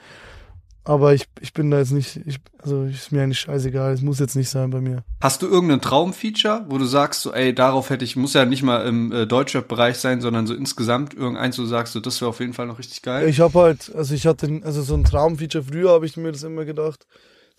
Aber 0.87 1.13
ich, 1.13 1.25
ich 1.41 1.51
bin 1.51 1.69
da 1.69 1.79
jetzt 1.79 1.91
nicht, 1.91 2.15
ich, 2.25 2.37
also 2.59 2.83
ist 2.83 3.11
mir 3.11 3.21
eigentlich 3.21 3.41
scheißegal, 3.41 3.91
es 3.91 4.01
muss 4.01 4.19
jetzt 4.19 4.37
nicht 4.37 4.49
sein 4.49 4.69
bei 4.69 4.79
mir. 4.79 5.03
Hast 5.19 5.41
du 5.41 5.45
irgendeinen 5.45 5.81
Traumfeature, 5.81 6.65
wo 6.69 6.77
du 6.77 6.85
sagst, 6.85 7.23
so, 7.23 7.33
ey, 7.33 7.53
darauf 7.53 7.89
hätte 7.89 8.05
ich, 8.05 8.15
muss 8.15 8.33
ja 8.33 8.45
nicht 8.45 8.63
mal 8.63 8.87
im 8.87 9.11
äh, 9.11 9.27
Deutschrap-Bereich 9.27 9.97
sein, 9.97 10.21
sondern 10.21 10.47
so 10.47 10.53
insgesamt 10.53 11.13
irgendeins, 11.13 11.57
wo 11.57 11.63
du 11.63 11.67
sagst, 11.67 11.91
so, 11.91 11.99
das 11.99 12.21
wäre 12.21 12.29
auf 12.29 12.39
jeden 12.39 12.53
Fall 12.53 12.67
noch 12.67 12.79
richtig 12.79 13.01
geil? 13.01 13.27
Ich 13.27 13.41
habe 13.41 13.59
halt, 13.59 13.93
also 13.93 14.15
ich 14.15 14.25
hatte, 14.25 14.61
also 14.63 14.81
so 14.81 14.93
ein 14.93 15.03
Traumfeature, 15.03 15.65
früher 15.65 15.91
habe 15.91 16.05
ich 16.05 16.15
mir 16.15 16.31
das 16.31 16.43
immer 16.43 16.63
gedacht, 16.63 17.05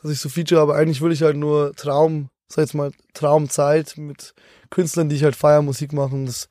dass 0.01 0.11
ich 0.11 0.21
so 0.21 0.31
Feature 0.31 0.63
habe, 0.63 0.75
eigentlich 0.75 1.03
will 1.03 1.13
ich 1.13 1.21
halt 1.21 1.37
nur 1.37 1.75
Traum, 1.75 2.31
sag 2.51 2.63
jetzt 2.63 2.75
mal, 2.75 2.93
Traumzeit 3.13 3.99
mit 3.99 4.33
Künstlern, 4.71 5.11
die 5.11 5.17
ich 5.17 5.25
halt 5.25 5.37
feier, 5.37 5.61
Musik 5.61 5.93
machen. 5.93 6.25
Das 6.25 6.49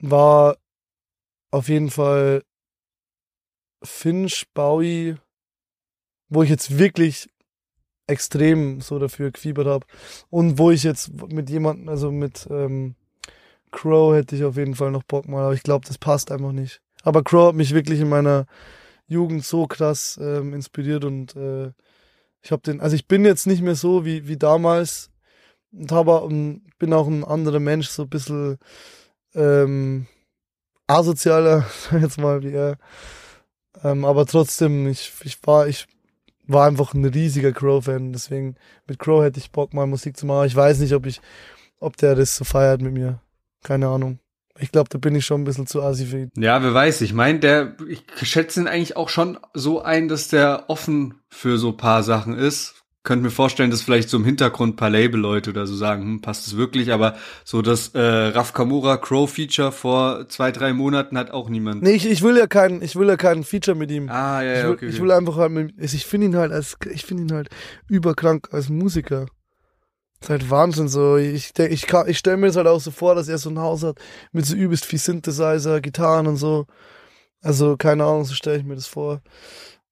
war 0.00 0.56
auf 1.52 1.68
jeden 1.68 1.90
Fall 1.90 2.42
Finch, 3.84 4.44
Bowie, 4.54 5.18
wo 6.28 6.42
ich 6.42 6.50
jetzt 6.50 6.78
wirklich 6.78 7.28
extrem 8.06 8.80
so 8.80 8.98
dafür 8.98 9.30
gefiebert 9.30 9.66
habe. 9.66 9.86
Und 10.30 10.58
wo 10.58 10.70
ich 10.70 10.82
jetzt 10.82 11.10
mit 11.30 11.50
jemandem, 11.50 11.88
also 11.88 12.10
mit 12.10 12.46
ähm, 12.50 12.94
Crow 13.70 14.14
hätte 14.14 14.34
ich 14.34 14.44
auf 14.44 14.56
jeden 14.56 14.74
Fall 14.74 14.90
noch 14.90 15.02
Bock 15.02 15.28
mal, 15.28 15.44
aber 15.44 15.54
ich 15.54 15.62
glaube, 15.62 15.86
das 15.86 15.98
passt 15.98 16.32
einfach 16.32 16.52
nicht. 16.52 16.80
Aber 17.02 17.22
Crow 17.22 17.48
hat 17.48 17.54
mich 17.54 17.74
wirklich 17.74 18.00
in 18.00 18.08
meiner 18.08 18.46
Jugend 19.06 19.44
so 19.44 19.66
krass 19.66 20.18
ähm, 20.20 20.54
inspiriert 20.54 21.04
und 21.04 21.36
äh, 21.36 21.72
ich 22.42 22.52
habe 22.52 22.62
den, 22.62 22.80
also 22.80 22.94
ich 22.96 23.06
bin 23.06 23.24
jetzt 23.24 23.46
nicht 23.46 23.62
mehr 23.62 23.74
so 23.74 24.04
wie, 24.04 24.28
wie 24.28 24.36
damals 24.36 25.10
und 25.72 25.92
habe 25.92 26.20
um, 26.20 26.62
bin 26.78 26.92
auch 26.92 27.06
ein 27.06 27.24
anderer 27.24 27.60
Mensch, 27.60 27.88
so 27.88 28.02
ein 28.02 28.08
bisschen 28.08 28.58
ähm, 29.34 30.06
asozialer, 30.86 31.66
jetzt 32.00 32.18
mal, 32.18 32.42
wie 32.42 32.52
er. 32.52 32.78
Ähm, 33.82 34.04
aber 34.04 34.26
trotzdem, 34.26 34.88
ich, 34.88 35.12
ich 35.24 35.38
war, 35.46 35.68
ich 35.68 35.86
war 36.48 36.66
einfach 36.66 36.94
ein 36.94 37.04
riesiger 37.04 37.52
Crow-Fan. 37.52 38.12
Deswegen 38.12 38.56
mit 38.86 38.98
Crow 38.98 39.22
hätte 39.22 39.38
ich 39.38 39.52
Bock, 39.52 39.74
mal 39.74 39.86
Musik 39.86 40.16
zu 40.16 40.26
machen. 40.26 40.46
Ich 40.46 40.56
weiß 40.56 40.80
nicht, 40.80 40.94
ob 40.94 41.06
ich, 41.06 41.20
ob 41.78 41.96
der 41.96 42.14
das 42.14 42.36
so 42.36 42.44
feiert 42.44 42.80
mit 42.80 42.92
mir. 42.92 43.20
Keine 43.62 43.88
Ahnung. 43.88 44.18
Ich 44.58 44.72
glaube, 44.72 44.88
da 44.88 44.98
bin 44.98 45.14
ich 45.14 45.24
schon 45.24 45.42
ein 45.42 45.44
bisschen 45.44 45.68
zu 45.68 45.82
assi 45.82 46.06
für 46.06 46.18
ihn. 46.20 46.30
Ja, 46.36 46.60
wer 46.62 46.74
weiß. 46.74 47.02
Ich 47.02 47.12
meine, 47.12 47.38
der, 47.38 47.76
ich 47.88 48.04
schätze 48.22 48.60
ihn 48.60 48.66
eigentlich 48.66 48.96
auch 48.96 49.08
schon 49.08 49.38
so 49.54 49.82
ein, 49.82 50.08
dass 50.08 50.28
der 50.28 50.64
offen 50.68 51.20
für 51.28 51.58
so 51.58 51.72
paar 51.72 52.02
Sachen 52.02 52.34
ist 52.34 52.77
könnte 53.04 53.24
mir 53.24 53.30
vorstellen, 53.30 53.70
dass 53.70 53.82
vielleicht 53.82 54.10
so 54.10 54.16
im 54.16 54.24
Hintergrund 54.24 54.76
paar 54.76 54.90
Label-Leute 54.90 55.50
oder 55.50 55.66
so 55.66 55.74
sagen, 55.74 56.02
hm, 56.02 56.20
passt 56.20 56.46
es 56.46 56.56
wirklich, 56.56 56.92
aber 56.92 57.16
so 57.44 57.62
das 57.62 57.94
äh, 57.94 58.00
Raf 58.00 58.52
Kamura 58.52 58.96
Crow-Feature 58.96 59.72
vor 59.72 60.28
zwei, 60.28 60.52
drei 60.52 60.72
Monaten 60.72 61.16
hat 61.16 61.30
auch 61.30 61.48
niemand. 61.48 61.82
Nee, 61.82 61.92
ich, 61.92 62.08
ich 62.08 62.22
will 62.22 62.36
ja 62.36 62.46
keinen, 62.46 62.82
ich 62.82 62.96
will 62.96 63.08
ja 63.08 63.16
keinen 63.16 63.44
Feature 63.44 63.76
mit 63.76 63.90
ihm. 63.90 64.08
Ah, 64.08 64.42
ja, 64.42 64.50
ja, 64.50 64.52
ich 64.52 64.64
will, 64.64 64.70
okay, 64.70 64.86
okay. 64.86 64.94
Ich 64.94 65.02
will 65.02 65.10
einfach 65.12 65.36
halt 65.36 65.52
mit, 65.52 65.74
ich 65.78 66.06
finde 66.06 66.26
ihn 66.26 66.36
halt 66.36 66.52
als, 66.52 66.76
ich 66.92 67.04
finde 67.04 67.22
ihn 67.22 67.32
halt 67.32 67.48
überkrank 67.88 68.48
als 68.52 68.68
Musiker. 68.68 69.26
Das 70.20 70.26
ist 70.26 70.30
halt 70.30 70.50
Wahnsinn 70.50 70.88
so. 70.88 71.16
Ich 71.16 71.52
denk, 71.52 71.72
ich 71.72 71.86
kann, 71.86 72.08
ich 72.08 72.18
stelle 72.18 72.36
mir 72.36 72.48
das 72.48 72.56
halt 72.56 72.66
auch 72.66 72.80
so 72.80 72.90
vor, 72.90 73.14
dass 73.14 73.28
er 73.28 73.38
so 73.38 73.50
ein 73.50 73.58
Haus 73.58 73.84
hat 73.84 73.98
mit 74.32 74.44
so 74.44 74.56
übelst 74.56 74.84
viel 74.84 74.98
Synthesizer, 74.98 75.80
Gitarren 75.80 76.26
und 76.26 76.36
so. 76.36 76.66
Also 77.40 77.76
keine 77.76 78.04
Ahnung, 78.04 78.24
so 78.24 78.34
stelle 78.34 78.58
ich 78.58 78.64
mir 78.64 78.74
das 78.74 78.88
vor. 78.88 79.22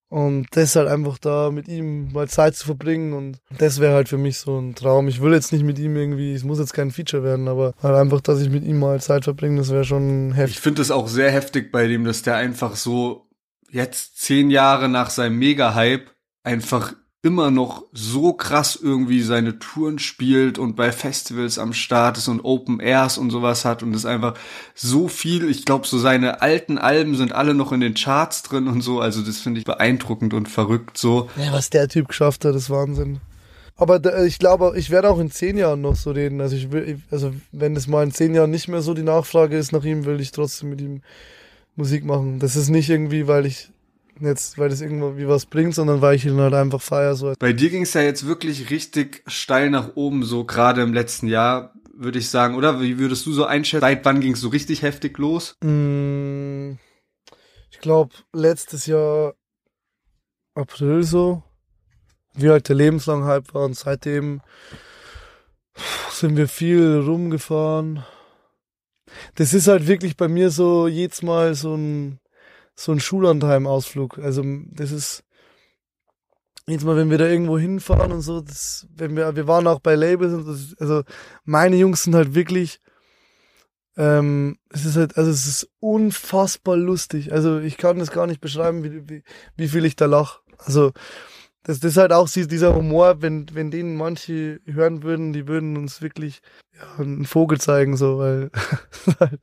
Und 0.09 0.47
das 0.53 0.77
halt 0.77 0.89
einfach 0.89 1.19
da 1.19 1.51
mit 1.51 1.67
ihm 1.67 2.13
mal 2.13 2.29
Zeit 2.29 2.55
zu 2.55 2.67
verbringen 2.67 3.13
und 3.13 3.39
das 3.59 3.81
wäre 3.81 3.95
halt 3.95 4.09
für 4.09 4.19
mich 4.19 4.39
so 4.39 4.57
ein 4.57 4.77
Traum. 4.77 5.09
Ich 5.09 5.21
will 5.21 5.33
jetzt 5.33 5.53
nicht 5.53 5.65
mit 5.65 5.81
ihm 5.81 5.97
irgendwie, 5.97 6.33
es 6.33 6.45
muss 6.45 6.61
jetzt 6.61 6.75
kein 6.75 6.93
Feature 6.93 7.25
werden, 7.25 7.49
aber 7.49 7.75
halt 7.83 7.97
einfach, 7.97 8.21
dass 8.21 8.41
ich 8.41 8.49
mit 8.49 8.63
ihm 8.63 8.79
mal 8.79 9.01
Zeit 9.01 9.25
verbringe, 9.25 9.59
das 9.59 9.71
wäre 9.71 9.85
schon 9.85 10.33
heftig. 10.33 10.57
Ich 10.57 10.61
finde 10.61 10.83
es 10.83 10.93
auch 10.93 11.09
sehr 11.09 11.33
heftig 11.33 11.73
bei 11.73 11.89
dem, 11.89 12.05
dass 12.05 12.23
der 12.23 12.37
einfach 12.37 12.77
so 12.77 13.27
jetzt 13.71 14.21
zehn 14.21 14.51
Jahre 14.51 14.89
nach 14.89 15.11
seinem 15.11 15.39
Mega-Hype 15.39 16.09
einfach 16.45 16.95
immer 17.27 17.51
noch 17.51 17.83
so 17.93 18.33
krass 18.33 18.79
irgendwie 18.81 19.21
seine 19.21 19.59
Touren 19.59 19.99
spielt 19.99 20.61
und 20.61 20.77
bei 20.77 20.93
Festivals 20.93 21.59
am 21.59 21.73
Start 21.73 22.19
ist 22.19 22.29
und 22.29 22.45
Open 22.45 22.79
Airs 22.79 23.19
und 23.19 23.31
sowas 23.31 23.65
hat 23.65 23.83
und 23.83 23.95
ist 23.95 24.07
einfach 24.07 24.35
so 24.77 25.09
viel. 25.09 25.51
Ich 25.51 25.65
glaube, 25.65 25.89
so 25.89 25.99
seine 25.99 26.41
alten 26.41 26.79
Alben 26.79 27.17
sind 27.17 27.33
alle 27.33 27.53
noch 27.53 27.73
in 27.73 27.81
den 27.81 27.95
Charts 27.95 28.45
drin 28.45 28.69
und 28.69 28.81
so. 28.81 29.01
Also 29.01 29.23
das 29.23 29.39
finde 29.39 29.59
ich 29.59 29.67
beeindruckend 29.67 30.35
und 30.35 30.49
verrückt 30.49 30.99
so. 30.99 31.29
Ja, 31.37 31.53
was 31.53 31.69
der 31.69 31.89
Typ 31.89 32.07
geschafft 32.07 32.45
hat, 32.45 32.55
ist 32.55 32.71
Wahnsinn. 32.71 33.19
Aber 33.75 34.25
ich 34.25 34.39
glaube, 34.39 34.75
ich 34.77 34.91
werde 34.91 35.11
auch 35.11 35.19
in 35.19 35.33
zehn 35.33 35.59
Jahren 35.59 35.81
noch 35.81 35.97
so 35.97 36.13
reden. 36.13 36.41
Also 36.41 36.55
ich 36.55 36.71
will, 36.71 37.03
also 37.11 37.33
wenn 37.51 37.75
es 37.75 37.89
mal 37.89 38.05
in 38.05 38.13
zehn 38.13 38.37
Jahren 38.37 38.53
nicht 38.53 38.69
mehr 38.69 38.83
so 38.83 38.95
die 38.95 39.03
Nachfrage 39.03 39.59
ist 39.59 39.73
nach 39.73 39.83
ihm, 39.83 40.05
will 40.05 40.21
ich 40.21 40.31
trotzdem 40.31 40.71
mit 40.71 40.81
ihm 40.81 41.03
Musik 41.75 42.05
machen. 42.05 42.39
Das 42.39 42.55
ist 42.55 42.69
nicht 42.69 42.89
irgendwie, 42.89 43.27
weil 43.27 43.47
ich 43.47 43.69
jetzt, 44.21 44.59
weil 44.59 44.69
das 44.69 44.81
irgendwie 44.81 45.29
was 45.29 45.47
bringt, 45.47 45.75
sondern 45.75 46.01
weil 46.01 46.17
ich 46.17 46.27
ihn 46.27 46.39
halt 46.39 46.55
einfach 46.55 46.81
feier. 46.81 47.15
So. 47.15 47.35
Bei 47.39 47.53
dir 47.53 47.71
ging 47.71 47.83
es 47.83 47.95
ja 47.95 48.03
jetzt 48.03 48.27
wirklich 48.27 48.71
richtig 48.71 49.23
steil 49.27 49.71
nach 49.71 49.97
oben, 49.97 50.23
so 50.23 50.45
gerade 50.45 50.83
im 50.83 50.95
letzten 50.95 51.29
Jahr, 51.29 51.75
würde 51.95 52.19
ich 52.19 52.29
sagen, 52.29 52.57
oder? 52.57 52.81
Wie 52.81 52.99
würdest 52.99 53.27
du 53.27 53.33
so 53.33 53.45
einschätzen? 53.45 53.83
Seit 53.83 54.05
wann 54.05 54.21
ging 54.21 54.33
es 54.33 54.41
so 54.41 54.49
richtig 54.49 54.83
heftig 54.83 55.19
los? 55.19 55.57
Mm, 55.63 56.73
ich 57.71 57.79
glaube, 57.81 58.15
letztes 58.33 58.87
Jahr 58.87 59.35
April 60.55 61.03
so, 61.03 61.43
wie 62.35 62.51
halt 62.51 62.69
der 62.69 62.77
lebenslang 62.77 63.25
Hype 63.25 63.53
war 63.55 63.65
und 63.65 63.77
seitdem 63.77 64.41
sind 66.11 66.37
wir 66.37 66.49
viel 66.49 67.03
rumgefahren. 67.07 68.05
Das 69.35 69.55
ist 69.55 69.69
halt 69.69 69.87
wirklich 69.87 70.17
bei 70.17 70.29
mir 70.29 70.51
so 70.51 70.89
jedes 70.89 71.23
Mal 71.23 71.55
so 71.55 71.75
ein 71.75 72.19
so 72.77 72.93
ein 72.93 73.01
Schullandheim-Ausflug. 73.01 74.19
Also 74.19 74.45
das 74.71 74.93
ist 74.93 75.25
jetzt 76.69 76.85
mal, 76.85 76.97
wenn 76.97 77.11
wir 77.11 77.19
da 77.19 77.27
irgendwo 77.27 77.59
hinfahren 77.59 78.13
und 78.13 78.21
so, 78.21 78.41
das, 78.41 78.87
wenn 78.95 79.17
wir, 79.17 79.35
wir 79.35 79.47
waren 79.47 79.67
auch 79.67 79.81
bei 79.81 79.95
Labels 79.95 80.35
und 80.35 80.47
das, 80.47 80.75
also 80.79 81.03
meine 81.45 81.77
Jungs 81.77 82.03
sind 82.03 82.15
halt 82.15 82.35
wirklich, 82.35 82.81
ähm, 83.97 84.59
es 84.69 84.85
ist 84.85 84.97
halt, 84.97 85.17
also 85.17 85.31
es 85.31 85.47
ist 85.47 85.71
unfassbar 85.81 86.77
lustig. 86.77 87.33
Also 87.33 87.59
ich 87.59 87.79
kann 87.79 87.99
das 87.99 88.11
gar 88.11 88.27
nicht 88.27 88.41
beschreiben, 88.41 88.85
wie, 88.85 89.09
wie, 89.09 89.23
wie 89.57 89.69
viel 89.69 89.85
ich 89.85 89.97
da 89.97 90.07
lach. 90.07 90.41
Also 90.59 90.93
das, 91.67 91.83
ist 91.83 91.97
halt 91.97 92.13
auch 92.13 92.29
dieser 92.29 92.77
Humor, 92.77 93.23
wenn, 93.23 93.47
wenn 93.53 93.73
den 93.73 93.97
manche 93.97 94.61
hören 94.67 95.03
würden, 95.03 95.33
die 95.33 95.49
würden 95.49 95.77
uns 95.77 96.01
wirklich 96.01 96.41
ja, 96.75 97.03
einen 97.03 97.25
Vogel 97.25 97.61
zeigen, 97.61 97.97
so, 97.97 98.19
weil 98.19 98.51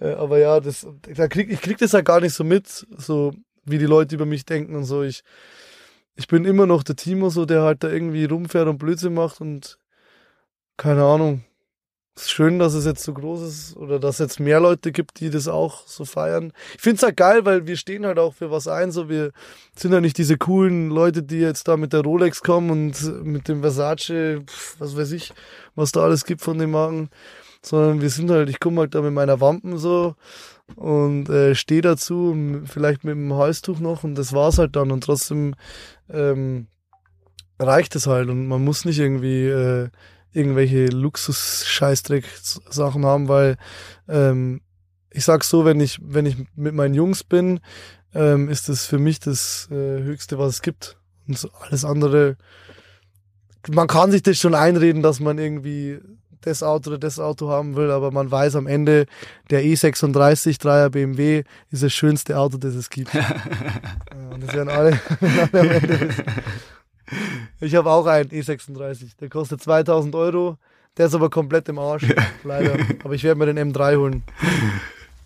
äh, 0.00 0.12
aber 0.12 0.38
ja, 0.38 0.60
das, 0.60 0.86
da 1.14 1.26
krieg, 1.26 1.50
ich 1.50 1.62
krieg 1.62 1.78
das 1.78 1.92
ja 1.92 2.02
gar 2.02 2.20
nicht 2.20 2.34
so 2.34 2.44
mit, 2.44 2.86
so 2.96 3.32
wie 3.64 3.78
die 3.78 3.86
Leute 3.86 4.14
über 4.14 4.26
mich 4.26 4.44
denken 4.44 4.76
und 4.76 4.84
so. 4.84 5.02
Ich, 5.02 5.22
ich 6.16 6.26
bin 6.26 6.44
immer 6.44 6.66
noch 6.66 6.82
der 6.82 6.96
Timo, 6.96 7.30
so, 7.30 7.46
der 7.46 7.62
halt 7.62 7.82
da 7.82 7.88
irgendwie 7.88 8.26
rumfährt 8.26 8.68
und 8.68 8.78
Blödsinn 8.78 9.14
macht 9.14 9.40
und 9.40 9.78
keine 10.76 11.04
Ahnung 11.04 11.44
ist 12.22 12.30
schön, 12.30 12.58
dass 12.58 12.74
es 12.74 12.84
jetzt 12.84 13.02
so 13.02 13.12
groß 13.12 13.42
ist 13.42 13.76
oder 13.76 13.98
dass 13.98 14.16
es 14.16 14.18
jetzt 14.18 14.40
mehr 14.40 14.60
Leute 14.60 14.92
gibt, 14.92 15.20
die 15.20 15.30
das 15.30 15.48
auch 15.48 15.86
so 15.86 16.04
feiern. 16.04 16.52
Ich 16.74 16.80
finde 16.80 16.96
es 16.96 17.02
halt 17.02 17.16
geil, 17.16 17.44
weil 17.44 17.66
wir 17.66 17.76
stehen 17.76 18.06
halt 18.06 18.18
auch 18.18 18.34
für 18.34 18.50
was 18.50 18.68
ein. 18.68 18.90
So, 18.90 19.08
wir 19.08 19.32
sind 19.76 19.92
ja 19.92 20.00
nicht 20.00 20.18
diese 20.18 20.36
coolen 20.36 20.90
Leute, 20.90 21.22
die 21.22 21.38
jetzt 21.38 21.68
da 21.68 21.76
mit 21.76 21.92
der 21.92 22.02
Rolex 22.02 22.42
kommen 22.42 22.70
und 22.70 23.24
mit 23.24 23.48
dem 23.48 23.60
Versace, 23.60 24.42
was 24.78 24.96
weiß 24.96 25.12
ich, 25.12 25.32
was 25.74 25.92
da 25.92 26.02
alles 26.02 26.24
gibt 26.24 26.40
von 26.40 26.58
den 26.58 26.70
Marken. 26.70 27.10
Sondern 27.62 28.00
wir 28.00 28.10
sind 28.10 28.30
halt, 28.30 28.48
ich 28.48 28.60
komme 28.60 28.82
halt 28.82 28.94
da 28.94 29.02
mit 29.02 29.12
meiner 29.12 29.40
Wampen 29.40 29.78
so 29.78 30.14
und 30.76 31.28
äh, 31.28 31.54
stehe 31.54 31.82
dazu, 31.82 32.36
vielleicht 32.64 33.04
mit 33.04 33.14
dem 33.14 33.34
Halstuch 33.34 33.80
noch 33.80 34.04
und 34.04 34.14
das 34.14 34.32
war's 34.32 34.58
halt 34.58 34.76
dann. 34.76 34.90
Und 34.92 35.04
trotzdem 35.04 35.54
ähm, 36.08 36.68
reicht 37.58 37.96
es 37.96 38.06
halt 38.06 38.28
und 38.28 38.46
man 38.46 38.64
muss 38.64 38.84
nicht 38.84 38.98
irgendwie 38.98 39.46
äh, 39.46 39.88
irgendwelche 40.32 40.86
Luxus-Scheißdreck-Sachen 40.86 43.04
haben, 43.04 43.28
weil 43.28 43.56
ähm, 44.08 44.62
ich 45.10 45.24
sag's 45.24 45.48
so, 45.48 45.64
wenn 45.64 45.80
ich, 45.80 45.98
wenn 46.02 46.26
ich 46.26 46.36
mit 46.54 46.74
meinen 46.74 46.94
Jungs 46.94 47.24
bin, 47.24 47.60
ähm, 48.14 48.48
ist 48.48 48.68
das 48.68 48.86
für 48.86 48.98
mich 48.98 49.20
das 49.20 49.68
äh, 49.70 50.02
Höchste, 50.02 50.38
was 50.38 50.54
es 50.54 50.62
gibt. 50.62 50.96
Und 51.26 51.38
so 51.38 51.50
alles 51.60 51.84
andere, 51.84 52.36
man 53.68 53.86
kann 53.86 54.10
sich 54.10 54.22
das 54.22 54.38
schon 54.38 54.54
einreden, 54.54 55.02
dass 55.02 55.20
man 55.20 55.38
irgendwie 55.38 56.00
das 56.40 56.62
Auto 56.62 56.90
oder 56.90 56.98
das 56.98 57.18
Auto 57.18 57.48
haben 57.48 57.76
will, 57.76 57.90
aber 57.90 58.10
man 58.10 58.30
weiß 58.30 58.56
am 58.56 58.66
Ende, 58.66 59.06
der 59.50 59.62
E36 59.62 60.60
3er 60.60 60.90
BMW 60.90 61.44
ist 61.70 61.82
das 61.82 61.92
schönste 61.92 62.38
Auto, 62.38 62.58
das 62.58 62.74
es 62.74 62.90
gibt. 62.90 63.10
Und 64.32 64.44
das 64.44 64.54
werden 64.54 64.68
alle, 64.68 65.00
alle 65.52 65.60
am 65.60 65.70
Ende 65.70 66.00
wissen. 66.00 66.24
Ich 67.60 67.74
habe 67.74 67.90
auch 67.90 68.06
einen 68.06 68.30
E36. 68.30 69.16
Der 69.20 69.28
kostet 69.28 69.62
2000 69.62 70.14
Euro. 70.14 70.58
Der 70.96 71.06
ist 71.06 71.14
aber 71.14 71.30
komplett 71.30 71.68
im 71.68 71.78
Arsch. 71.78 72.04
Leider. 72.44 72.76
Aber 73.04 73.14
ich 73.14 73.22
werde 73.24 73.38
mir 73.38 73.52
den 73.52 73.72
M3 73.72 73.96
holen. 73.96 74.22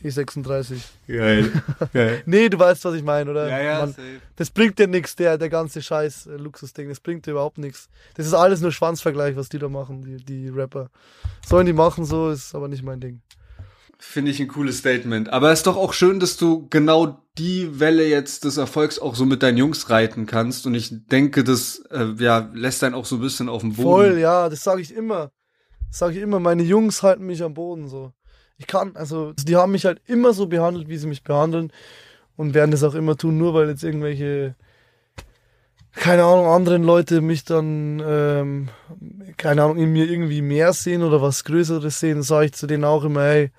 E36. 0.04 0.80
Geil. 1.06 1.50
Geil. 1.92 2.22
Nee, 2.26 2.48
du 2.48 2.58
weißt, 2.58 2.84
was 2.84 2.94
ich 2.94 3.02
meine, 3.04 3.30
oder? 3.30 3.48
Ja, 3.48 3.62
ja, 3.62 3.78
Man, 3.80 3.90
safe. 3.90 4.02
das 4.36 4.50
bringt 4.50 4.78
dir 4.78 4.88
nichts, 4.88 5.14
der, 5.16 5.38
der 5.38 5.48
ganze 5.48 5.80
Scheiß 5.80 6.26
äh, 6.26 6.36
Luxusding. 6.36 6.88
Das 6.88 7.00
bringt 7.00 7.26
dir 7.26 7.32
überhaupt 7.32 7.58
nichts. 7.58 7.88
Das 8.14 8.26
ist 8.26 8.34
alles 8.34 8.60
nur 8.60 8.72
Schwanzvergleich, 8.72 9.36
was 9.36 9.48
die 9.48 9.58
da 9.58 9.68
machen, 9.68 10.02
die, 10.02 10.16
die 10.16 10.48
Rapper. 10.48 10.90
Sollen 11.46 11.66
die 11.66 11.72
machen, 11.72 12.04
so 12.04 12.30
ist 12.30 12.54
aber 12.54 12.68
nicht 12.68 12.82
mein 12.82 13.00
Ding. 13.00 13.20
Finde 14.05 14.32
ich 14.32 14.40
ein 14.40 14.48
cooles 14.48 14.78
Statement. 14.78 15.32
Aber 15.32 15.53
es 15.53 15.61
ist 15.61 15.68
doch 15.68 15.76
auch 15.76 15.92
schön, 15.92 16.18
dass 16.18 16.36
du 16.36 16.66
genau 16.68 17.24
die 17.38 17.78
Welle 17.78 18.05
jetzt 18.05 18.42
des 18.42 18.57
Erfolgs 18.57 18.98
auch 18.98 19.14
so 19.14 19.24
mit 19.24 19.44
deinen 19.44 19.59
Jungs 19.59 19.90
reiten 19.90 20.26
kannst. 20.26 20.66
Und 20.66 20.74
ich 20.74 21.07
denke, 21.07 21.44
das 21.44 21.84
äh, 21.88 22.09
ja, 22.18 22.50
lässt 22.53 22.82
dann 22.82 22.94
auch 22.94 23.05
so 23.05 23.16
ein 23.16 23.20
bisschen 23.20 23.48
auf 23.48 23.61
dem 23.61 23.74
Boden. 23.74 23.88
Voll, 23.88 24.18
ja, 24.18 24.48
das 24.48 24.64
sage 24.64 24.82
ich 24.82 24.92
immer. 24.92 25.30
Sage 25.88 26.16
ich 26.16 26.20
immer. 26.20 26.40
Meine 26.40 26.64
Jungs 26.64 27.05
halten 27.05 27.24
mich 27.24 27.44
am 27.44 27.55
Boden 27.55 27.86
so. 27.86 28.12
Ich 28.59 28.66
kann, 28.66 28.96
also 28.96 29.34
die 29.34 29.55
haben 29.55 29.70
mich 29.70 29.84
halt 29.84 30.03
immer 30.07 30.32
so 30.32 30.48
behandelt, 30.48 30.88
wie 30.88 30.98
sie 30.98 31.07
mich 31.07 31.22
behandeln 31.22 31.72
und 32.36 32.55
werden 32.55 32.72
das 32.72 32.82
auch 32.82 32.96
immer 32.96 33.16
tun, 33.16 33.38
nur 33.38 33.55
weil 33.55 33.68
jetzt 33.68 33.84
irgendwelche, 33.84 34.57
keine 35.94 36.24
Ahnung, 36.24 36.46
anderen 36.46 36.82
Leute 36.82 37.20
mich 37.20 37.44
dann, 37.44 38.03
ähm, 38.05 38.68
keine 39.36 39.62
Ahnung, 39.62 39.76
in 39.76 39.92
mir 39.92 40.11
irgendwie 40.11 40.42
mehr 40.42 40.72
sehen 40.72 41.05
oder 41.05 41.22
was 41.22 41.44
Größeres 41.44 42.00
sehen, 42.00 42.24
sage 42.24 42.46
ich 42.46 42.53
zu 42.55 42.66
denen 42.66 42.84
auch 42.84 43.05
immer, 43.05 43.22
hey, 43.22 43.53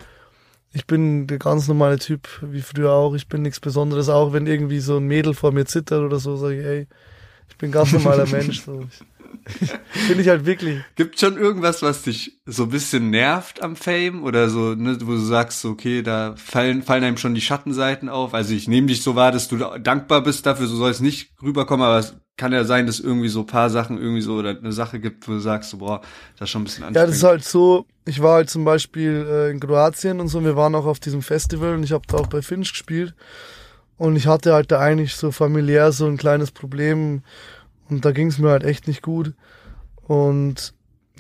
ich 0.74 0.88
bin 0.88 1.28
der 1.28 1.38
ganz 1.38 1.68
normale 1.68 2.00
Typ, 2.00 2.28
wie 2.42 2.62
früher 2.62 2.92
auch, 2.92 3.14
ich 3.14 3.28
bin 3.28 3.44
nichts 3.44 3.60
Besonderes, 3.60 4.10
auch 4.10 4.34
wenn 4.34 4.48
irgendwie 4.48 4.80
so 4.80 4.98
ein 4.98 5.06
Mädel 5.06 5.34
vor 5.34 5.52
mir 5.52 5.66
zittert 5.66 6.02
oder 6.02 6.20
so, 6.20 6.36
sage 6.36 6.60
ich, 6.60 6.66
hey, 6.66 6.88
ich 7.50 7.58
bin 7.58 7.72
ganz 7.72 7.92
normaler 7.94 8.26
Mensch. 8.32 8.62
So. 8.62 8.86
Bin 10.08 10.20
ich 10.20 10.28
halt 10.28 10.46
wirklich. 10.46 10.82
Gibt 10.96 11.20
schon 11.20 11.38
irgendwas, 11.38 11.82
was 11.82 12.04
dich 12.04 12.40
so 12.46 12.64
ein 12.64 12.70
bisschen 12.70 13.10
nervt 13.10 13.62
am 13.62 13.76
Fame 13.76 14.24
oder 14.24 14.50
so, 14.50 14.76
ne, 14.76 14.98
wo 15.02 15.12
du 15.12 15.18
sagst, 15.20 15.64
okay, 15.66 16.02
da 16.02 16.36
fallen, 16.38 16.84
fallen 16.84 17.04
einem 17.04 17.18
schon 17.18 17.36
die 17.36 17.42
Schattenseiten 17.42 18.10
auf. 18.10 18.34
Also 18.34 18.54
ich 18.54 18.68
nehme 18.68 18.88
dich 18.88 19.02
so 19.04 19.16
wahr, 19.16 19.32
dass 19.32 19.48
du 19.48 19.58
da 19.58 19.78
dankbar 19.80 20.22
bist 20.24 20.46
dafür, 20.46 20.68
so 20.68 20.76
soll 20.76 20.92
es 20.92 21.00
nicht 21.00 21.32
rüberkommen, 21.42 21.86
aber 21.86 22.00
es 22.00 22.16
kann 22.36 22.52
ja 22.52 22.64
sein, 22.64 22.88
dass 22.88 23.00
irgendwie 23.00 23.30
so 23.30 23.44
paar 23.44 23.70
Sachen 23.70 23.98
irgendwie 24.00 24.22
so 24.22 24.34
oder 24.36 24.58
eine 24.58 24.72
Sache 24.72 25.00
gibt, 25.00 25.28
wo 25.28 25.34
du 25.34 25.40
sagst, 25.40 25.70
so, 25.70 25.78
boah, 25.78 26.02
das 26.38 26.48
ist 26.48 26.50
schon 26.50 26.62
ein 26.62 26.66
bisschen 26.66 26.84
Ja, 26.84 26.88
anstrengend. 26.88 27.10
das 27.12 27.18
ist 27.18 27.24
halt 27.24 27.44
so, 27.44 27.86
ich 28.06 28.22
war 28.22 28.36
halt 28.36 28.50
zum 28.50 28.66
Beispiel 28.66 29.26
äh, 29.30 29.52
in 29.52 29.60
Kroatien 29.60 30.20
und 30.20 30.30
so, 30.30 30.44
wir 30.44 30.56
waren 30.56 30.74
auch 30.76 30.86
auf 30.88 31.00
diesem 31.00 31.22
Festival 31.22 31.76
und 31.76 31.84
ich 31.84 31.92
habe 31.92 32.04
da 32.08 32.18
auch 32.18 32.28
bei 32.28 32.42
Finch 32.42 32.72
gespielt. 32.72 33.14
Und 33.98 34.16
ich 34.16 34.28
hatte 34.28 34.54
halt 34.54 34.72
da 34.72 34.80
eigentlich 34.80 35.16
so 35.16 35.32
familiär 35.32 35.92
so 35.92 36.08
ein 36.08 36.18
kleines 36.18 36.52
Problem 36.52 37.22
und 37.94 38.06
da 38.06 38.12
ging 38.12 38.28
es 38.28 38.40
mir 38.40 38.50
halt 38.50 38.64
echt 38.64 38.88
nicht 38.88 39.02
gut. 39.02 39.34
Und 40.08 40.74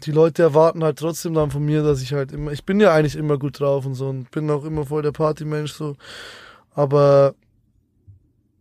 die 0.03 0.11
Leute 0.11 0.43
erwarten 0.43 0.83
halt 0.83 0.99
trotzdem 0.99 1.33
dann 1.33 1.51
von 1.51 1.63
mir, 1.63 1.83
dass 1.83 2.01
ich 2.01 2.13
halt 2.13 2.31
immer, 2.31 2.51
ich 2.51 2.65
bin 2.65 2.79
ja 2.79 2.93
eigentlich 2.93 3.15
immer 3.15 3.37
gut 3.37 3.59
drauf 3.59 3.85
und 3.85 3.95
so 3.95 4.09
und 4.09 4.31
bin 4.31 4.49
auch 4.49 4.65
immer 4.65 4.85
voll 4.85 5.01
der 5.01 5.11
Partymensch 5.11 5.73
so. 5.73 5.95
Aber 6.73 7.35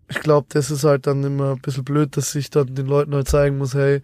ich 0.08 0.20
glaube, 0.20 0.46
das 0.50 0.70
ist 0.70 0.84
halt 0.84 1.06
dann 1.06 1.24
immer 1.24 1.52
ein 1.52 1.60
bisschen 1.60 1.84
blöd, 1.84 2.16
dass 2.16 2.34
ich 2.34 2.50
dann 2.50 2.74
den 2.74 2.86
Leuten 2.86 3.14
halt 3.14 3.28
zeigen 3.28 3.58
muss, 3.58 3.74
hey, 3.74 4.02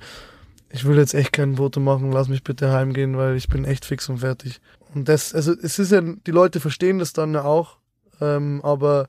ich 0.70 0.84
will 0.84 0.96
jetzt 0.96 1.14
echt 1.14 1.32
kein 1.32 1.56
Foto 1.56 1.80
machen, 1.80 2.12
lass 2.12 2.28
mich 2.28 2.42
bitte 2.42 2.72
heimgehen, 2.72 3.16
weil 3.16 3.36
ich 3.36 3.48
bin 3.48 3.64
echt 3.64 3.84
fix 3.84 4.08
und 4.08 4.18
fertig. 4.18 4.60
Und 4.94 5.08
das, 5.08 5.34
also 5.34 5.52
es 5.52 5.78
ist 5.78 5.92
ja, 5.92 6.00
die 6.00 6.30
Leute 6.30 6.60
verstehen 6.60 6.98
das 6.98 7.12
dann 7.12 7.34
ja 7.34 7.44
auch, 7.44 7.76
ähm, 8.20 8.60
aber 8.62 9.06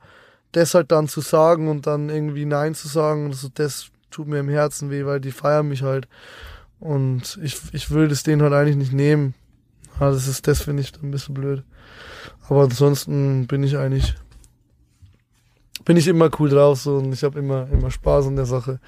das 0.52 0.74
halt 0.74 0.92
dann 0.92 1.08
zu 1.08 1.22
sagen 1.22 1.68
und 1.68 1.88
dann 1.88 2.10
irgendwie 2.10 2.46
Nein 2.46 2.76
zu 2.76 2.88
sagen, 2.88 3.28
also 3.28 3.50
das 3.54 3.92
tut 4.12 4.28
mir 4.28 4.40
im 4.40 4.50
Herzen 4.50 4.90
weh, 4.90 5.06
weil 5.06 5.20
die 5.20 5.32
feiern 5.32 5.68
mich 5.68 5.84
halt. 5.84 6.08
Und 6.80 7.40
ich, 7.44 7.58
ich 7.74 7.92
will 7.92 8.08
das 8.08 8.24
denen 8.24 8.42
halt 8.42 8.54
eigentlich 8.54 8.78
nicht 8.78 8.94
nehmen. 8.94 9.34
Ja, 10.00 10.12
das 10.12 10.28
ist, 10.28 10.48
das 10.48 10.62
finde 10.62 10.82
ich 10.82 10.94
ein 11.02 11.12
bisschen 11.12 11.34
blöd. 11.34 11.64
Aber 12.48 12.64
ansonsten 12.64 13.48
bin 13.48 13.64
ich 13.64 13.78
eigentlich, 13.78 14.16
bin 15.86 15.98
ich 15.98 16.08
immer 16.08 16.30
cool 16.40 16.50
drauf 16.50 16.82
so 16.82 16.98
und 16.98 17.12
ich 17.14 17.24
habe 17.24 17.40
immer, 17.40 17.68
immer 17.72 17.92
Spaß 17.92 18.28
an 18.28 18.36
der 18.36 18.46
Sache. 18.46 18.80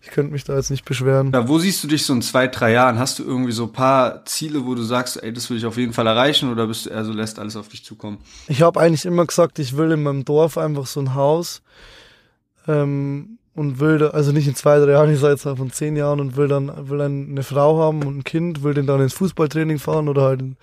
Ich 0.00 0.10
könnte 0.10 0.32
mich 0.32 0.44
da 0.44 0.54
jetzt 0.54 0.70
nicht 0.70 0.84
beschweren. 0.84 1.32
Ja, 1.32 1.48
wo 1.48 1.58
siehst 1.58 1.82
du 1.82 1.88
dich 1.88 2.04
so 2.04 2.12
in 2.12 2.20
zwei, 2.20 2.46
drei 2.46 2.72
Jahren? 2.72 2.98
Hast 2.98 3.18
du 3.18 3.24
irgendwie 3.24 3.52
so 3.52 3.64
ein 3.64 3.72
paar 3.72 4.24
Ziele, 4.26 4.66
wo 4.66 4.74
du 4.74 4.82
sagst, 4.82 5.22
ey, 5.22 5.32
das 5.32 5.48
will 5.48 5.56
ich 5.56 5.64
auf 5.64 5.78
jeden 5.78 5.94
Fall 5.94 6.06
erreichen 6.06 6.50
oder 6.50 6.66
bist 6.66 6.84
du 6.84 6.90
eher 6.90 7.04
so, 7.04 7.12
lässt 7.12 7.38
alles 7.38 7.56
auf 7.56 7.68
dich 7.68 7.84
zukommen? 7.84 8.18
Ich 8.46 8.60
habe 8.60 8.78
eigentlich 8.80 9.06
immer 9.06 9.24
gesagt, 9.24 9.58
ich 9.58 9.76
will 9.76 9.92
in 9.92 10.02
meinem 10.02 10.24
Dorf 10.26 10.58
einfach 10.58 10.86
so 10.86 11.00
ein 11.00 11.14
Haus 11.14 11.62
ähm, 12.66 13.38
und 13.54 13.80
will 13.80 14.02
also 14.08 14.32
nicht 14.32 14.48
in 14.48 14.54
zwei, 14.54 14.78
drei 14.78 14.92
Jahren, 14.92 15.12
ich 15.12 15.20
sage 15.20 15.34
jetzt 15.34 15.42
von 15.42 15.70
zehn 15.70 15.96
Jahren 15.96 16.20
und 16.20 16.36
will 16.36 16.48
dann 16.48 16.88
will 16.88 16.98
dann 16.98 17.28
eine 17.30 17.42
Frau 17.42 17.78
haben 17.78 18.02
und 18.04 18.18
ein 18.18 18.24
Kind, 18.24 18.62
will 18.62 18.74
den 18.74 18.86
dann 18.86 19.00
ins 19.00 19.14
Fußballtraining 19.14 19.78
fahren 19.78 20.08
oder 20.08 20.22
halt, 20.22 20.42
in, 20.42 20.56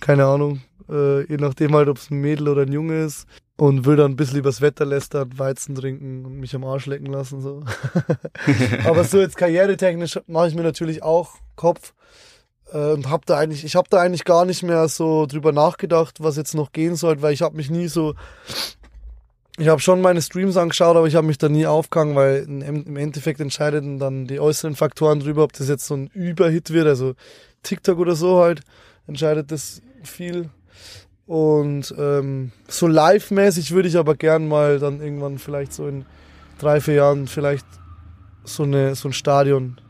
keine 0.00 0.24
Ahnung, 0.24 0.60
äh, 0.88 1.24
je 1.26 1.36
nachdem 1.36 1.74
halt, 1.74 1.88
ob 1.88 1.98
es 1.98 2.10
ein 2.10 2.20
Mädel 2.20 2.48
oder 2.48 2.62
ein 2.62 2.72
Junge 2.72 3.04
ist 3.04 3.26
und 3.56 3.84
will 3.84 3.96
dann 3.96 4.12
ein 4.12 4.16
bisschen 4.16 4.38
übers 4.38 4.60
Wetter 4.60 4.86
lästern, 4.86 5.36
Weizen 5.36 5.74
trinken 5.74 6.24
und 6.24 6.38
mich 6.38 6.54
am 6.54 6.64
Arsch 6.64 6.86
lecken 6.86 7.12
lassen 7.12 7.40
so. 7.40 7.62
Aber 8.84 9.04
so 9.04 9.18
jetzt 9.18 9.36
karrieretechnisch 9.36 10.20
mache 10.26 10.48
ich 10.48 10.54
mir 10.54 10.62
natürlich 10.62 11.02
auch 11.02 11.34
Kopf 11.56 11.92
äh, 12.72 12.92
und 12.92 13.10
hab 13.10 13.26
da 13.26 13.38
eigentlich, 13.38 13.64
ich 13.64 13.76
habe 13.76 13.88
da 13.90 14.00
eigentlich 14.00 14.24
gar 14.24 14.44
nicht 14.44 14.62
mehr 14.62 14.88
so 14.88 15.26
drüber 15.26 15.52
nachgedacht, 15.52 16.22
was 16.22 16.36
jetzt 16.36 16.54
noch 16.54 16.72
gehen 16.72 16.96
soll, 16.96 17.20
weil 17.22 17.34
ich 17.34 17.42
habe 17.42 17.56
mich 17.56 17.70
nie 17.70 17.88
so, 17.88 18.14
ich 19.58 19.68
habe 19.68 19.80
schon 19.80 20.00
meine 20.00 20.22
Streams 20.22 20.56
angeschaut, 20.56 20.96
aber 20.96 21.06
ich 21.06 21.16
habe 21.16 21.26
mich 21.26 21.38
da 21.38 21.48
nie 21.48 21.66
aufgehangen, 21.66 22.14
weil 22.14 22.44
im 22.44 22.96
Endeffekt 22.96 23.40
entscheiden 23.40 23.98
dann 23.98 24.26
die 24.26 24.38
äußeren 24.38 24.76
Faktoren 24.76 25.20
drüber, 25.20 25.42
ob 25.42 25.52
das 25.52 25.68
jetzt 25.68 25.86
so 25.86 25.94
ein 25.94 26.06
Überhit 26.14 26.72
wird, 26.72 26.86
also 26.86 27.14
TikTok 27.64 27.98
oder 27.98 28.14
so 28.14 28.40
halt, 28.40 28.60
entscheidet 29.06 29.50
das 29.50 29.82
viel. 30.04 30.48
Und 31.26 31.94
ähm, 31.98 32.52
so 32.68 32.86
live-mäßig 32.86 33.72
würde 33.72 33.88
ich 33.88 33.98
aber 33.98 34.14
gern 34.14 34.48
mal 34.48 34.78
dann 34.78 35.02
irgendwann 35.02 35.38
vielleicht 35.38 35.72
so 35.72 35.86
in 35.88 36.06
drei, 36.58 36.80
vier 36.80 36.94
Jahren 36.94 37.26
vielleicht 37.26 37.66
so, 38.44 38.62
eine, 38.62 38.94
so 38.94 39.08
ein 39.08 39.12
Stadion 39.12 39.80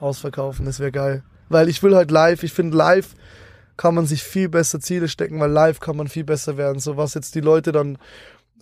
ausverkaufen. 0.00 0.64
Das 0.64 0.80
wäre 0.80 0.92
geil. 0.92 1.24
Weil 1.48 1.68
ich 1.68 1.82
will 1.82 1.94
halt 1.94 2.10
live, 2.10 2.42
ich 2.42 2.52
finde 2.52 2.76
live 2.76 3.14
kann 3.76 3.94
man 3.94 4.06
sich 4.06 4.22
viel 4.24 4.48
besser 4.48 4.80
Ziele 4.80 5.08
stecken, 5.08 5.38
weil 5.40 5.50
live 5.50 5.78
kann 5.78 5.96
man 5.96 6.08
viel 6.08 6.24
besser 6.24 6.56
werden. 6.56 6.80
So 6.80 6.96
was 6.96 7.14
jetzt 7.14 7.34
die 7.34 7.40
Leute 7.40 7.70
dann 7.70 7.98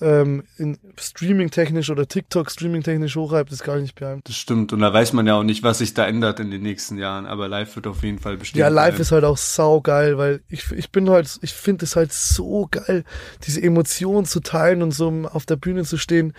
ähm, 0.01 0.45
in 0.59 0.79
Streaming-technisch 0.99 1.91
oder 1.91 2.07
TikTok-Streaming-technisch 2.07 3.17
hochhypt, 3.17 3.51
ist 3.53 3.65
gar 3.65 3.79
nicht 3.79 3.95
beheim. 3.95 4.21
Das 4.25 4.37
stimmt. 4.37 4.73
Und 4.73 4.81
da 4.81 4.93
weiß 4.93 5.13
man 5.13 5.27
ja 5.27 5.35
auch 5.35 5.43
nicht, 5.43 5.63
was 5.63 5.79
sich 5.79 5.95
da 5.95 6.07
ändert 6.07 6.41
in 6.41 6.51
den 6.51 6.63
nächsten 6.63 6.99
Jahren. 6.99 7.27
Aber 7.27 7.49
live 7.49 7.75
wird 7.77 7.87
auf 7.87 8.03
jeden 8.03 8.19
Fall 8.19 8.37
bestehen. 8.37 8.61
Ja, 8.61 8.69
live 8.69 8.89
bleiben. 8.89 9.03
ist 9.03 9.13
halt 9.13 9.25
auch 9.25 9.39
sau 9.39 9.81
geil, 9.81 10.19
weil 10.19 10.41
ich, 10.49 10.71
ich 10.73 10.91
bin 10.91 11.09
halt, 11.09 11.39
ich 11.43 11.53
finde 11.53 11.85
es 11.85 11.97
halt 11.97 12.13
so 12.13 12.69
geil, 12.71 13.05
diese 13.47 13.63
Emotionen 13.63 14.27
zu 14.27 14.41
teilen 14.41 14.83
und 14.83 14.93
so 14.93 15.11
auf 15.33 15.47
der 15.47 15.57
Bühne 15.57 15.85
zu 15.85 15.97
stehen 15.97 16.35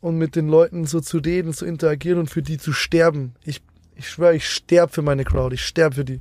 und 0.00 0.16
mit 0.16 0.36
den 0.36 0.48
Leuten 0.48 0.86
so 0.86 1.00
zu 1.00 1.18
reden, 1.18 1.52
zu 1.52 1.64
interagieren 1.64 2.18
und 2.18 2.30
für 2.30 2.42
die 2.42 2.58
zu 2.58 2.72
sterben. 2.72 3.34
Ich, 3.44 3.62
ich 3.96 4.08
schwöre, 4.08 4.36
ich 4.36 4.48
sterbe 4.48 4.92
für 4.92 5.02
meine 5.02 5.24
Crowd, 5.24 5.54
ich 5.54 5.64
sterbe 5.64 5.96
für 5.96 6.04
die. 6.04 6.20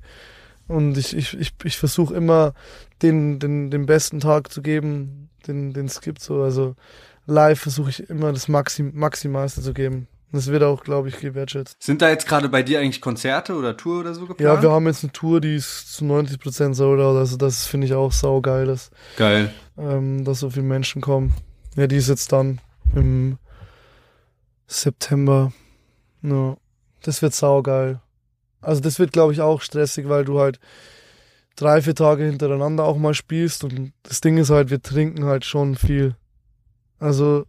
Und 0.67 0.97
ich, 0.97 1.15
ich, 1.15 1.37
ich, 1.37 1.53
ich 1.63 1.77
versuche 1.77 2.13
immer, 2.13 2.53
den, 3.01 3.39
den, 3.39 3.69
den 3.69 3.85
besten 3.85 4.21
Tag 4.21 4.51
zu 4.51 4.61
geben, 4.61 5.22
den, 5.47 5.73
den 5.73 5.89
gibt. 6.01 6.21
So. 6.21 6.41
Also 6.41 6.75
live 7.25 7.59
versuche 7.59 7.89
ich 7.89 8.09
immer 8.09 8.31
das 8.31 8.47
Maxim, 8.47 8.91
Maximalste 8.93 9.61
zu 9.61 9.73
geben. 9.73 10.07
Und 10.31 10.37
das 10.37 10.47
wird 10.47 10.63
auch, 10.63 10.83
glaube 10.83 11.09
ich, 11.09 11.19
gewertschätzt. 11.19 11.75
Sind 11.79 12.01
da 12.01 12.09
jetzt 12.09 12.27
gerade 12.27 12.49
bei 12.49 12.63
dir 12.63 12.79
eigentlich 12.79 13.01
Konzerte 13.01 13.55
oder 13.55 13.77
Tour 13.77 13.99
oder 13.99 14.15
so 14.15 14.25
geplant? 14.25 14.41
Ja, 14.41 14.61
wir 14.61 14.71
haben 14.71 14.87
jetzt 14.87 15.03
eine 15.03 15.11
Tour, 15.11 15.39
die 15.39 15.55
ist 15.55 15.93
zu 15.93 16.05
90% 16.05 16.73
sold 16.73 16.99
out. 17.01 17.17
Also 17.17 17.37
das 17.37 17.67
finde 17.67 17.85
ich 17.85 17.93
auch 17.93 18.11
sau 18.11 18.41
geil, 18.41 18.65
dass, 18.65 18.89
Geil. 19.15 19.53
ähm, 19.77 20.25
dass 20.25 20.39
so 20.39 20.49
viele 20.49 20.65
Menschen 20.65 21.01
kommen. 21.01 21.35
Ja, 21.75 21.85
die 21.85 21.97
ist 21.97 22.09
jetzt 22.09 22.31
dann 22.31 22.59
im 22.95 23.37
September. 24.65 25.53
Ja, 26.23 26.57
das 27.03 27.21
wird 27.21 27.35
sau 27.35 27.61
geil. 27.61 27.99
Also 28.61 28.81
das 28.81 28.97
wird, 28.97 29.11
glaube 29.11 29.33
ich, 29.33 29.41
auch 29.41 29.61
stressig, 29.61 30.09
weil 30.09 30.25
du 30.25 30.39
halt 30.39 30.59
drei, 31.55 31.81
vier 31.81 31.95
Tage 31.95 32.23
hintereinander 32.25 32.83
auch 32.83 32.97
mal 32.97 33.13
spielst. 33.13 33.63
Und 33.63 33.93
das 34.03 34.21
Ding 34.21 34.37
ist 34.37 34.49
halt, 34.49 34.69
wir 34.69 34.81
trinken 34.81 35.25
halt 35.25 35.45
schon 35.45 35.75
viel. 35.75 36.15
Also, 36.99 37.45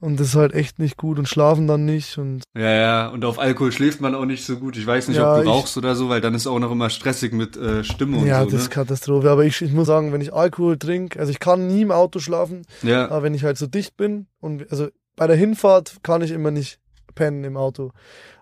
und 0.00 0.18
das 0.18 0.28
ist 0.28 0.34
halt 0.36 0.54
echt 0.54 0.78
nicht 0.78 0.96
gut 0.96 1.18
und 1.18 1.28
schlafen 1.28 1.66
dann 1.66 1.84
nicht. 1.84 2.16
Und 2.16 2.42
Ja, 2.56 2.70
ja. 2.70 3.08
Und 3.08 3.24
auf 3.24 3.38
Alkohol 3.38 3.70
schläft 3.72 4.00
man 4.00 4.14
auch 4.14 4.24
nicht 4.24 4.44
so 4.46 4.56
gut. 4.56 4.76
Ich 4.78 4.86
weiß 4.86 5.08
nicht, 5.08 5.18
Ja, 5.18 5.36
ob 5.36 5.42
du 5.44 5.48
rauchst 5.50 5.76
oder 5.76 5.94
so, 5.94 6.08
weil 6.08 6.20
dann 6.22 6.34
ist 6.34 6.46
auch 6.46 6.58
noch 6.58 6.70
immer 6.72 6.88
stressig 6.88 7.32
mit 7.32 7.56
äh, 7.56 7.84
Stimme 7.84 8.16
und 8.18 8.26
ja, 8.26 8.40
so. 8.44 8.50
das 8.50 8.62
ist 8.62 8.68
Ne? 8.68 8.74
Katastrophe. 8.74 9.30
Aber 9.30 9.44
ich, 9.44 9.60
ich 9.60 9.72
muss 9.72 9.86
sagen, 9.88 10.12
wenn 10.12 10.20
ich 10.22 10.32
Alkohol 10.32 10.78
trinke, 10.78 11.18
also 11.20 11.30
ich 11.30 11.38
kann 11.38 11.66
nie 11.66 11.82
im 11.82 11.90
Auto 11.90 12.18
schlafen, 12.18 12.62
Ja. 12.82 13.06
aber 13.10 13.22
wenn 13.24 13.34
ich 13.34 13.44
halt 13.44 13.58
so 13.58 13.66
dicht 13.66 13.96
bin 13.98 14.26
und 14.40 14.70
also 14.70 14.88
bei 15.16 15.26
der 15.26 15.36
Hinfahrt 15.36 15.96
kann 16.02 16.22
ich 16.22 16.30
immer 16.30 16.50
nicht 16.50 16.78
pennen 17.14 17.44
im 17.44 17.58
Auto. 17.58 17.90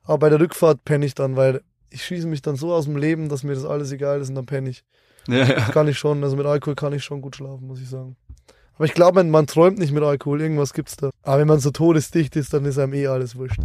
Aber 0.04 0.18
bei 0.18 0.28
der 0.30 0.38
Rückfahrt 0.38 0.84
penne 0.84 1.06
ich 1.06 1.14
dann, 1.16 1.34
weil 1.34 1.62
ich 1.90 2.04
schieße 2.04 2.26
mich 2.26 2.42
dann 2.42 2.56
so 2.56 2.72
aus 2.72 2.84
dem 2.84 2.96
Leben, 2.96 3.28
dass 3.28 3.42
mir 3.42 3.54
das 3.54 3.64
alles 3.64 3.92
egal 3.92 4.20
ist 4.20 4.28
und 4.28 4.34
dann 4.34 4.46
penne 4.46 4.70
ich. 4.70 4.84
ja, 5.28 5.44
ja. 5.44 5.54
Das 5.54 5.70
kann 5.72 5.88
ich 5.88 5.98
schon, 5.98 6.22
also 6.24 6.36
mit 6.36 6.46
Alkohol 6.46 6.74
kann 6.74 6.92
ich 6.92 7.04
schon 7.04 7.20
gut 7.20 7.36
schlafen, 7.36 7.66
muss 7.66 7.80
ich 7.80 7.88
sagen. 7.88 8.16
Aber 8.74 8.84
ich 8.84 8.94
glaube, 8.94 9.16
man, 9.16 9.30
man 9.30 9.46
träumt 9.46 9.78
nicht 9.78 9.92
mit 9.92 10.02
Alkohol, 10.02 10.40
irgendwas 10.40 10.72
gibt's 10.72 10.96
da. 10.96 11.10
Aber 11.22 11.40
wenn 11.40 11.48
man 11.48 11.58
so 11.58 11.70
todesdicht 11.70 12.36
ist, 12.36 12.54
dann 12.54 12.64
ist 12.64 12.78
einem 12.78 12.94
eh 12.94 13.08
alles 13.08 13.36
wurscht. 13.36 13.60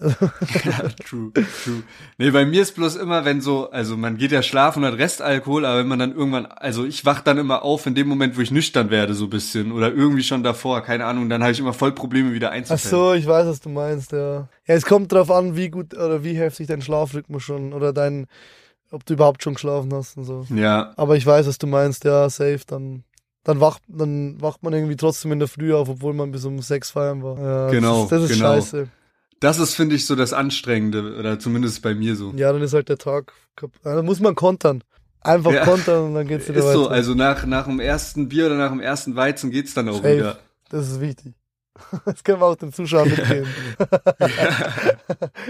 Ja, 0.00 0.88
true, 1.04 1.32
true. 1.32 1.82
Nee, 2.18 2.30
bei 2.30 2.44
mir 2.44 2.62
ist 2.62 2.74
bloß 2.74 2.96
immer, 2.96 3.24
wenn 3.24 3.40
so, 3.40 3.70
also 3.70 3.96
man 3.96 4.16
geht 4.16 4.32
ja 4.32 4.42
schlafen 4.42 4.82
und 4.82 4.90
hat 4.90 4.98
Restalkohol, 4.98 5.64
aber 5.64 5.78
wenn 5.78 5.88
man 5.88 5.98
dann 5.98 6.14
irgendwann, 6.14 6.46
also 6.46 6.84
ich 6.84 7.04
wach 7.04 7.20
dann 7.20 7.38
immer 7.38 7.62
auf 7.62 7.86
in 7.86 7.94
dem 7.94 8.08
Moment, 8.08 8.36
wo 8.36 8.40
ich 8.40 8.50
nüchtern 8.50 8.90
werde, 8.90 9.14
so 9.14 9.28
bisschen. 9.28 9.72
Oder 9.72 9.92
irgendwie 9.92 10.22
schon 10.22 10.42
davor, 10.42 10.82
keine 10.82 11.04
Ahnung, 11.04 11.28
dann 11.28 11.42
habe 11.42 11.52
ich 11.52 11.60
immer 11.60 11.72
voll 11.72 11.92
Probleme 11.92 12.32
wieder 12.32 12.50
einzupennen. 12.50 12.84
Ach 12.84 12.90
so, 12.90 13.12
ich 13.14 13.26
weiß, 13.26 13.46
was 13.46 13.60
du 13.60 13.68
meinst, 13.68 14.12
ja. 14.12 14.48
Ja, 14.66 14.74
es 14.74 14.84
kommt 14.84 15.12
drauf 15.12 15.30
an, 15.30 15.56
wie 15.56 15.70
gut 15.70 15.94
oder 15.94 16.24
wie 16.24 16.34
heftig 16.34 16.66
dein 16.66 16.82
Schlafrhythmus 16.82 17.42
schon 17.42 17.72
oder 17.72 17.92
dein, 17.92 18.26
ob 18.90 19.06
du 19.06 19.14
überhaupt 19.14 19.42
schon 19.42 19.54
geschlafen 19.54 19.92
hast 19.94 20.16
und 20.16 20.24
so. 20.24 20.46
Ja. 20.54 20.92
Aber 20.96 21.16
ich 21.16 21.26
weiß, 21.26 21.46
was 21.46 21.58
du 21.58 21.66
meinst, 21.66 22.04
ja, 22.04 22.28
safe, 22.28 22.60
dann 22.66 23.04
dann 23.44 23.60
wacht, 23.60 23.82
dann 23.88 24.40
wacht 24.40 24.62
man 24.62 24.72
irgendwie 24.72 24.94
trotzdem 24.96 25.32
in 25.32 25.40
der 25.40 25.48
Früh 25.48 25.74
auf, 25.74 25.88
obwohl 25.88 26.14
man 26.14 26.30
bis 26.30 26.44
um 26.44 26.60
sechs 26.60 26.90
feiern 26.90 27.22
war. 27.22 27.38
Ja, 27.38 27.70
genau. 27.70 28.02
Das 28.02 28.04
ist, 28.04 28.12
das 28.12 28.22
ist 28.30 28.36
genau. 28.36 28.54
scheiße. 28.54 28.88
Das 29.42 29.58
ist, 29.58 29.74
finde 29.74 29.96
ich, 29.96 30.06
so 30.06 30.14
das 30.14 30.32
Anstrengende, 30.32 31.16
oder 31.18 31.36
zumindest 31.36 31.82
bei 31.82 31.96
mir 31.96 32.14
so. 32.14 32.32
Ja, 32.36 32.52
dann 32.52 32.62
ist 32.62 32.74
halt 32.74 32.88
der 32.88 32.98
Tag, 32.98 33.32
da 33.82 34.00
muss 34.00 34.20
man 34.20 34.36
kontern. 34.36 34.84
Einfach 35.20 35.52
ja. 35.52 35.64
kontern 35.64 36.04
und 36.04 36.14
dann 36.14 36.28
geht's 36.28 36.48
wieder 36.48 36.60
ist 36.60 36.66
weiter. 36.66 36.78
Ist 36.78 36.84
so, 36.84 36.88
also 36.88 37.14
nach, 37.14 37.44
nach 37.44 37.66
dem 37.66 37.80
ersten 37.80 38.28
Bier 38.28 38.46
oder 38.46 38.56
nach 38.56 38.70
dem 38.70 38.78
ersten 38.78 39.16
Weizen 39.16 39.50
geht's 39.50 39.74
dann 39.74 39.88
auch 39.88 39.96
Safe. 39.96 40.16
wieder. 40.16 40.38
Das 40.68 40.88
ist 40.88 41.00
wichtig. 41.00 41.34
Das 42.04 42.24
können 42.24 42.40
wir 42.40 42.46
auch 42.46 42.56
den 42.56 42.72
Zuschauern 42.72 43.10
mitgeben. 43.10 43.46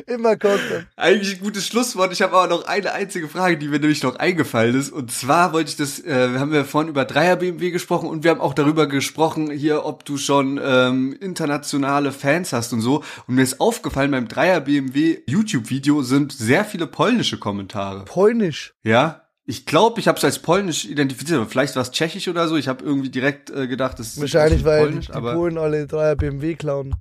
Immer 0.06 0.36
Content. 0.36 0.86
Eigentlich 0.96 1.36
ein 1.36 1.42
gutes 1.42 1.66
Schlusswort. 1.66 2.12
Ich 2.12 2.22
habe 2.22 2.36
aber 2.36 2.48
noch 2.48 2.66
eine 2.66 2.92
einzige 2.92 3.28
Frage, 3.28 3.56
die 3.56 3.68
mir 3.68 3.78
nämlich 3.78 4.02
noch 4.02 4.16
eingefallen 4.16 4.78
ist. 4.78 4.92
Und 4.92 5.10
zwar 5.10 5.52
wollte 5.52 5.70
ich 5.70 5.76
das, 5.76 6.00
äh, 6.00 6.38
haben 6.38 6.52
wir 6.52 6.64
vorhin 6.64 6.90
über 6.90 7.04
Dreier 7.04 7.36
BMW 7.36 7.70
gesprochen 7.70 8.08
und 8.08 8.24
wir 8.24 8.30
haben 8.30 8.40
auch 8.40 8.54
darüber 8.54 8.86
gesprochen 8.86 9.50
hier, 9.50 9.84
ob 9.84 10.04
du 10.04 10.16
schon 10.16 10.60
ähm, 10.62 11.16
internationale 11.20 12.12
Fans 12.12 12.52
hast 12.52 12.72
und 12.72 12.80
so. 12.80 13.02
Und 13.26 13.34
mir 13.34 13.42
ist 13.42 13.60
aufgefallen, 13.60 14.10
beim 14.10 14.28
Dreier 14.28 14.60
BMW 14.60 15.22
YouTube-Video 15.26 16.02
sind 16.02 16.32
sehr 16.32 16.64
viele 16.64 16.86
polnische 16.86 17.38
Kommentare. 17.38 18.04
Polnisch? 18.04 18.74
Ja, 18.82 19.21
ich 19.44 19.66
glaube, 19.66 19.98
ich 19.98 20.08
habe 20.08 20.18
es 20.18 20.24
als 20.24 20.38
polnisch 20.38 20.84
identifiziert, 20.84 21.40
aber 21.40 21.48
vielleicht 21.48 21.74
war 21.74 21.82
es 21.82 21.90
tschechisch 21.90 22.28
oder 22.28 22.46
so. 22.46 22.56
Ich 22.56 22.68
habe 22.68 22.84
irgendwie 22.84 23.10
direkt 23.10 23.50
äh, 23.50 23.66
gedacht, 23.66 23.98
das 23.98 24.08
ist 24.08 24.20
wahrscheinlich 24.20 24.64
weil 24.64 24.86
polnisch, 24.86 25.06
die, 25.06 25.12
die 25.12 25.20
Polen 25.20 25.58
alle 25.58 25.86
Dreier 25.86 26.14
BMW 26.14 26.54
klauen 26.54 26.94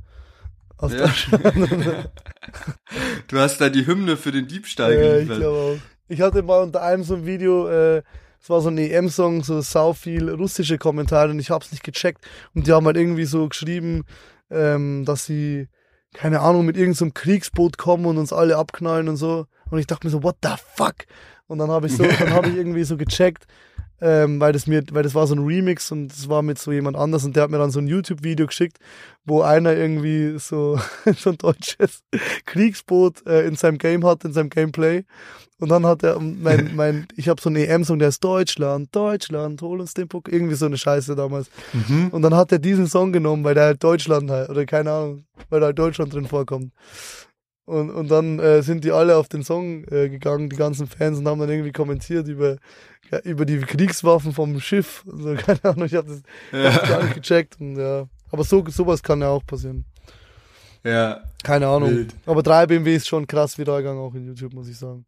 aus 0.78 0.92
ja. 0.92 1.00
Deutschland. 1.00 1.44
du 3.28 3.40
hast 3.40 3.62
da 3.62 3.70
die 3.70 3.86
Hymne 3.86 4.18
für 4.18 4.32
den 4.32 4.48
Diebstahl 4.48 4.94
ja, 4.94 5.00
geliefert. 5.00 5.38
ich 5.38 5.44
glaube 5.44 5.58
auch. 5.58 5.78
Ich 6.08 6.22
hatte 6.22 6.42
mal 6.42 6.62
unter 6.62 6.82
einem 6.82 7.04
so 7.04 7.16
ein 7.16 7.26
Video, 7.26 7.68
äh, 7.70 8.02
es 8.42 8.50
war 8.50 8.60
so 8.62 8.70
ein 8.70 8.78
EM-Song, 8.78 9.44
so 9.44 9.62
sau 9.62 9.94
viel 9.94 10.30
russische 10.30 10.80
Kommentare 10.80 11.30
und 11.30 11.40
ich 11.40 11.52
hab's 11.52 11.72
nicht 11.72 11.84
gecheckt 11.84 12.26
und 12.56 12.66
die 12.66 12.72
haben 12.72 12.86
halt 12.88 12.98
irgendwie 12.98 13.26
so 13.26 13.48
geschrieben, 13.48 14.04
ähm, 14.50 15.06
dass 15.06 15.26
sie 15.26 15.68
keine 16.14 16.42
Ahnung 16.42 16.66
mit 16.66 16.76
irgendeinem 16.76 17.10
so 17.10 17.14
Kriegsboot 17.14 17.78
kommen 17.78 18.06
und 18.06 18.18
uns 18.18 18.34
alle 18.34 18.58
abknallen 18.58 19.08
und 19.08 19.16
so 19.16 19.46
und 19.70 19.80
ich 19.80 19.88
dachte 19.88 20.08
mir 20.08 20.12
so 20.12 20.24
what 20.24 20.38
the 20.44 20.56
fuck 20.76 21.06
und 21.52 21.58
dann 21.58 21.70
habe 21.70 21.88
ich 21.88 21.98
so, 21.98 22.04
dann 22.04 22.32
habe 22.32 22.48
ich 22.48 22.56
irgendwie 22.56 22.86
so 22.86 22.96
gecheckt, 22.96 23.46
ähm, 24.00 24.40
weil 24.40 24.54
das 24.54 24.68
mir, 24.68 24.84
weil 24.92 25.04
das 25.04 25.14
war 25.14 25.28
so 25.28 25.36
ein 25.36 25.44
Remix 25.44 25.92
und 25.92 26.08
das 26.08 26.30
war 26.30 26.42
mit 26.42 26.58
so 26.58 26.72
jemand 26.72 26.96
anders 26.96 27.26
und 27.26 27.36
der 27.36 27.44
hat 27.44 27.52
mir 27.52 27.58
dann 27.58 27.72
so 27.72 27.80
ein 27.80 27.88
YouTube-Video 27.88 28.48
geschickt, 28.48 28.78
wo 29.26 29.42
einer 29.42 29.76
irgendwie 29.76 30.40
so, 30.40 30.80
so 31.18 31.32
ein 31.32 31.38
deutsches 31.38 32.04
Kriegsboot 32.46 33.28
äh, 33.28 33.46
in 33.46 33.58
seinem 33.58 33.80
Game 33.80 34.06
hat, 34.06 34.24
in 34.24 34.32
seinem 34.32 34.50
Gameplay. 34.50 35.04
Und 35.60 35.70
dann 35.70 35.86
hat 35.86 36.04
er 36.04 36.20
mein, 36.22 36.72
mein, 36.76 37.08
ich 37.18 37.28
habe 37.28 37.42
so 37.42 37.50
einen 37.50 37.58
EM-Song, 37.58 38.00
der 38.00 38.08
ist 38.08 38.24
Deutschland, 38.24 38.96
Deutschland, 38.96 39.62
hol 39.62 39.82
uns 39.82 39.94
den 39.94 40.08
Puck, 40.08 40.32
irgendwie 40.32 40.56
so 40.56 40.68
eine 40.68 40.78
Scheiße 40.78 41.16
damals. 41.16 41.52
Mhm. 41.74 42.08
Und 42.12 42.22
dann 42.22 42.34
hat 42.34 42.54
er 42.54 42.60
diesen 42.60 42.88
Song 42.88 43.12
genommen, 43.12 43.44
weil 43.44 43.56
der 43.56 43.66
halt 43.66 43.84
Deutschland 43.84 44.32
halt, 44.32 44.50
oder 44.50 44.66
keine 44.66 44.92
Ahnung, 44.92 45.26
weil 45.50 45.60
da 45.60 45.66
halt 45.68 45.78
Deutschland 45.78 46.14
drin 46.14 46.28
vorkommt. 46.28 46.72
Und, 47.66 47.90
und 47.92 48.10
dann 48.10 48.40
äh, 48.40 48.64
sind 48.64 48.84
die 48.84 48.92
alle 48.92 49.16
auf 49.18 49.30
den 49.30 49.44
Song 49.44 49.86
äh, 49.86 50.10
gegangen, 50.10 50.50
die 50.50 50.56
ganzen 50.56 50.88
Fans, 50.88 51.20
und 51.20 51.28
haben 51.28 51.40
dann 51.40 51.50
irgendwie 51.50 51.72
kommentiert 51.72 52.28
über, 52.28 52.58
ja, 53.12 53.20
über 53.20 53.46
die 53.46 53.60
Kriegswaffen 53.60 54.34
vom 54.34 54.60
Schiff. 54.60 55.04
Also, 55.12 55.36
keine 55.36 55.64
Ahnung, 55.64 55.86
ich 55.86 55.96
habe 55.96 56.08
das, 56.08 56.22
Ja. 56.52 56.74
hab 56.74 56.82
das 56.82 56.90
gar 56.90 57.04
nicht 57.04 57.16
gecheckt. 57.16 57.58
Und, 57.60 57.78
ja. 57.78 58.06
Aber 58.32 58.44
so, 58.44 58.64
sowas 58.68 59.02
kann 59.04 59.22
ja 59.22 59.30
auch 59.30 59.46
passieren. 59.46 59.86
Ja, 60.84 61.22
Keine 61.44 61.68
Ahnung. 61.68 61.92
Wild. 61.92 62.16
Aber 62.26 62.42
3 62.42 62.66
BMW 62.66 62.96
ist 62.96 63.08
schon 63.08 63.28
krass 63.28 63.58
viral 63.58 63.84
gegangen, 63.84 64.00
auch 64.00 64.16
in 64.16 64.26
YouTube, 64.26 64.54
muss 64.54 64.68
ich 64.68 64.78
sagen. 64.78 65.06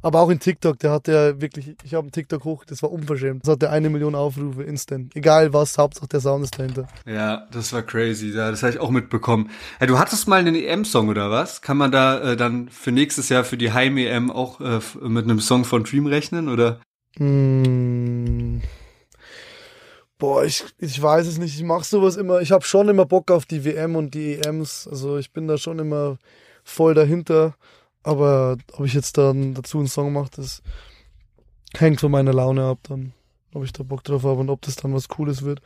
Aber 0.00 0.20
auch 0.20 0.30
in 0.30 0.38
TikTok, 0.38 0.78
der 0.78 0.92
hat 0.92 1.08
ja 1.08 1.40
wirklich, 1.40 1.74
ich 1.82 1.94
habe 1.94 2.04
einen 2.04 2.12
TikTok 2.12 2.44
hoch, 2.44 2.64
das 2.64 2.82
war 2.82 2.92
unverschämt. 2.92 3.42
Das 3.42 3.52
hatte 3.52 3.70
eine 3.70 3.90
Million 3.90 4.14
Aufrufe 4.14 4.62
instant. 4.62 5.14
Egal 5.16 5.52
was, 5.52 5.76
Hauptsache 5.76 6.06
der 6.06 6.20
Sound 6.20 6.44
ist 6.44 6.58
dahinter. 6.58 6.86
ja, 7.04 7.46
das 7.50 7.72
war 7.72 7.82
crazy. 7.82 8.28
Ja, 8.28 8.50
das 8.50 8.62
habe 8.62 8.72
ich 8.72 8.78
auch 8.78 8.90
mitbekommen. 8.90 9.50
Ja, 9.80 9.86
du 9.86 9.98
hattest 9.98 10.28
mal 10.28 10.40
einen 10.40 10.54
EM-Song 10.54 11.08
oder 11.08 11.30
was? 11.30 11.62
Kann 11.62 11.76
man 11.76 11.90
da 11.90 12.20
äh, 12.20 12.36
dann 12.36 12.68
für 12.68 12.92
nächstes 12.92 13.28
Jahr 13.28 13.44
für 13.44 13.56
die 13.56 13.72
Heim-EM 13.72 14.30
auch 14.30 14.60
äh, 14.60 14.80
mit 15.00 15.24
einem 15.24 15.40
Song 15.40 15.64
von 15.64 15.82
Dream 15.84 16.06
rechnen 16.06 16.48
oder? 16.48 16.80
Hm. 17.16 18.62
Boah, 20.18 20.44
ich, 20.44 20.64
ich 20.78 21.00
weiß 21.00 21.26
es 21.26 21.38
nicht. 21.38 21.56
Ich 21.56 21.64
mache 21.64 21.84
sowas 21.84 22.16
immer. 22.16 22.40
Ich 22.40 22.50
habe 22.50 22.64
schon 22.64 22.88
immer 22.88 23.06
Bock 23.06 23.30
auf 23.30 23.46
die 23.46 23.64
WM 23.64 23.94
und 23.94 24.14
die 24.14 24.34
EMs. 24.34 24.88
Also 24.88 25.16
ich 25.16 25.32
bin 25.32 25.46
da 25.46 25.58
schon 25.58 25.78
immer 25.78 26.18
voll 26.64 26.94
dahinter. 26.94 27.54
Aber 28.02 28.56
ob 28.72 28.86
ich 28.86 28.94
jetzt 28.94 29.18
dann 29.18 29.54
dazu 29.54 29.78
einen 29.78 29.88
Song 29.88 30.12
mache, 30.12 30.30
das 30.36 30.62
hängt 31.76 32.00
von 32.00 32.10
meiner 32.10 32.32
Laune 32.32 32.64
ab 32.64 32.78
dann. 32.84 33.12
Ob 33.54 33.64
ich 33.64 33.72
da 33.72 33.82
Bock 33.82 34.04
drauf 34.04 34.22
habe 34.24 34.40
und 34.40 34.50
ob 34.50 34.62
das 34.62 34.76
dann 34.76 34.94
was 34.94 35.08
Cooles 35.08 35.42
wird. 35.42 35.60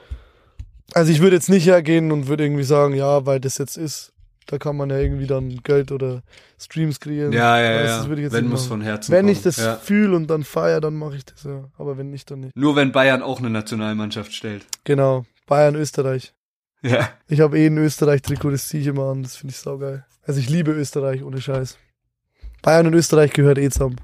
Also 0.95 1.11
ich 1.13 1.21
würde 1.21 1.37
jetzt 1.37 1.49
nicht 1.49 1.67
hergehen 1.67 2.13
und 2.13 2.29
würde 2.29 2.45
irgendwie 2.45 2.63
sagen, 2.65 2.95
ja, 2.95 3.27
weil 3.27 3.41
das 3.41 3.59
jetzt 3.59 3.77
ist. 3.77 4.13
Da 4.47 4.59
kann 4.59 4.77
man 4.77 4.91
ja 4.91 4.99
irgendwie 4.99 5.27
dann 5.27 5.63
Geld 5.63 5.93
oder 5.93 6.23
Streams 6.59 6.99
kreieren. 7.01 7.33
Ja, 7.33 7.61
ja, 7.61 7.73
ja. 7.73 7.83
Das 7.99 8.09
würde 8.09 8.23
ich 8.23 8.25
jetzt 8.25 8.33
wenn 8.33 8.49
muss 8.49 8.63
machen. 8.63 8.69
von 8.69 8.81
Herzen 8.83 9.13
Wenn 9.13 9.27
kommen. 9.27 9.33
ich 9.33 9.43
das 9.43 9.57
ja. 9.57 9.77
fühle 9.77 10.17
und 10.17 10.27
dann 10.29 10.43
feiere, 10.43 10.81
dann 10.81 10.95
mache 10.95 11.17
ich 11.17 11.25
das 11.25 11.45
ja. 11.45 11.65
Aber 11.79 11.97
wenn 11.97 12.11
nicht, 12.11 12.31
dann 12.31 12.41
nicht. 12.41 12.57
Nur 12.57 12.75
wenn 12.77 12.93
Bayern 12.93 13.23
auch 13.23 13.39
eine 13.39 13.51
Nationalmannschaft 13.51 14.35
stellt. 14.35 14.67
Genau. 14.85 15.25
Bayern, 15.47 15.75
Österreich. 15.77 16.35
Ja. 16.83 17.09
Ich 17.29 17.41
habe 17.41 17.59
eh 17.59 17.67
ein 17.67 17.79
Österreich-Trikot, 17.79 18.51
das 18.51 18.69
ziehe 18.69 18.83
ich 18.83 18.89
immer 18.89 19.11
an. 19.11 19.23
Das 19.23 19.37
finde 19.37 19.53
ich 19.53 19.59
saugeil. 19.59 20.05
Also 20.25 20.41
ich 20.41 20.49
liebe 20.51 20.73
Österreich, 20.73 21.23
ohne 21.23 21.41
Scheiß. 21.41 21.79
Bayern 22.63 22.87
und 22.87 22.95
Österreich 22.95 23.33
gehört 23.33 23.59
eh 23.59 23.69
zusammen. 23.69 23.97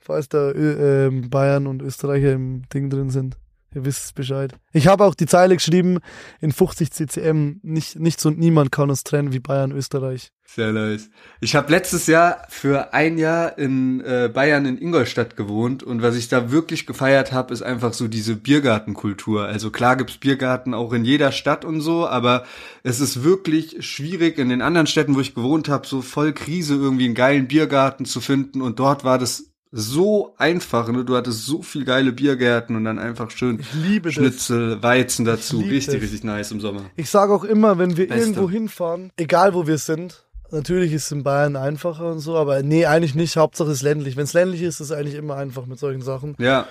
Falls 0.00 0.28
da 0.28 0.50
Ö 0.50 1.06
ähm, 1.08 1.30
Bayern 1.30 1.66
und 1.66 1.82
Österreicher 1.82 2.32
im 2.32 2.62
Ding 2.72 2.90
drin 2.90 3.10
sind. 3.10 3.36
Ihr 3.76 3.84
wisst 3.84 4.14
Bescheid. 4.14 4.54
Ich 4.72 4.86
habe 4.86 5.04
auch 5.04 5.14
die 5.14 5.26
Zeile 5.26 5.54
geschrieben 5.54 5.98
in 6.40 6.50
50 6.50 6.90
CCM. 6.90 7.60
Nicht, 7.62 8.00
nichts 8.00 8.24
und 8.24 8.38
niemand 8.38 8.72
kann 8.72 8.88
uns 8.88 9.04
trennen 9.04 9.34
wie 9.34 9.38
Bayern, 9.38 9.70
Österreich. 9.70 10.32
Sehr 10.46 10.72
nice. 10.72 11.10
Ich 11.42 11.54
habe 11.54 11.70
letztes 11.70 12.06
Jahr 12.06 12.38
für 12.48 12.94
ein 12.94 13.18
Jahr 13.18 13.58
in 13.58 14.00
äh, 14.00 14.30
Bayern 14.32 14.64
in 14.64 14.78
Ingolstadt 14.78 15.36
gewohnt 15.36 15.82
und 15.82 16.00
was 16.00 16.16
ich 16.16 16.28
da 16.28 16.50
wirklich 16.50 16.86
gefeiert 16.86 17.32
habe, 17.32 17.52
ist 17.52 17.60
einfach 17.60 17.92
so 17.92 18.08
diese 18.08 18.34
Biergartenkultur. 18.34 19.44
Also 19.44 19.70
klar 19.70 19.96
gibt's 19.96 20.16
Biergarten 20.16 20.72
auch 20.72 20.94
in 20.94 21.04
jeder 21.04 21.30
Stadt 21.30 21.66
und 21.66 21.82
so, 21.82 22.08
aber 22.08 22.44
es 22.82 23.00
ist 23.00 23.24
wirklich 23.24 23.84
schwierig 23.84 24.38
in 24.38 24.48
den 24.48 24.62
anderen 24.62 24.86
Städten, 24.86 25.16
wo 25.16 25.20
ich 25.20 25.34
gewohnt 25.34 25.68
habe, 25.68 25.86
so 25.86 26.00
voll 26.00 26.32
Krise 26.32 26.76
irgendwie 26.76 27.04
einen 27.04 27.14
geilen 27.14 27.46
Biergarten 27.46 28.06
zu 28.06 28.22
finden 28.22 28.62
und 28.62 28.78
dort 28.78 29.04
war 29.04 29.18
das 29.18 29.52
so 29.72 30.34
einfach, 30.38 30.88
ne? 30.90 31.04
Du 31.04 31.16
hattest 31.16 31.44
so 31.46 31.62
viel 31.62 31.84
geile 31.84 32.12
Biergärten 32.12 32.76
und 32.76 32.84
dann 32.84 32.98
einfach 32.98 33.30
schön 33.30 33.60
liebe 33.82 34.08
das. 34.08 34.14
Schnitzel, 34.14 34.82
Weizen 34.82 35.24
dazu. 35.24 35.58
Richtig, 35.58 35.94
das. 35.94 36.02
richtig 36.02 36.24
nice 36.24 36.50
im 36.50 36.60
Sommer. 36.60 36.82
Ich 36.96 37.10
sage 37.10 37.32
auch 37.32 37.44
immer, 37.44 37.78
wenn 37.78 37.96
wir 37.96 38.08
Beste. 38.08 38.22
irgendwo 38.22 38.48
hinfahren, 38.50 39.10
egal 39.16 39.54
wo 39.54 39.66
wir 39.66 39.78
sind, 39.78 40.24
natürlich 40.50 40.92
ist 40.92 41.06
es 41.06 41.12
in 41.12 41.24
Bayern 41.24 41.56
einfacher 41.56 42.10
und 42.12 42.20
so, 42.20 42.36
aber 42.36 42.62
nee, 42.62 42.86
eigentlich 42.86 43.14
nicht. 43.14 43.36
Hauptsache 43.36 43.68
es 43.70 43.78
ist 43.78 43.82
ländlich. 43.82 44.16
Wenn 44.16 44.24
es 44.24 44.32
ländlich 44.32 44.62
ist, 44.62 44.80
ist 44.80 44.90
es 44.90 44.92
eigentlich 44.92 45.14
immer 45.16 45.36
einfach 45.36 45.66
mit 45.66 45.78
solchen 45.78 46.02
Sachen. 46.02 46.36
Ja, 46.38 46.66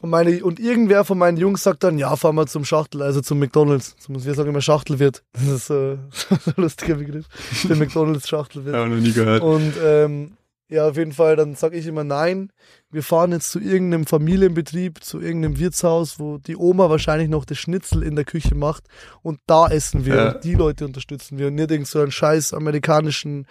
Und, 0.00 0.08
meine, 0.10 0.42
und 0.42 0.58
irgendwer 0.58 1.04
von 1.04 1.18
meinen 1.18 1.36
Jungs 1.36 1.62
sagt 1.62 1.84
dann, 1.84 1.98
ja, 1.98 2.16
fahren 2.16 2.34
wir 2.36 2.46
zum 2.46 2.64
Schachtel, 2.64 3.02
also 3.02 3.20
zum 3.20 3.38
McDonalds. 3.38 3.94
Wir 4.08 4.34
sagen 4.34 4.48
immer 4.48 4.62
Schachtelwirt. 4.62 5.22
Das 5.34 5.42
ist 5.48 5.70
äh, 5.70 5.92
ein 6.30 6.54
lustiger 6.56 6.94
Begriff. 6.94 7.26
Der 7.68 7.76
McDonalds 7.76 8.26
Schachtelwirt. 8.28 8.74
habe 8.74 8.88
noch 8.88 8.96
nie 8.96 9.12
gehört. 9.12 9.42
Und 9.42 9.74
ähm, 9.84 10.32
ja, 10.70 10.88
auf 10.88 10.96
jeden 10.96 11.12
Fall, 11.12 11.34
dann 11.34 11.56
sage 11.56 11.76
ich 11.76 11.86
immer 11.86 12.04
nein. 12.04 12.52
Wir 12.92 13.02
fahren 13.02 13.32
jetzt 13.32 13.50
zu 13.50 13.58
irgendeinem 13.58 14.06
Familienbetrieb, 14.06 15.02
zu 15.02 15.20
irgendeinem 15.20 15.58
Wirtshaus, 15.58 16.20
wo 16.20 16.38
die 16.38 16.56
Oma 16.56 16.88
wahrscheinlich 16.88 17.28
noch 17.28 17.44
das 17.44 17.58
Schnitzel 17.58 18.04
in 18.04 18.14
der 18.14 18.24
Küche 18.24 18.54
macht 18.54 18.84
und 19.22 19.40
da 19.46 19.68
essen 19.68 20.04
wir. 20.06 20.14
Ja. 20.14 20.32
Und 20.32 20.44
die 20.44 20.54
Leute 20.54 20.84
unterstützen 20.84 21.38
wir 21.38 21.48
und 21.48 21.56
nicht 21.56 21.72
irgend 21.72 21.88
so 21.88 22.00
einen 22.00 22.12
scheiß 22.12 22.54
amerikanischen 22.54 23.46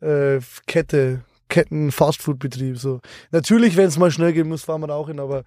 äh, 0.00 0.40
Kette, 0.66 1.22
Ketten-Fastfood-Betrieb. 1.48 2.76
So. 2.78 3.00
Natürlich, 3.30 3.76
wenn 3.76 3.86
es 3.86 3.96
mal 3.96 4.10
schnell 4.10 4.32
gehen 4.32 4.48
muss, 4.48 4.64
fahren 4.64 4.80
wir 4.80 4.88
da 4.88 4.94
auch 4.94 5.08
hin, 5.08 5.20
aber 5.20 5.44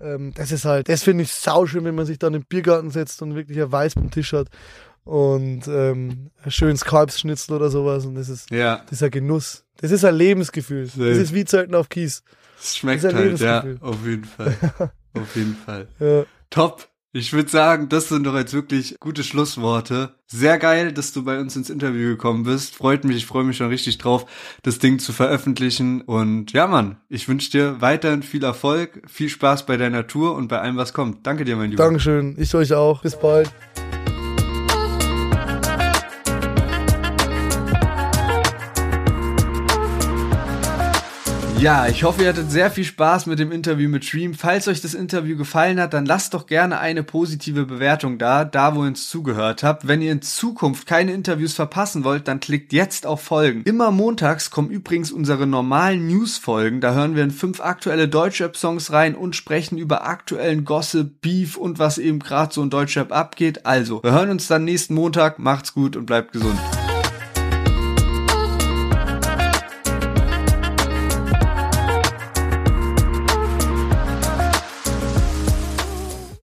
ähm, 0.00 0.32
das 0.34 0.50
ist 0.50 0.64
halt, 0.64 0.88
das 0.88 1.02
finde 1.02 1.24
ich 1.24 1.32
sauschön, 1.32 1.84
wenn 1.84 1.94
man 1.94 2.06
sich 2.06 2.18
dann 2.18 2.32
im 2.32 2.44
Biergarten 2.44 2.90
setzt 2.90 3.20
und 3.20 3.34
wirklich 3.34 3.60
ein 3.60 3.70
Weiß 3.70 3.98
am 3.98 4.10
Tisch 4.10 4.32
hat 4.32 4.48
und 5.10 5.66
ähm, 5.66 6.30
schönes 6.46 6.84
Kalbsschnitzel 6.84 7.56
oder 7.56 7.68
sowas 7.68 8.06
und 8.06 8.14
das 8.14 8.28
ist 8.28 8.48
Ja, 8.50 8.84
ein 8.88 9.10
Genuss. 9.10 9.64
Das 9.80 9.90
ist 9.90 10.04
ein 10.04 10.14
Lebensgefühl. 10.14 10.86
Safe. 10.86 11.08
Das 11.08 11.18
ist 11.18 11.34
wie 11.34 11.44
Zelten 11.44 11.74
auf 11.74 11.88
Kies. 11.88 12.22
es 12.60 12.76
schmeckt 12.76 13.02
Das 13.02 13.12
ein 13.12 13.18
halt, 13.18 13.40
ja, 13.40 13.64
auf 13.80 14.06
jeden 14.06 14.24
Fall. 14.24 14.54
auf 15.14 15.34
jeden 15.36 15.56
Fall. 15.56 15.88
Ja. 15.98 16.24
Top. 16.50 16.86
Ich 17.12 17.32
würde 17.32 17.50
sagen, 17.50 17.88
das 17.88 18.08
sind 18.08 18.24
doch 18.24 18.36
jetzt 18.36 18.54
wirklich 18.54 18.96
gute 19.00 19.24
Schlussworte. 19.24 20.14
Sehr 20.28 20.58
geil, 20.58 20.92
dass 20.92 21.12
du 21.12 21.24
bei 21.24 21.40
uns 21.40 21.56
ins 21.56 21.68
Interview 21.68 22.10
gekommen 22.10 22.44
bist. 22.44 22.76
Freut 22.76 23.02
mich, 23.02 23.16
ich 23.16 23.26
freue 23.26 23.42
mich 23.42 23.56
schon 23.56 23.66
richtig 23.66 23.98
drauf, 23.98 24.26
das 24.62 24.78
Ding 24.78 25.00
zu 25.00 25.12
veröffentlichen. 25.12 26.02
Und 26.02 26.52
ja, 26.52 26.68
Mann, 26.68 26.98
ich 27.08 27.26
wünsche 27.28 27.50
dir 27.50 27.80
weiterhin 27.80 28.22
viel 28.22 28.44
Erfolg, 28.44 29.02
viel 29.10 29.28
Spaß 29.28 29.66
bei 29.66 29.76
deiner 29.76 30.06
Tour 30.06 30.36
und 30.36 30.46
bei 30.46 30.60
allem, 30.60 30.76
was 30.76 30.92
kommt. 30.92 31.26
Danke 31.26 31.44
dir, 31.44 31.56
mein 31.56 31.70
Lieber. 31.72 31.82
Dankeschön, 31.82 32.36
ich 32.38 32.54
euch 32.54 32.74
auch. 32.74 33.02
Bis 33.02 33.18
bald. 33.18 33.50
Ja, 41.60 41.86
ich 41.86 42.04
hoffe, 42.04 42.22
ihr 42.22 42.30
hattet 42.30 42.50
sehr 42.50 42.70
viel 42.70 42.84
Spaß 42.84 43.26
mit 43.26 43.38
dem 43.38 43.52
Interview 43.52 43.90
mit 43.90 44.02
Stream. 44.06 44.32
Falls 44.32 44.66
euch 44.66 44.80
das 44.80 44.94
Interview 44.94 45.36
gefallen 45.36 45.78
hat, 45.78 45.92
dann 45.92 46.06
lasst 46.06 46.32
doch 46.32 46.46
gerne 46.46 46.80
eine 46.80 47.02
positive 47.02 47.66
Bewertung 47.66 48.16
da, 48.16 48.46
da 48.46 48.74
wo 48.74 48.82
ihr 48.82 48.88
uns 48.88 49.10
zugehört 49.10 49.62
habt. 49.62 49.86
Wenn 49.86 50.00
ihr 50.00 50.10
in 50.10 50.22
Zukunft 50.22 50.86
keine 50.86 51.12
Interviews 51.12 51.52
verpassen 51.52 52.02
wollt, 52.02 52.28
dann 52.28 52.40
klickt 52.40 52.72
jetzt 52.72 53.04
auf 53.04 53.20
Folgen. 53.20 53.62
Immer 53.64 53.90
montags 53.90 54.50
kommen 54.50 54.70
übrigens 54.70 55.12
unsere 55.12 55.46
normalen 55.46 56.06
News-Folgen. 56.06 56.80
Da 56.80 56.94
hören 56.94 57.14
wir 57.14 57.24
in 57.24 57.30
fünf 57.30 57.60
aktuelle 57.60 58.08
Deutschrap-Songs 58.08 58.90
rein 58.90 59.14
und 59.14 59.36
sprechen 59.36 59.76
über 59.76 60.06
aktuellen 60.06 60.64
Gossip, 60.64 61.20
Beef 61.20 61.58
und 61.58 61.78
was 61.78 61.98
eben 61.98 62.20
gerade 62.20 62.54
so 62.54 62.62
in 62.62 62.70
Deutschrap 62.70 63.12
abgeht. 63.12 63.66
Also, 63.66 64.02
wir 64.02 64.12
hören 64.12 64.30
uns 64.30 64.48
dann 64.48 64.64
nächsten 64.64 64.94
Montag. 64.94 65.38
Macht's 65.38 65.74
gut 65.74 65.94
und 65.94 66.06
bleibt 66.06 66.32
gesund. 66.32 66.58